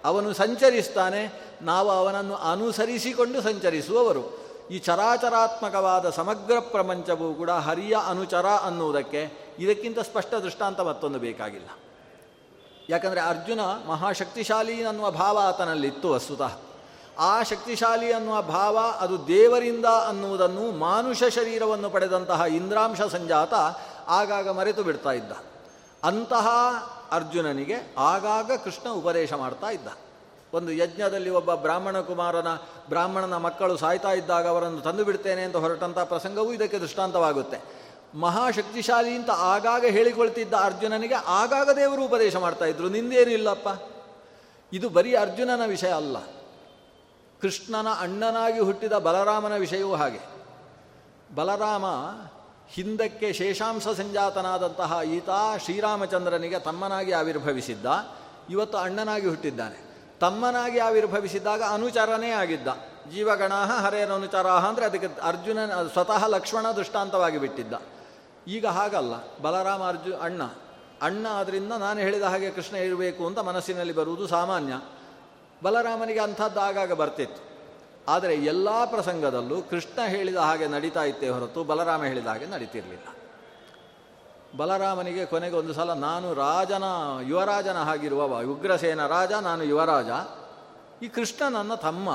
[0.06, 1.22] ಅವನು ಸಂಚರಿಸ್ತಾನೆ,
[1.62, 4.24] ನಾವು ಅವನನ್ನು ಅನುಸರಿಸಿಕೊಂಡು ಸಂಚರಿಸುವವರು.
[4.70, 9.22] ಈ ಚರಾಚರಾತ್ಮಕವಾದ ಸಮಗ್ರ ಪ್ರಪಂಚವೂ ಕೂಡ ಹರಿಯ ಅನುಚರ ಅನ್ನುವುದಕ್ಕೆ
[9.58, 11.68] ಇದಕ್ಕಿಂತ ಸ್ಪಷ್ಟ ದೃಷ್ಟಾಂತ ಮತ್ತೊಂದು ಬೇಕಾಗಿಲ್ಲ.
[12.88, 16.54] ಯಾಕಂದರೆ ಅರ್ಜುನ ಮಹಾಶಕ್ತಿಶಾಲಿ ಅನ್ನುವ ಭಾವ ಆತನಲ್ಲಿತ್ತು ವಸ್ತುತಃ
[17.18, 23.54] ಆ ಶಕ್ತಿಶಾಲಿ ಅನ್ನುವ ಭಾವ ಅದು ದೇವರಿಂದ ಅನ್ನುವುದನ್ನು ಮಾನುಷ ಶರೀರವನ್ನು ಪಡೆದಂತಹ ಇಂದ್ರಾಂಶ ಸಂಜಾತ
[24.08, 25.32] ಆಗಾಗ ಮರೆತು ಬಿಡ್ತಾ ಇದ್ದ.
[26.04, 26.46] ಅಂತಹ
[27.10, 29.88] ಅರ್ಜುನನಿಗೆ ಆಗಾಗ ಕೃಷ್ಣ ಉಪದೇಶ ಮಾಡ್ತಾ ಇದ್ದ.
[30.52, 32.48] ಒಂದು ಯಜ್ಞದಲ್ಲಿ ಒಬ್ಬ ಬ್ರಾಹ್ಮಣ ಕುಮಾರನ,
[32.88, 37.86] ಬ್ರಾಹ್ಮಣನ ಮಕ್ಕಳು ಸಾಯ್ತಾ ಇದ್ದಾಗ ಅವರನ್ನು ತಂದು ಬಿಡ್ತೇನೆ ಅಂತ ಹೊರಟಂಥ ಪ್ರಸಂಗವೂ ಇದಕ್ಕೆ ದೃಷ್ಟಾಂತವಾಗುತ್ತೆ.
[38.14, 42.88] ಮಹಾಶಕ್ತಿಶಾಲಿ ಅಂತ ಆಗಾಗ ಹೇಳಿಕೊಳ್ತಿದ್ದ ಅರ್ಜುನನಿಗೆ ಆಗಾಗ ದೇವರು ಉಪದೇಶ ಮಾಡ್ತಾ ಇದ್ರು.
[42.88, 43.68] ನಿಂದೇನಿಲ್ಲಪ್ಪ
[44.72, 46.16] ಇದು ಬರೀ ಅರ್ಜುನನ ವಿಷಯ ಅಲ್ಲ.
[47.40, 50.20] ಕೃಷ್ಣನ ಅಣ್ಣನಾಗಿ ಹುಟ್ಟಿದ ಬಲರಾಮನ ವಿಷಯವೂ ಹಾಗೆ.
[51.34, 51.84] ಬಲರಾಮ
[52.70, 55.28] ಹಿಂದಕ್ಕೆ ಶೇಷಾಂಶ ಸಂಜಾತನಾದಂತಹ ಈತ
[55.64, 57.86] ಶ್ರೀರಾಮಚಂದ್ರನಿಗೆ ತಮ್ಮನಾಗಿ ಆವಿರ್ಭವಿಸಿದ್ದ,
[58.50, 59.86] ಇವತ್ತು ಅಣ್ಣನಾಗಿ ಹುಟ್ಟಿದ್ದಾನೆ.
[60.20, 62.68] ತಮ್ಮನಾಗಿ ಆವಿರ್ಭವಿಸಿದ್ದಾಗ ಅನುಚರನೇ ಆಗಿದ್ದ.
[63.14, 65.58] ಜೀವಗಣಾಹ ಹರೇರನುಚರಾಹ ಅಂದರೆ ಅದಕ್ಕೆ ಅರ್ಜುನ
[65.92, 67.74] ಸ್ವತಃ ಲಕ್ಷ್ಮಣ ದೃಷ್ಟಾಂತವಾಗಿ ಬಿಟ್ಟಿದ್ದ.
[68.48, 69.38] ಈಗ ಹಾಗಲ್ಲ.
[69.38, 70.42] ಬಲರಾಮ ಅರ್ಜು, ಅಣ್ಣ.
[71.02, 74.80] ಅಣ್ಣ ಆದ್ದರಿಂದ ನಾನು ಹೇಳಿದ ಹಾಗೆ ಕೃಷ್ಣ ಇರಬೇಕು ಅಂತ ಮನಸ್ಸಿನಲ್ಲಿ ಬರುವುದು ಸಾಮಾನ್ಯ.
[75.62, 77.55] ಬಲರಾಮನಿಗೆ ಅಂಥದ್ದು ಆಗಾಗ ಬರ್ತಿತ್ತು.
[78.08, 83.08] ಆದರೆ ಎಲ್ಲ ಪ್ರಸಂಗದಲ್ಲೂ ಕೃಷ್ಣ ಹೇಳಿದ ಹಾಗೆ ನಡೀತಾ ಇತ್ತೇ ಹೊರತು ಬಲರಾಮ ಹೇಳಿದ ಹಾಗೆ ನಡೀತಿರಲಿಲ್ಲ.
[84.56, 86.84] ಬಲರಾಮನಿಗೆ ಕೊನೆಗೆ ಒಂದು ಸಲ, ನಾನು ರಾಜನ,
[87.30, 90.10] ಯುವರಾಜನ ಹಾಗಿರುವ ಉಗ್ರಸೇನ ರಾಜ, ನಾನು ಯುವರಾಜ,
[91.02, 92.08] ಈ ಕೃಷ್ಣ ನನ್ನ ತಮ್ಮ,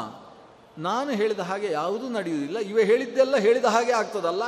[0.78, 4.44] ನಾನು ಹೇಳಿದ ಹಾಗೆ ಯಾವುದೂ ನಡೆಯುವುದಿಲ್ಲ, ಇವ ಹೇಳಿದ್ದೆಲ್ಲ ಹೇಳಿದ ಹಾಗೆ ಆಗ್ತದಲ್ಲ,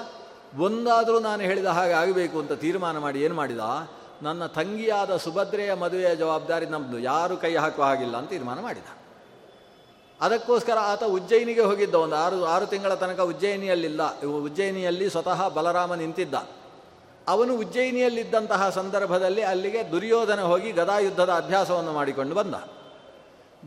[0.59, 3.59] ಒಂದಾದರೂ ನಾನು ಹೇಳಿದ ಹಾಗೆ ಆಗಬೇಕು ಅಂತ ತೀರ್ಮಾನ ಮಾಡಿ ಏನು ಮಾಡಿದ?
[4.21, 8.89] ನನ್ನ ತಂಗಿಯಾದ ಸುಭದ್ರೆಯ ಮದುವೆಯ ಜವಾಬ್ದಾರಿ ನಮ್ಮದು ಯಾರು ಕೈ ಹಾಕುವ ಹಾಗಿಲ್ಲ ಅಂತ ತೀರ್ಮಾನ ಮಾಡಿದ.
[10.21, 14.01] ಅದಕ್ಕೋಸ್ಕರ ಆತ ಉಜ್ಜಯಿನಿಗೆ ಹೋಗಿದ್ದ ಒಂದು ಆರು ಆರು ತಿಂಗಳ ತನಕ ಉಜ್ಜಯಿನಿಯಲ್ಲಿಲ್ಲ.
[14.47, 16.35] ಉಜ್ಜಯಿನಿಯಲ್ಲಿ ಸ್ವತಃ ಬಲರಾಮ ನಿಂತಿದ್ದ.
[17.27, 22.55] ಅವನು ಉಜ್ಜಯಿನಿಯಲ್ಲಿದ್ದಂತಹ ಸಂದರ್ಭದಲ್ಲಿ ಅಲ್ಲಿಗೆ ದುರ್ಯೋಧನ ಹೋಗಿ ಗದಾಯುದ್ಧದ ಅಭ್ಯಾಸವನ್ನು ಮಾಡಿಕೊಂಡು ಬಂದ.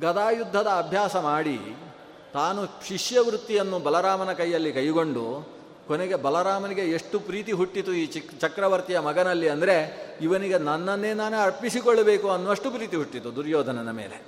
[0.00, 1.58] ಗದಾಯುದ್ಧದ ಅಭ್ಯಾಸ ಮಾಡಿ
[2.34, 5.24] ತಾನು ಶಿಷ್ಯವೃತ್ತಿಯನ್ನು ಬಲರಾಮನ ಕೈಯಲ್ಲಿ ಕೈಗೊಂಡು
[5.88, 9.76] ಕೊನೆಗೆ ಬಲರಾಮನಿಗೆ ಎಷ್ಟು ಪ್ರೀತಿ ಹುಟ್ಟಿತು ಈ ಚಿಕ್, ಚಕ್ರವರ್ತಿಯ ಮಗನಲ್ಲಿ ಅಂದರೆ
[10.20, 14.18] ಇವನಿಗೆ ನನ್ನನ್ನೇ ನಾನೇ ಅರ್ಪಿಸಿಕೊಳ್ಳಬೇಕು ಅನ್ನುವಷ್ಟು ಪ್ರೀತಿ ಹುಟ್ಟಿತು ದುರ್ಯೋಧನನ ಮೇಲೆ.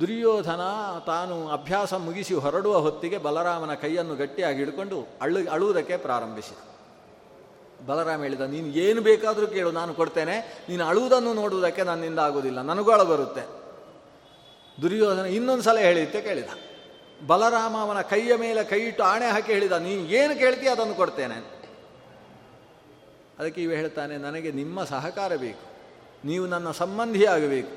[0.00, 0.62] ದುರ್ಯೋಧನ
[1.10, 6.58] ತಾನು ಅಭ್ಯಾಸ ಮುಗಿಸಿ ಹೊರಡುವ ಹೊತ್ತಿಗೆ ಬಲರಾಮನ ಕೈಯನ್ನು ಗಟ್ಟಿಯಾಗಿ ಹಿಡ್ಕೊಂಡು ಅಳು ಅಳುವುದಕ್ಕೆ ಪ್ರಾರಂಭಿಸಿದ.
[7.88, 10.36] ಬಲರಾಮ ಹೇಳಿದ, ನೀನು ಏನು ಬೇಕಾದರೂ ಕೇಳು, ನಾನು ಕೊಡ್ತೇನೆ.
[10.68, 13.44] ನೀನು ಅಳುವುದನ್ನು ನೋಡುವುದಕ್ಕೆ ನನ್ನಿಂದ ಆಗುವುದಿಲ್ಲ ಅಳು ಬರುತ್ತೆ.
[14.82, 16.50] ದುರ್ಯೋಧನ ಇನ್ನೊಂದು ಸಲ ಹೇಳಿದ್ದೆ ಕೇಳಿದ.
[17.28, 21.38] ಬಲರಾಮ ಅವನ ಕೈಯ ಮೇಲೆ ಕೈ ಇಟ್ಟು ಆಣೆ ಹಾಕಿ ಹೇಳಿದ, ನೀನು ಏನು ಕೇಳ್ತೀಯ ಅದನ್ನು ಕೊಡ್ತೇನೆ.
[23.38, 25.64] ಅದಕ್ಕೆ ಇವ ಹೇಳ್ತಾನೆ, ನನಗೆ ನಿಮ್ಮ ಸಹಕಾರ ಬೇಕು,
[26.28, 27.72] ನೀವು ನನ್ನ ಸಂಬಂಧಿ ಆಗಬೇಕು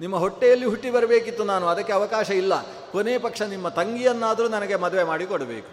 [0.00, 2.62] ನಿಮ್ಮ ಹೊಟ್ಟೆಯಲ್ಲಿ ಹುಟ್ಟಿ ಬರಬೇಕಿತ್ತು ನಾನು, ಅದಕ್ಕೆ ಅವಕಾಶ ಇಲ್ಲ.
[2.92, 5.70] ಕೊನೆ ಪಕ್ಷ ನಿಮ್ಮ ತಂಗಿಯನ್ನಾದರೂ ನನಗೆ ಮದುವೆ ಮಾಡಿ ಕೊಡಬೇಕು.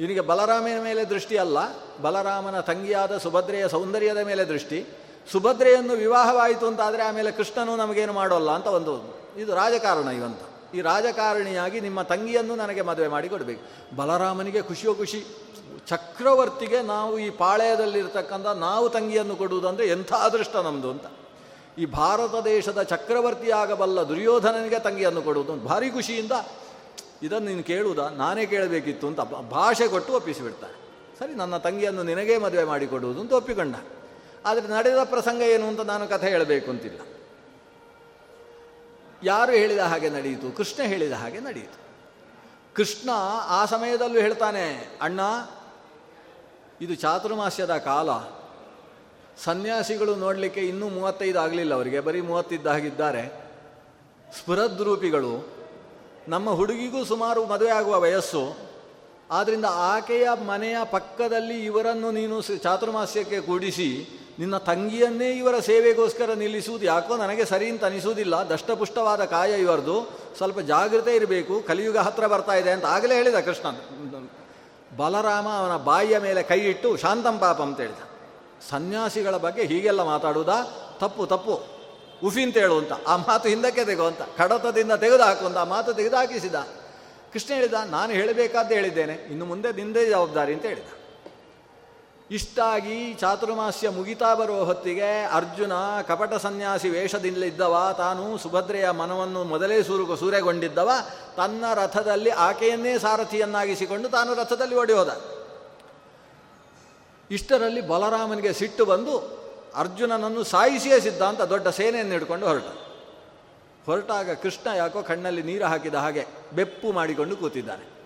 [0.00, 1.58] ಇವನಿಗೆ ಬಲರಾಮನ ಮೇಲೆ ದೃಷ್ಟಿ ಅಲ್ಲ,
[2.02, 4.86] ಬಲರಾಮನ ತಂಗಿಯಾದ ಸುಭದ್ರೆಯ ಸೌಂದರ್ಯದ ಮೇಲೆ ದೃಷ್ಟಿ.
[5.32, 8.94] ಸುಭದ್ರೆಯನ್ನು ವಿವಾಹವಾಯಿತು ಅಂತಾದರೆ ಆಮೇಲೆ ಕೃಷ್ಣನು ನಮಗೇನು ಮಾಡೋಲ್ಲ ಅಂತ ಒಂದು
[9.36, 10.40] ಇದು ರಾಜಕಾರಣ ಇವಂತ.
[10.74, 13.96] ಈ ರಾಜಕಾರಣಿಯಾಗಿ ನಿಮ್ಮ ತಂಗಿಯನ್ನು ನನಗೆ ಮದುವೆ ಮಾಡಿ ಕೊಡಬೇಕು.
[13.96, 15.26] ಬಲರಾಮನಿಗೆ ಖುಷಿಯೋ ಖುಷಿ.
[15.88, 21.06] ಚಕ್ರವರ್ತಿಗೆ ನಾವು ಈ ಪಾಳೆಯದಲ್ಲಿರ್ತಕ್ಕಂಥ ನಾವು ತಂಗಿಯನ್ನು ಕೊಡುವುದಂದರೆ ಎಂಥ ಅದೃಷ್ಟ ನಮ್ಮದು ಅಂತ.
[21.78, 26.32] ಈ ಭಾರತ ದೇಶದ ಚಕ್ರವರ್ತಿಯಾಗಬಲ್ಲ ದುರ್ಯೋಧನನಿಗೆ ತಂಗಿಯನ್ನು ಕೊಡುವುದು ಭಾರಿ ಖುಷಿಯಿಂದ
[27.22, 27.98] ಇದನ್ನು ನೀನು ಕೇಳುವುದ?
[27.98, 29.20] ನಾನೇ ಕೇಳಬೇಕಿತ್ತು ಅಂತ
[29.50, 30.76] ಭಾಷೆ ಕೊಟ್ಟು ಒಪ್ಪಿಸಿಬಿಡ್ತಾನೆ.
[31.18, 33.76] ಸರಿ, ನನ್ನ ತಂಗಿಯನ್ನು ನಿನಗೇ ಮದುವೆ ಮಾಡಿಕೊಡುವುದು ಅಂತ ಒಪ್ಪಿಕೊಂಡ.
[34.44, 37.00] ಆದರೆ ನಡೆದ ಪ್ರಸಂಗ ಏನು ಅಂತ ನಾನು ಕಥೆ ಹೇಳಬೇಕು ಅಂತಿಲ್ಲ.
[39.22, 40.56] ಯಾರು ಹೇಳಿದ ಹಾಗೆ ನಡೆಯಿತು?
[40.56, 41.78] ಕೃಷ್ಣ ಹೇಳಿದ ಹಾಗೆ ನಡೆಯಿತು.
[42.74, 43.10] ಕೃಷ್ಣ
[43.46, 45.20] ಆ ಸಮಯದಲ್ಲೂ ಹೇಳ್ತಾನೆ, ಅಣ್ಣ,
[46.80, 48.10] ಇದು ಚಾತುರ್ಮಾಸ್ಯದ ಕಾಲ.
[49.44, 53.22] ಸನ್ಯಾಸಿಗಳು ನೋಡಲಿಕ್ಕೆ ಇನ್ನೂ ಮೂವತ್ತೈದು ಆಗಲಿಲ್ಲ ಅವರಿಗೆ, ಬರೀ ಮೂವತ್ತಿದ್ದಾಗಿದ್ದಾರೆ.
[54.38, 55.48] ಸ್ಫುರದ್ರೂಪಿಗಳು,
[56.28, 58.56] ನಮ್ಮ ಹುಡುಗಿಗೂ ಸುಮಾರು ಮದುವೆ ಆಗುವ ವಯಸ್ಸು
[59.30, 64.08] ಆದ್ದರಿಂದ ಆಕೆಯ ಮನೆಯ ಪಕ್ಕದಲ್ಲಿ ಇವರನ್ನು ನೀನು ಚಾತುರ್ಮಾಸ್ಯಕ್ಕೆ ಕೂಡಿಸಿ,
[64.38, 68.48] ನಿನ್ನ ತಂಗಿಯನ್ನೇ ಇವರ ಸೇವೆಗೋಸ್ಕರ ನಿಲ್ಲಿಸುವುದು ಯಾಕೋ ನನಗೆ ಸರಿ ಅಂತ ಅನಿಸುವುದಿಲ್ಲ.
[68.48, 70.10] ದಷ್ಟಪುಷ್ಟವಾದ ಕಾಯ ಇವರದು.
[70.36, 73.66] ಸ್ವಲ್ಪ ಜಾಗೃತೆ ಇರಬೇಕು, ಕಲಿಯುಗ ಹತ್ರ ಬರ್ತಾ ಇದೆ ಅಂತ ಆಗಲೇ ಹೇಳಿದ ಕೃಷ್ಣ
[74.96, 78.07] ಬಲರಾಮ ಅವನ ಬಾಯಿಯ ಮೇಲೆ ಕೈ ಇಟ್ಟು, ಶಾಂತಂ ಪಾಪ ಅಂತ ಹೇಳಿದ.
[78.70, 80.62] ಸನ್ಯಾಸಿಗಳ ಬಗ್ಗೆ ಹೀಗೆಲ್ಲ ಮಾತಾಡುವುದಾ?
[81.00, 81.78] ತಪ್ಪು ತಪ್ಪು.
[82.24, 82.92] ಉಫಿ ಅಂತ ಹೇಳು ಅಂತ.
[82.92, 84.22] ಆ ಮಾತು ಹಿಂದಕ್ಕೆ ತೆಗೋ ಅಂತ.
[84.22, 86.54] ಕಡತದಿಂದ ತೆಗೆದುಹಾಕು ಅಂತ ಆ ಮಾತು ತೆಗೆದು ಹಾಕಿಸಿದ
[87.32, 89.12] ಕೃಷ್ಣ ಹೇಳಿದ, ನಾನು ಹೇಳಬೇಕಾದ್ದು ಹೇಳಿದ್ದೇನೆ.
[89.12, 90.84] ಇನ್ನು ಮುಂದೆ ನಿಂದೇ ಜವಾಬ್ದಾರಿ ಅಂತ ಹೇಳಿದ.
[92.30, 95.72] ಇಷ್ಟಾಗಿ ಚಾತುರ್ಮಾಸ್ಯ ಮುಗಿತಾ ಬರುವ ಹೊತ್ತಿಗೆ ಅರ್ಜುನ
[96.08, 100.90] ಕಪಟ ಸನ್ಯಾಸಿ ವೇಷದಿಂದಲಿದ್ದವ, ತಾನು ಸುಭದ್ರೆಯ ಮನವನ್ನು ಮೊದಲೇ ಸೂರು ಸೂರೆಗೊಂಡಿದ್ದವ,
[101.36, 105.37] ತನ್ನ ರಥದಲ್ಲಿ ಆಕೆಯನ್ನೇ ಸಾರಥಿಯನ್ನಾಗಿಸಿಕೊಂಡು ತಾನು ರಥದಲ್ಲಿ ಓಡಿ ಹೋದ.
[107.30, 109.38] ಇಷ್ಟರಲ್ಲಿ ಬಲರಾಮನಿಗೆ ಸಿಟ್ಟು ಬಂದು
[109.74, 112.64] ಅರ್ಜುನನನ್ನು ಸಾಯಿಸಿಯೇ ಸಿದ್ಧಾಂತ ದೊಡ್ಡ ಸೇನೆಯನ್ನು ಹಿಡ್ಕೊಂಡು ಹೊರಟ.
[113.86, 117.98] ಹೊರಟಾಗ ಕೃಷ್ಣ ಯಾಕೋ ಕಣ್ಣಲ್ಲಿ ನೀರು ಹಾಕಿದ ಹಾಗೆ ಬೆಪ್ಪು ಮಾಡಿಕೊಂಡು ಕೂತಿದ್ದಾನೆ.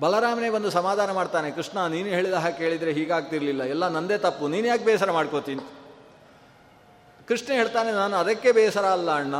[0.00, 3.62] ಬಲರಾಮನೇ ಬಂದು ಸಮಾಧಾನ ಮಾಡ್ತಾನೆ, ಕೃಷ್ಣ, ನೀನು ಹೇಳಿದ ಹಾಗೆ ಕೇಳಿದರೆ ಹೀಗಾಗ್ತಿರ್ಲಿಲ್ಲ.
[3.62, 4.48] ಎಲ್ಲ ನಂದೇ ತಪ್ಪು.
[4.48, 5.64] ನೀನು ಯಾಕೆ ಬೇಸರ ಮಾಡ್ಕೋತೀನಿ
[7.28, 9.34] ಕೃಷ್ಣ ಹೇಳ್ತಾನೆ, ನಾನು ಅದಕ್ಕೆ ಬೇಸರ ಅಲ್ಲ ಅಣ್ಣ.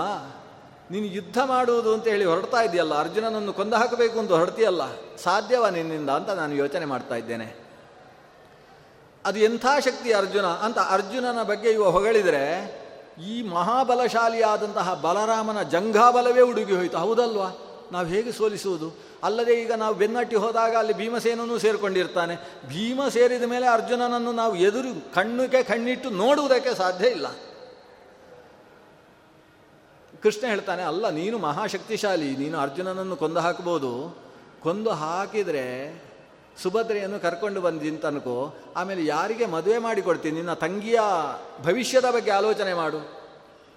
[0.90, 4.82] ನೀನು ಯುದ್ಧ ಮಾಡುವುದು ಅಂತ ಹೇಳಿ ಹೊರಡ್ತಾ ಇದೆಯಲ್ಲ, ಅರ್ಜುನನನ್ನು ಕೊಂದು ಹಾಕಬೇಕು ಅಂತ ಹೊರಡ್ತೀಯಲ್ಲ.
[5.16, 6.10] ಸಾಧ್ಯವ ನಿನ್ನಿಂದ?
[6.10, 7.67] ಅಂತ ನಾನು ಯೋಚನೆ ಮಾಡ್ತಾ ಇದ್ದೇನೆ.
[9.26, 12.44] ಅದು ಎಂಥ ಶಕ್ತಿ ಅರ್ಜುನ ಅಂತ ಅರ್ಜುನನ ಬಗ್ಗೆ ಇವ ಹೊಗಳಿದರೆ,
[13.26, 16.98] ಈ ಮಹಾಬಲಶಾಲಿಯಾದಂತಹ ಬಲರಾಮನ ಜಂಘಾಬಲವೇ ಉಡುಗಿ ಹೋಯಿತು.
[16.98, 17.50] ಹೌದಲ್ವಾ?
[17.92, 19.08] ನಾವು ಹೇಗೆ ಸೋಲಿಸುವುದು?
[19.22, 22.36] ಅಲ್ಲದೆ ಈಗ ನಾವು ಬೆನ್ನಟ್ಟಿ ಹೋದಾಗ ಅಲ್ಲಿ ಭೀಮಸೇನೂ ಸೇರಿಕೊಂಡಿರ್ತಾನೆ.
[22.68, 27.26] ಭೀಮ ಸೇರಿದ ಮೇಲೆ ಅರ್ಜುನನನ್ನು ನಾವು ಎದುರು ಕಣ್ಣುಕ್ಕೆ ಕಣ್ಣಿಟ್ಟು ನೋಡುವುದಕ್ಕೆ ಸಾಧ್ಯ ಇಲ್ಲ.
[30.22, 34.18] ಕೃಷ್ಣ ಹೇಳ್ತಾನೆ, ಅಲ್ಲ, ನೀನು ಮಹಾಶಕ್ತಿಶಾಲಿ, ನೀನು ಅರ್ಜುನನನ್ನು ಕೊಂದು ಹಾಕ್ಬೋದು.
[34.62, 36.07] ಕೊಂದು ಹಾಕಿದರೆ
[36.62, 40.36] ಸುಭದ್ರೆಯನ್ನು ಕರ್ಕೊಂಡು ಬಂದಿದ್ದೀನಿ ತನಕೋ, ಆಮೇಲೆ ಯಾರಿಗೆ ಮದುವೆ ಮಾಡಿಕೊಡ್ತೀನಿ?
[40.36, 41.00] ನಿನ್ನ ತಂಗಿಯ
[41.64, 43.18] ಭವಿಷ್ಯದ ಬಗ್ಗೆ ಆಲೋಚನೆ ಮಾಡು.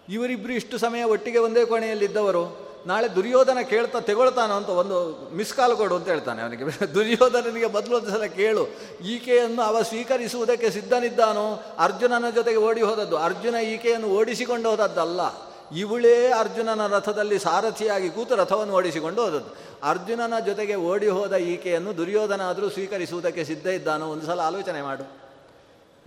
[0.10, 4.98] ಇವರಿಬ್ಬರು ಇಷ್ಟು ಸಮಯ ಒಟ್ಟಿಗೆ ಒಂದೇ ಕೋಣೆಯಲ್ಲಿದ್ದವರು, ನಾಳೆ ದುರ್ಯೋಧನ ಕೇಳ್ತಾ ತೆಗೊಳ್ತಾನೋ ಅಂತ ಒಂದು
[5.36, 6.64] ಮಿಸ್ ಕಾಲ್ ಕೊಡು ಅಂತ ಹೇಳ್ತಾನೆ ಅವನಿಗೆ.
[6.94, 8.68] ದುರ್ಯೋಧನನಿಗೆ ಬದಲು ಸಲ ಕೇಳು,
[9.06, 11.64] ಈಕೆಯನ್ನು ಅವ ಸ್ವೀಕರಿಸುವುದಕ್ಕೆ ಸಿದ್ಧನಿದ್ದಾನೋ?
[11.80, 13.18] ಅರ್ಜುನನ ಜೊತೆಗೆ ಓಡಿ ಹೋದದ್ದು.
[13.18, 15.51] ಅರ್ಜುನ ಈಕೆಯನ್ನು ಓಡಿಸಿಕೊಂಡು ಹೋದದ್ದಲ್ಲ.
[15.78, 19.56] ಇವಳೇ ಅರ್ಜುನನ ರಥದಲ್ಲಿ ಸಾರಥಿಯಾಗಿ ಕೂತು ರಥವನ್ನು ಓಡಿಸಿಕೊಂಡು ಹೋದದ್ದು.
[19.84, 25.04] ಅರ್ಜುನನ ಜೊತೆಗೆ ಓಡಿ ಹೋದ ಈಕೆಯನ್ನು ದುರ್ಯೋಧನ ಆದರೂ ಸ್ವೀಕರಿಸುವುದಕ್ಕೆ ಸಿದ್ಧ ಇದ್ದಾನೋ ಒಂದು ಸಲ ಆಲೋಚನೆ ಮಾಡು.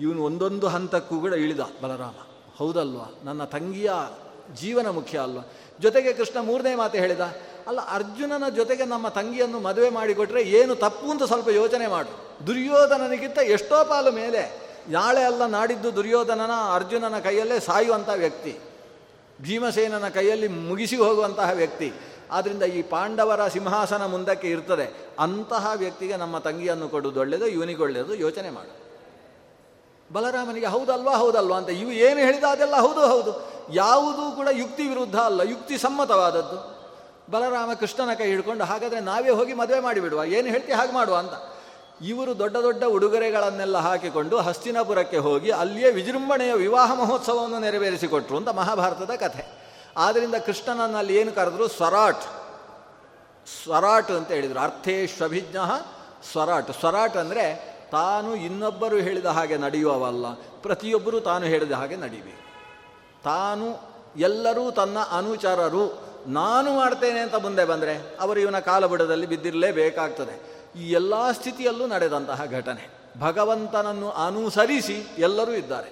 [0.01, 2.27] ಇವನು ಒಂದೊಂದು ಹಂತಕ್ಕೂ ಕೂಡ ಇಳಿದ ಬಲರಾಮ.
[2.59, 3.13] ಹೌದಲ್ವಾ?
[3.25, 3.93] ನನ್ನ ತಂಗಿಯ
[4.55, 5.43] ಜೀವನ ಮುಖ್ಯ ಅಲ್ವಾ?
[5.81, 7.21] ಜೊತೆಗೆ ಕೃಷ್ಣ ಮೂರನೇ ಮಾತು ಹೇಳಿದ,
[7.67, 12.47] ಅಲ್ಲ, ಅರ್ಜುನನ ಜೊತೆಗೆ ನಮ್ಮ ತಂಗಿಯನ್ನು ಮದುವೆ ಮಾಡಿಕೊಟ್ರೆ ಏನು ತಪ್ಪು ಅಂತ ಸ್ವಲ್ಪ ಯೋಚನೆ ಮಾಡು.
[12.47, 14.65] ದುರ್ಯೋಧನನಿಗಿಂತ ಎಷ್ಟೋ ಪಾಲು ಮೇಲೆ.
[14.89, 18.59] ನಾಳೆ ಅಲ್ಲ ನಾಡಿದ್ದು ದುರ್ಯೋಧನನ ಅರ್ಜುನನ ಕೈಯಲ್ಲೇ ಸಾಯುವಂಥ ವ್ಯಕ್ತಿ.
[19.43, 21.93] ಭೀಮಸೇನನ ಕೈಯಲ್ಲಿ ಮುಗಿಸಿ ಹೋಗುವಂತಹ ವ್ಯಕ್ತಿ.
[22.31, 24.95] ಆದ್ದರಿಂದ ಈ ಪಾಂಡವರ ಸಿಂಹಾಸನ ಮುಂದಕ್ಕೆ ಇರ್ತದೆ.
[25.19, 28.85] ಅಂತಹ ವ್ಯಕ್ತಿಗೆ ನಮ್ಮ ತಂಗಿಯನ್ನು ಕೊಡುವುದು ಒಳ್ಳೆಯದು, ಇವನಿಗೆ ಒಳ್ಳೆಯದು, ಯೋಚನೆ ಮಾಡು.
[30.15, 33.55] ಬಲರಾಮನಿಗೆ ಹೌದಲ್ವಾ ಹೌದಲ್ವಾ ಅಂತ ಇವು ಏನು ಹೇಳಿದ ಅದೆಲ್ಲ ಹೌದು ಹೌದು.
[33.75, 36.85] ಯಾವುದೂ ಕೂಡ ಯುಕ್ತಿ ವಿರುದ್ಧ ಅಲ್ಲ, ಯುಕ್ತಿ ಸಮ್ಮತವಾದದ್ದು.
[37.33, 41.33] ಬಲರಾಮ ಕೃಷ್ಣನ ಕೈ ಹಿಡ್ಕೊಂಡು, ಹಾಗಾದರೆ ನಾವೇ ಹೋಗಿ ಮದುವೆ ಮಾಡಿಬಿಡುವ, ಏನು ಹೇಳ್ತಿ ಹಾಗೆ ಮಾಡುವ ಅಂತ.
[42.01, 49.65] ಇವರು ದೊಡ್ಡ ದೊಡ್ಡ ಉಡುಗೊರೆಗಳನ್ನೆಲ್ಲ ಹಾಕಿಕೊಂಡು ಹಸ್ತಿನಾಪುರಕ್ಕೆ ಹೋಗಿ ಅಲ್ಲಿಯೇ ವಿಜೃಂಭಣೆಯ ವಿವಾಹ ಮಹೋತ್ಸವವನ್ನು ನೆರವೇರಿಸಿಕೊಟ್ರು ಅಂತ ಮಹಾಭಾರತದ ಕಥೆ.
[49.97, 51.69] ಆದ್ದರಿಂದ ಕೃಷ್ಣನನ್ನು ಅಲ್ಲಿ ಏನು ಕರೆದ್ರು?
[51.69, 52.23] ಸ್ವರಾಟ್.
[53.63, 54.61] ಸ್ವರಾಟ್ ಅಂತ ಹೇಳಿದರು.
[54.61, 55.57] ಅರ್ಥೇಶ್ವಭಿಜ್ಞ
[56.33, 56.73] ಸ್ವರಾಟ್.
[56.81, 60.33] ಸ್ವರಾಟ್ ಅಂದರೆ ತಾನು ಇನ್ನೊಬ್ಬರು ಹೇಳಿದ ಹಾಗೆ ನಡೆಯುವವಲ್ಲ.
[60.35, 62.45] ಪ್ರತಿಯೊಬ್ಬರೂ ತಾನು ಹೇಳಿದ ಹಾಗೆ ನಡಿಬೇಕು.
[63.25, 66.15] ತಾನು ಎಲ್ಲರೂ ತನ್ನ ಅನುಚರರು.
[66.27, 70.54] ನಾನು ಮಾಡ್ತೇನೆ ಅಂತ ಮುಂದೆ ಬಂದರೆ ಅವರು ಇವನ ಕಾಲಬುಡದಲ್ಲಿ ಬಿದ್ದಿರಲೇಬೇಕಾಗ್ತದೆ.
[70.77, 73.05] ಈ ಎಲ್ಲ ಸ್ಥಿತಿಯಲ್ಲೂ ನಡೆದಂತಹ ಘಟನೆ.
[73.21, 75.91] ಭಗವಂತನನ್ನು ಅನುಸರಿಸಿ ಎಲ್ಲರೂ ಇದ್ದಾರೆ.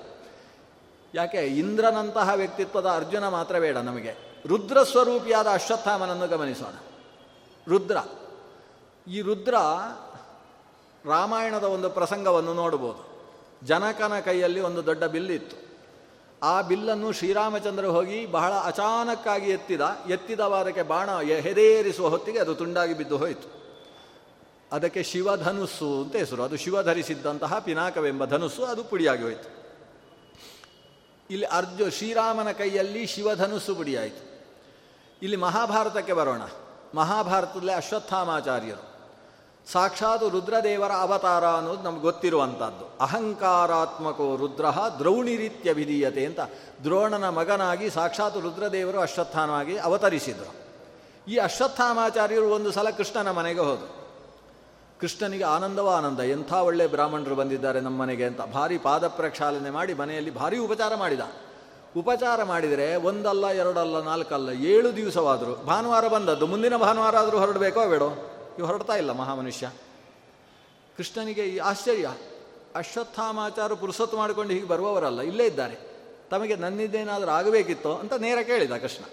[1.14, 1.38] ಯಾಕೆ?
[1.38, 4.42] ಇಂದ್ರನಂತಹ ವ್ಯಕ್ತಿತ್ವದ ಅರ್ಜುನ ಮಾತ್ರ ಬೇಡ ನಮಗೆ.
[4.46, 6.74] ರುದ್ರ ಸ್ವರೂಪಿಯಾದ ಅಶ್ವತ್ಥಾಮನನ್ನು ಗಮನಿಸೋಣ.
[7.68, 7.96] ರುದ್ರ.
[9.10, 9.54] ಈ ರುದ್ರ
[11.04, 13.12] ರಾಮಾಯಣದ ಒಂದು ಪ್ರಸಂಗವನ್ನು ನೋಡ್ಬೋದು.
[13.66, 15.56] ಜನಕನ ಕೈಯಲ್ಲಿ ಒಂದು ದೊಡ್ಡ ಬಿಲ್ಲಿತ್ತು.
[16.42, 19.80] ಆ ಬಿಲ್ಲನ್ನು ಶ್ರೀರಾಮಚಂದ್ರ ಹೋಗಿ ಬಹಳ ಅಚಾನಕ್ಕಾಗಿ ಎತ್ತಿದ.
[20.08, 23.61] ಎತ್ತಿದವಾದಕ್ಕೆ ಬಾಣ ಹೆದೇರಿಸುವ ಹೊತ್ತಿಗೆ ಅದು ತುಂಡಾಗಿ ಬಿದ್ದು ಹೋಯಿತು.
[24.72, 26.42] ಅದಕ್ಕೆ ಶಿವಧನುಸ್ಸು ಅಂತ ಹೆಸರು.
[26.42, 29.62] ಅದು ಶಿವ ಧರಿಸಿದ್ದಂತಹ ಪಿನಾಕವೆಂಬ ಧನುಸ್ಸು, ಅದು ಪುಡಿಯಾಗಿ ಹೋಯಿತು.
[31.30, 34.32] ಇಲ್ಲಿ ಅರ್ಜು ಶ್ರೀರಾಮನ ಕೈಯಲ್ಲಿ ಶಿವಧನುಸ್ಸು ಪುಡಿಯಾಯಿತು.
[35.22, 36.42] ಇಲ್ಲಿ ಮಹಾಭಾರತಕ್ಕೆ ಬರೋಣ.
[36.94, 38.92] ಮಹಾಭಾರತದಲ್ಲಿ ಅಶ್ವತ್ಥಾಮಾಚಾರ್ಯರು.
[39.72, 42.98] ಸಾಕ್ಷಾತ್ ರುದ್ರದೇವರ ಅವತಾರ ಅನ್ನೋದು ನಮ್ಗೆ ಗೊತ್ತಿರುವಂಥದ್ದು.
[43.00, 44.64] ಅಹಂಕಾರಾತ್ಮಕೋ ರುದ್ರ
[44.98, 46.40] ದ್ರೌಣಿರೀತ್ಯಭಿಧೀಯತೆ ಅಂತ
[46.84, 50.54] ದ್ರೋಣನ ಮಗನಾಗಿ ಸಾಕ್ಷಾತ್ ರುದ್ರದೇವರು ಅಶ್ವತ್ಥಾನವಾಗಿ ಅವತರಿಸಿದರು.
[51.30, 54.01] ಈ ಅಶ್ವತ್ಥಾಮಾಚಾರ್ಯರು ಒಂದು ಸಲ ಕೃಷ್ಣನ ಮನೆಗೆ ಹೋದರು.
[55.03, 56.20] ಕೃಷ್ಣನಿಗೆ ಆನಂದವ ಆನಂದ.
[56.20, 61.20] ಎಂಥ ಒಳ್ಳೆ ಬ್ರಾಹ್ಮಣರು ಬಂದಿದ್ದಾರೆ ನಮ್ಮ ಮನೆಗೆ ಅಂತ ಭಾರಿ ಪಾದ ಪ್ರಕ್ಷಾಲನೆ ಮಾಡಿ ಮನೆಯಲ್ಲಿ ಭಾರಿ ಉಪಚಾರ ಮಾಡಿದ.
[61.96, 66.46] ಉಪಚಾರ ಮಾಡಿದರೆ ಒಂದಲ್ಲ, ಎರಡಲ್ಲ, ನಾಲ್ಕಲ್ಲ, ಏಳು ದಿವಸವಾದರೂ ಭಾನುವಾರ ಬಂದದ್ದು.
[66.46, 68.11] ಮುಂದಿನ ಭಾನುವಾರ ಆದರೂ ಹೊರಡಬೇಕೋ ಬೇಡೋ?
[68.59, 69.70] ಇವು ಹೊರಡ್ತಾ ಇಲ್ಲ ಮಹಾಮನುಷ್ಯ.
[70.96, 72.11] ಕೃಷ್ಣನಿಗೆ ಈ ಆಶ್ಚರ್ಯ.
[72.76, 75.76] ಅಶ್ವತ್ಥಾಮಾಚಾರ ಪುರುಸೊತ್ತು ಮಾಡಿಕೊಂಡು ಹೀಗೆ ಬರುವವರಲ್ಲ, ಇಲ್ಲೇ ಇದ್ದಾರೆ.
[76.30, 79.05] ತಮಗೆ ನನ್ನಿದ್ದೇನಾದರೂ ಆಗಬೇಕಿತ್ತೋ ಅಂತ ನೇರ ಕೇಳಿದ ಕೃಷ್ಣ.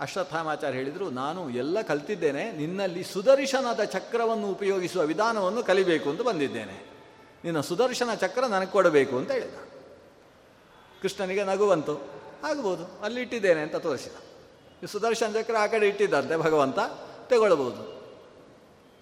[0.00, 6.76] ಅಶ್ವತ್ಥಾಮಾಚಾರ್ಯ ಹೇಳಿದರು, ನಾನು ಎಲ್ಲ ಕಲ್ತಿದ್ದೇನೆ, ನಿನ್ನಲ್ಲಿ ಸುದರ್ಶನದ ಚಕ್ರವನ್ನು ಉಪಯೋಗಿಸುವ ವಿಧಾನವನ್ನು ಕಲಿಬೇಕು ಅಂತ ಬಂದಿದ್ದೇನೆ.
[7.44, 9.58] ನಿನ್ನ ಸುದರ್ಶನ ಚಕ್ರ ನನಗೆ ಕೊಡಬೇಕು ಅಂತ ಹೇಳಿದ.
[11.02, 11.94] ಕೃಷ್ಣನಿಗೆ ನಗುವಂತು
[12.44, 14.16] ಆಗ್ಬೋದು, ಅಲ್ಲಿ ಇಟ್ಟಿದ್ದೇನೆ ಅಂತ ತೋರಿಸಿದ.
[14.82, 16.78] ಈ ಸುದರ್ಶನ ಚಕ್ರ ಆ ಕಡೆ ಇಟ್ಟಿದ್ದಂತೆ ಭಗವಂತ
[17.30, 17.82] ತಗೊಳ್ಬೋದು.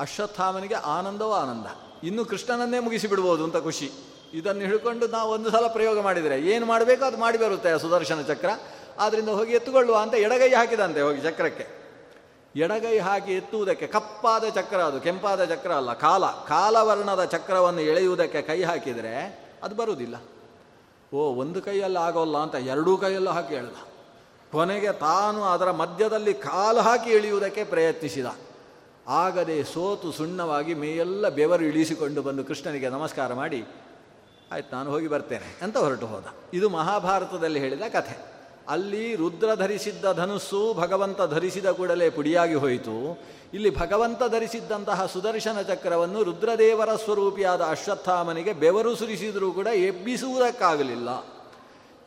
[0.00, 1.66] ಅಶ್ವತ್ಥಾಮನಿಗೆ ಆನಂದವೋ ಆನಂದ.
[2.04, 3.88] ಇನ್ನು ಕೃಷ್ಣನನ್ನೇ ಮುಗಿಸಿ ಬಿಡ್ಬೋದು ಅಂತ ಖುಷಿ.
[4.34, 7.02] ಇದನ್ನು ಹಿಡ್ಕೊಂಡು ನಾವು ಒಂದು ಸಲ ಪ್ರಯೋಗ ಮಾಡಿದರೆ ಏನು ಮಾಡಬೇಕು?
[7.04, 8.50] ಅದು ಮಾಡಿ ಬರುತ್ತೆ ಸುದರ್ಶನ ಚಕ್ರ.
[8.98, 11.66] ಆದ್ದರಿಂದ ಹೋಗಿ ಎತ್ತುಕೊಳ್ಳುವ ಅಂತ ಎಡಗೈ ಹಾಕಿದಂತೆ ಹೋಗಿ ಚಕ್ರಕ್ಕೆ.
[12.56, 16.26] ಎಡಗೈ ಹಾಕಿ ಎತ್ತುವುದಕ್ಕೆ ಕಪ್ಪಾದ ಚಕ್ರ ಅದು, ಕೆಂಪಾದ ಚಕ್ರ ಅಲ್ಲ, ಕಾಲ.
[16.26, 19.14] ಕಾಲವರ್ಣದ ಚಕ್ರವನ್ನು ಎಳೆಯುವುದಕ್ಕೆ ಕೈ ಹಾಕಿದರೆ
[19.62, 20.16] ಅದು ಬರುವುದಿಲ್ಲ.
[21.14, 23.78] ಓ, ಒಂದು ಕೈಯಲ್ಲಿ ಆಗೋಲ್ಲ ಅಂತ ಎರಡೂ ಕೈಯಲ್ಲೂ ಹಾಕಿ ಎಳೆದ.
[24.52, 28.26] ಕೊನೆಗೆ ತಾನು ಅದರ ಮಧ್ಯದಲ್ಲಿ ಕಾಲು ಹಾಕಿ ಎಳೆಯುವುದಕ್ಕೆ ಪ್ರಯತ್ನಿಸಿದ.
[29.08, 33.64] ಆಗದೆ ಸೋತು ಸುಣ್ಣವಾಗಿ ಮೇಯೆಲ್ಲ ಬೆವರು ಇಳಿಸಿಕೊಂಡು ಬಂದು ಕೃಷ್ಣನಿಗೆ ನಮಸ್ಕಾರ ಮಾಡಿ,
[34.52, 36.24] ಆಯ್ತು, ನಾನು ಹೋಗಿ ಬರ್ತೇನೆ ಅಂತ ಹೊರಟು ಹೋದ.
[36.54, 38.35] ಇದು ಮಹಾಭಾರತದಲ್ಲಿ ಹೇಳಿದ ಕಥೆ.
[38.68, 43.22] ಅಲ್ಲಿ ರುದ್ರ ಧರಿಸಿದ್ದ ಧನುಸ್ಸು ಭಗವಂತ ಧರಿಸಿದ ಕೂಡಲೇ ಪುಡಿಯಾಗಿ ಹೋಯಿತು.
[43.54, 51.08] ಇಲ್ಲಿ ಭಗವಂತ ಧರಿಸಿದ್ದಂತಹ ಸುದರ್ಶನ ಚಕ್ರವನ್ನು ರುದ್ರದೇವರ ಸ್ವರೂಪಿಯಾದ ಅಶ್ವತ್ಥಾಮನಿಗೆ ಬೆವರು ಸುರಿಸಿದರೂ ಕೂಡ ಎಬ್ಬಿಸುವುದಕ್ಕಾಗಲಿಲ್ಲ.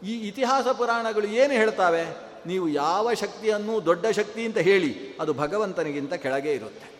[0.05, 2.30] ಈ ಇತಿಹಾಸ ಪುರಾಣಗಳು ಏನು ಹೇಳ್ತಾವೆ?
[2.45, 6.99] ನೀವು ಯಾವ ಶಕ್ತಿಯನ್ನು ದೊಡ್ಡ ಶಕ್ತಿ ಅಂತ ಹೇಳಿ ಅದು ಭಗವಂತನಿಗಿಂತ ಕೆಳಗೆ ಇರುತ್ತೆ.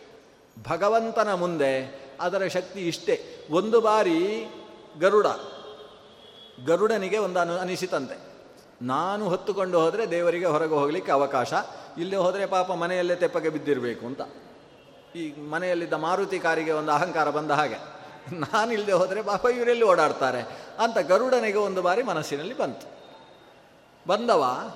[0.70, 3.46] ಭಗವಂತನ ಮುಂದೆ ಅದರ ಶಕ್ತಿ ಇಷ್ಟೇ.
[3.50, 4.50] ಒಂದು ಬಾರಿ
[5.00, 5.26] ಗರುಡ,
[6.66, 8.29] ಗರುಡನಿಗೆ ಒಂದು ಅನು ಅನಿಸಿತಂತೆ.
[8.82, 11.52] ನಾನು ಹೊತ್ತುಕೊಂಡು ಹೋದರೆ ದೇವರಿಗೆ ಹೊರಗೆ ಹೋಗಲಿಕ್ಕೆ ಅವಕಾಶ.
[11.98, 14.20] ಇಲ್ಲೇ ಹೋದರೆ ಪಾಪ ಮನೆಯಲ್ಲೇ ತೆಪ್ಪಗೆ ಬಿದ್ದಿರಬೇಕು ಅಂತ.
[15.16, 18.00] ಈ ಮನೆಯಲ್ಲಿದ್ದ ಮಾರುತಿ ಕಾರಿಗೆ ಒಂದು ಅಹಂಕಾರ ಬಂದ ಹಾಗೆ.
[18.34, 20.42] ನಾನು ಇಲ್ಲದೆ ಹೋದರೆ ಪಾಪ ಇವರೆಲ್ಲಿ ಓಡಾಡ್ತಾರೆ
[20.78, 22.86] ಅಂತ ಗರುಡನಿಗೆ ಒಂದು ಬಾರಿ ಮನಸ್ಸಿನಲ್ಲಿ ಬಂತು.
[24.06, 24.70] ಬಂದವ?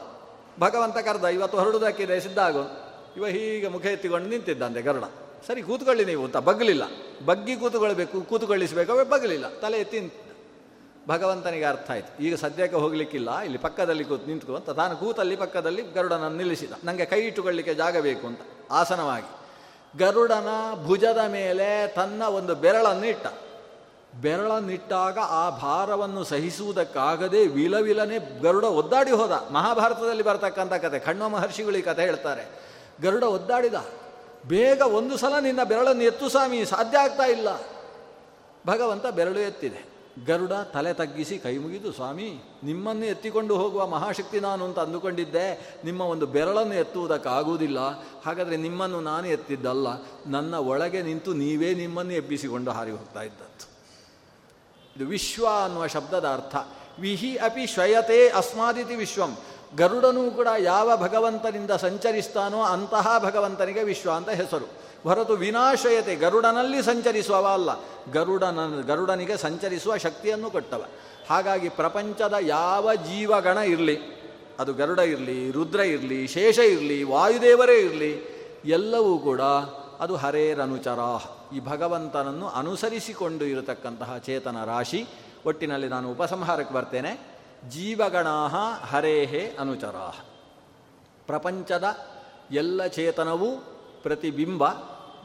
[0.60, 2.38] ಭಗವಂತ ಕರೆದ, ಇವತ್ತು ಹೊರಡುವುದಕ್ಕಿದೆ ಸಿದ್ಧ
[3.16, 5.04] ಇವ ಹೀಗೆ ಮುಖ ಎತ್ತಿಕೊಂಡು ನಿಂತಿದ್ದಂತೆ ಗರುಡ.
[5.46, 6.36] ಸರಿ, ಕೂತ್ಕೊಳ್ಳಿ ನೀವು ಅಂತ.
[6.36, 6.82] ಬಗ್ಗಲಿಲ್ಲ
[7.24, 9.48] ಬಗ್ಗಿ ಕೂತ್ಕೊಳ್ಬೇಕು, ಕೂತ್ಕೊಳ್ಳಿಸಬೇಕು ಬಗ್ಲಿಲ್ಲ.
[9.48, 9.98] ತಲೆ ಎತ್ತಿ
[11.08, 12.22] ಭಗವಂತನಿಗೆ ಅರ್ಥ ಆಯಿತು.
[12.22, 14.70] ಈಗ ಸದ್ಯಕ್ಕೆ ಹೋಗಲಿಕ್ಕಿಲ್ಲ, ಇಲ್ಲಿ ಪಕ್ಕದಲ್ಲಿ ಕೂತು ನಿಂತು ಅಂತ.
[14.70, 16.72] ತಾನು ಕೂತಲ್ಲಿ ಪಕ್ಕದಲ್ಲಿ ಗರುಡನನ್ನು ನಿಲ್ಲಿಸಿದ.
[16.84, 18.40] ನನಗೆ ಕೈ ಇಟ್ಟುಕೊಳ್ಳಿಕ್ಕೆ ಜಾಗ ಬೇಕು ಅಂತ,
[18.70, 19.30] ಆಸನವಾಗಿ.
[19.98, 20.48] ಗರುಡನ
[20.84, 23.26] ಭುಜದ ಮೇಲೆ ತನ್ನ ಒಂದು ಬೆರಳನ್ನು ಇಟ್ಟ
[24.22, 29.30] ಬೆರಳನ್ನಿಟ್ಟಾಗ ಆ ಭಾರವನ್ನು ಸಹಿಸುವುದಕ್ಕಾಗದೆ ವಿಲವಿಲನೆ ಗರುಡ ಒದ್ದಾಡಿ ಹೋದ.
[29.30, 32.44] ಮಹಾಭಾರತದಲ್ಲಿ ಬರ್ತಕ್ಕಂಥ ಕತೆ ಕಣ್ವ ಮಹರ್ಷಿಗಳು ಈ ಕಥೆ ಹೇಳ್ತಾರೆ.
[33.02, 33.74] ಗರುಡ ಒದ್ದಾಡಿದ.
[34.48, 37.48] ಬೇಗ ಒಂದು ಸಲ ನಿನ್ನ ಬೆರಳನ್ನು ಎತ್ತು ಸ್ವಾಮಿ, ಸಾಧ್ಯ ಆಗ್ತಾ ಇಲ್ಲ.
[38.66, 39.93] ಭಗವಂತ ಬೆರಳು ಎತ್ತಿದೆ.
[40.26, 45.76] ಗರುಡ ತಲೆ ತಗ್ಗಿಸಿ ಕೈ ಮುಗಿದು, ಸ್ವಾಮಿ, ನಿಮ್ಮನ್ನು ಎತ್ತಿಕೊಂಡು ಹೋಗುವ ಮಹಾಶಕ್ತಿ ನಾನು ಅಂತ ಅಂದುಕೊಂಡಿದ್ದೆ.
[45.84, 47.78] ನಿಮ್ಮ ಒಂದು ಬೆರಳನ್ನು ಎತ್ತುವುದಕ್ಕಾಗುವುದಿಲ್ಲ.
[48.26, 49.86] ಹಾಗಾದರೆ ನಿಮ್ಮನ್ನು ನಾನು ಎತ್ತಿದ್ದಲ್ಲ.
[50.26, 53.68] ನನ್ನ ಒಳಗೆ ನಿಂತು ನೀವೇ ನಿಮ್ಮನ್ನು ಎಬ್ಬಿಸಿಕೊಂಡು ಹಾರಿ ಹೋಗ್ತಾ ಇದ್ದದ್ದು.
[54.96, 56.56] ಇದು ವಿಶ್ವ ಅನ್ನುವ ಶಬ್ದದ ಅರ್ಥ.
[57.00, 59.36] ವಿಹಿ ಅಪಿ ಶ್ವಯತೆ ಅಸ್ಮಾದಿತಿ ವಿಶ್ವಂ.
[59.76, 64.83] ಗರುಡನೂ ಕೂಡ ಯಾವ ಭಗವಂತನಿಂದ ಸಂಚರಿಸ್ತಾನೋ ಅಂತಹ ಭಗವಂತನಿಗೆ ವಿಶ್ವ ಅಂತ ಹೆಸರು.
[65.04, 67.70] ಹೊರತು ವಿನಾಶಯತೆ, ಗರುಡನಲ್ಲಿ ಸಂಚರಿಸುವವ ಅಲ್ಲ.
[68.12, 70.84] ಗರುಡನ, ಗರುಡನಿಗೆ ಸಂಚರಿಸುವ ಶಕ್ತಿಯನ್ನು ಕೊಟ್ಟವ.
[71.30, 73.98] ಹಾಗಾಗಿ ಪ್ರಪಂಚದ ಯಾವ ಜೀವಗಣ ಇರಲಿ,
[74.58, 78.34] ಅದು ಗರುಡ ಇರಲಿ, ರುದ್ರ ಇರಲಿ, ಶೇಷ ಇರಲಿ, ವಾಯುದೇವರೇ ಇರಲಿ,
[78.64, 79.40] ಎಲ್ಲವೂ ಕೂಡ
[80.00, 80.98] ಅದು ಹರೇರನುಚರ
[81.56, 85.06] ಈ ಭಗವಂತನನ್ನು ಅನುಸರಿಸಿಕೊಂಡು ಇರತಕ್ಕಂತಹ ಚೇತನ ರಾಶಿ.
[85.46, 87.34] ಒಟ್ಟಿನಲ್ಲಿ ನಾನು ಉಪಸಂಹಾರಕ್ಕೆ ಬರ್ತೇನೆ.
[87.70, 88.46] ಜೀವಗಣಾ
[88.90, 90.14] ಹರೇಹೇ ಅನುಚರಾ
[91.26, 91.96] ಪ್ರಪಂಚದ
[92.50, 93.46] ಎಲ್ಲ ಚೇತನವೂ
[94.02, 94.64] ಪ್ರತಿಬಿಂಬ.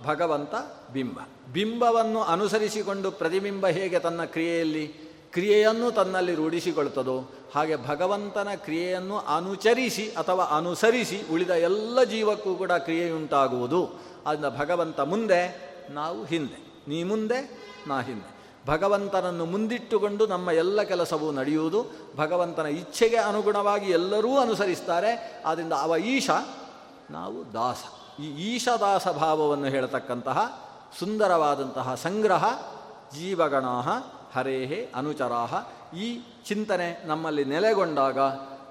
[0.05, 0.55] ಭಗವಂತ
[0.93, 1.19] ಬಿಂಬ.
[1.53, 4.87] ಬಿಂಬವನ್ನು ಅನುಸರಿಸಿಕೊಂಡು ಪ್ರತಿಬಿಂಬ ಹೇಗೆ ತನ್ನ ಕ್ರಿಯೆಯಲ್ಲಿ,
[5.31, 13.89] ಕ್ರಿಯೆಯನ್ನು ತನ್ನಲ್ಲಿ ರೂಢಿಸಿಕೊಳ್ತದೋ, ಹಾಗೆ ಭಗವಂತನ ಕ್ರಿಯೆಯನ್ನು ಅನುಚರಿಸಿ ಅಥವಾ ಅನುಸರಿಸಿ ಉಳಿದ ಎಲ್ಲ ಜೀವಕ್ಕೂ ಕೂಡ ಕ್ರಿಯೆಯುಂಟಾಗುವುದು.
[14.25, 16.81] ಅದರಿಂದ ಭಗವಂತ ಮುಂದೆ, ನಾವು ಹಿಂದೆ.
[16.87, 18.39] ನೀ ಮುಂದೆ, ನಾ ಹಿಂದೆ.
[18.67, 21.85] ಭಗವಂತನನ್ನು ಮುಂದಿಟ್ಟುಕೊಂಡು ನಮ್ಮ ಎಲ್ಲ ಕೆಲಸವೂ ನಡೆಯುವುದು.
[22.15, 25.43] ಭಗವಂತನ ಇಚ್ಛೆಗೆ ಅನುಗುಣವಾಗಿ ಎಲ್ಲರೂ ಅನುಸರಿಸ್ತಾರೆ.
[25.45, 26.29] ಆದ್ದರಿಂದ ಅವ ಈಶ,
[27.11, 27.77] ನಾವು ದಾಸ.
[28.19, 30.67] ಈ ಈಶದಾಸ ಭಾವವನ್ನು ಹೇಳತಕ್ಕಂತಹ
[30.99, 32.45] ಸುಂದರವಾದಂತಹ ಸಂಗ್ರಹ
[33.15, 33.89] ಜೀವಗಣಾಹ
[34.35, 35.53] ಹರೇಹೆ ಅನುಚರಾಹ.
[35.97, 38.19] ಈ ಚಿಂತನೆ ನಮ್ಮಲ್ಲಿ ನೆಲೆಗೊಂಡಾಗ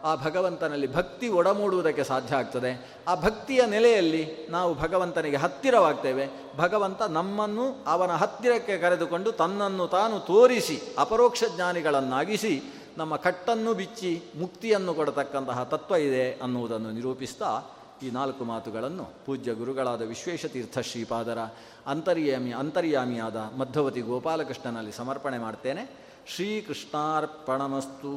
[0.05, 3.01] ಆ ಭಗವಂತನಲ್ಲಿ ಭಕ್ತಿ ಒಡಮೂಡುವುದಕ್ಕೆ ಸಾಧ್ಯ ಆಗ್ತದೆ.
[3.09, 6.29] ಆ ಭಕ್ತಿಯ ನೆಲೆಯಲ್ಲಿ ನಾವು ಭಗವಂತನಿಗೆ ಹತ್ತಿರವಾಗ್ತೇವೆ.
[6.59, 12.63] ಭಗವಂತ ನಮ್ಮನ್ನು ಅವನ ಹತ್ತಿರಕ್ಕೆ ಕರೆದುಕೊಂಡು ತನ್ನನ್ನು ತಾನು ತೋರಿಸಿ, ಅಪರೋಕ್ಷ ಜ್ಞಾನಿಗಳನ್ನಾಗಿಸಿ,
[12.99, 17.61] ನಮ್ಮ ಕಟ್ಟನ್ನು ಬಿಚ್ಚಿ ಮುಕ್ತಿಯನ್ನು ಕೊಡತಕ್ಕಂತಹ ತತ್ವ ಇದೆ ಅನ್ನುವುದನ್ನು ನಿರೂಪಿಸ್ತಾ
[18.03, 21.39] ಈ ನಾಲ್ಕು ಮಾತುಗಳನ್ನು ಪೂಜ್ಯ ಗುರುಗಳಾದ ವಿಶ್ವೇಶತೀರ್ಥ ಶ್ರೀಪಾದರ
[21.87, 25.91] ಅಂತರ್ಯಾಮಿ ಅಂತರ್ಯಾಮಿಯಾದ ಮಧ್ಯವತಿ ಗೋಪಾಲಕೃಷ್ಣನಲ್ಲಿ ಸಮರ್ಪಣೆ ಮಾಡ್ತೇನೆ.
[26.27, 28.13] ಶ್ರೀಕೃಷ್ಣಾರ್ಪಣಮಸ್ತು.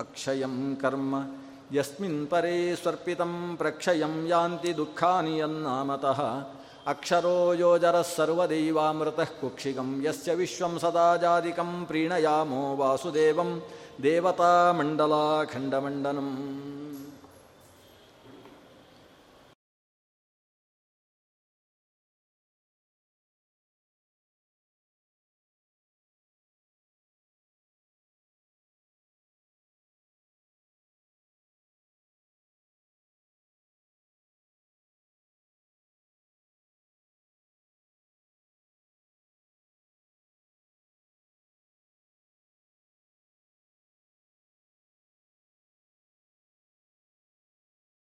[0.00, 1.14] ಅಕ್ಷಯಂ ಕರ್ಮ.
[1.72, 6.50] ಯಸ್ಮಿನ್ ಪರೇ ಸ್ವರ್ಪಿತಂ ಪ್ರಕ್ಷಯಂ ಯಾಂತಿ ದುಃಖಾನಿ ಯನ್ನಾಮತಃ.
[6.86, 10.04] ಅಕ್ಷರೋ ಯೋಜರಃ ಸರ್ವದೈವಾಮೃತಃ ಕುಕ್ಷಿಗಂ.
[10.04, 13.62] ಯಸ್ಯ ವಿಶ್ವಂ ಸದಾ ಜಾದಿಕಂ ಪ್ರೀಣಯಾಮೋ ವಾಸುದೇವಂ.
[14.02, 16.76] ದೇವತಾಮಂಡಲಾಖಂಡಮಂಡನಂ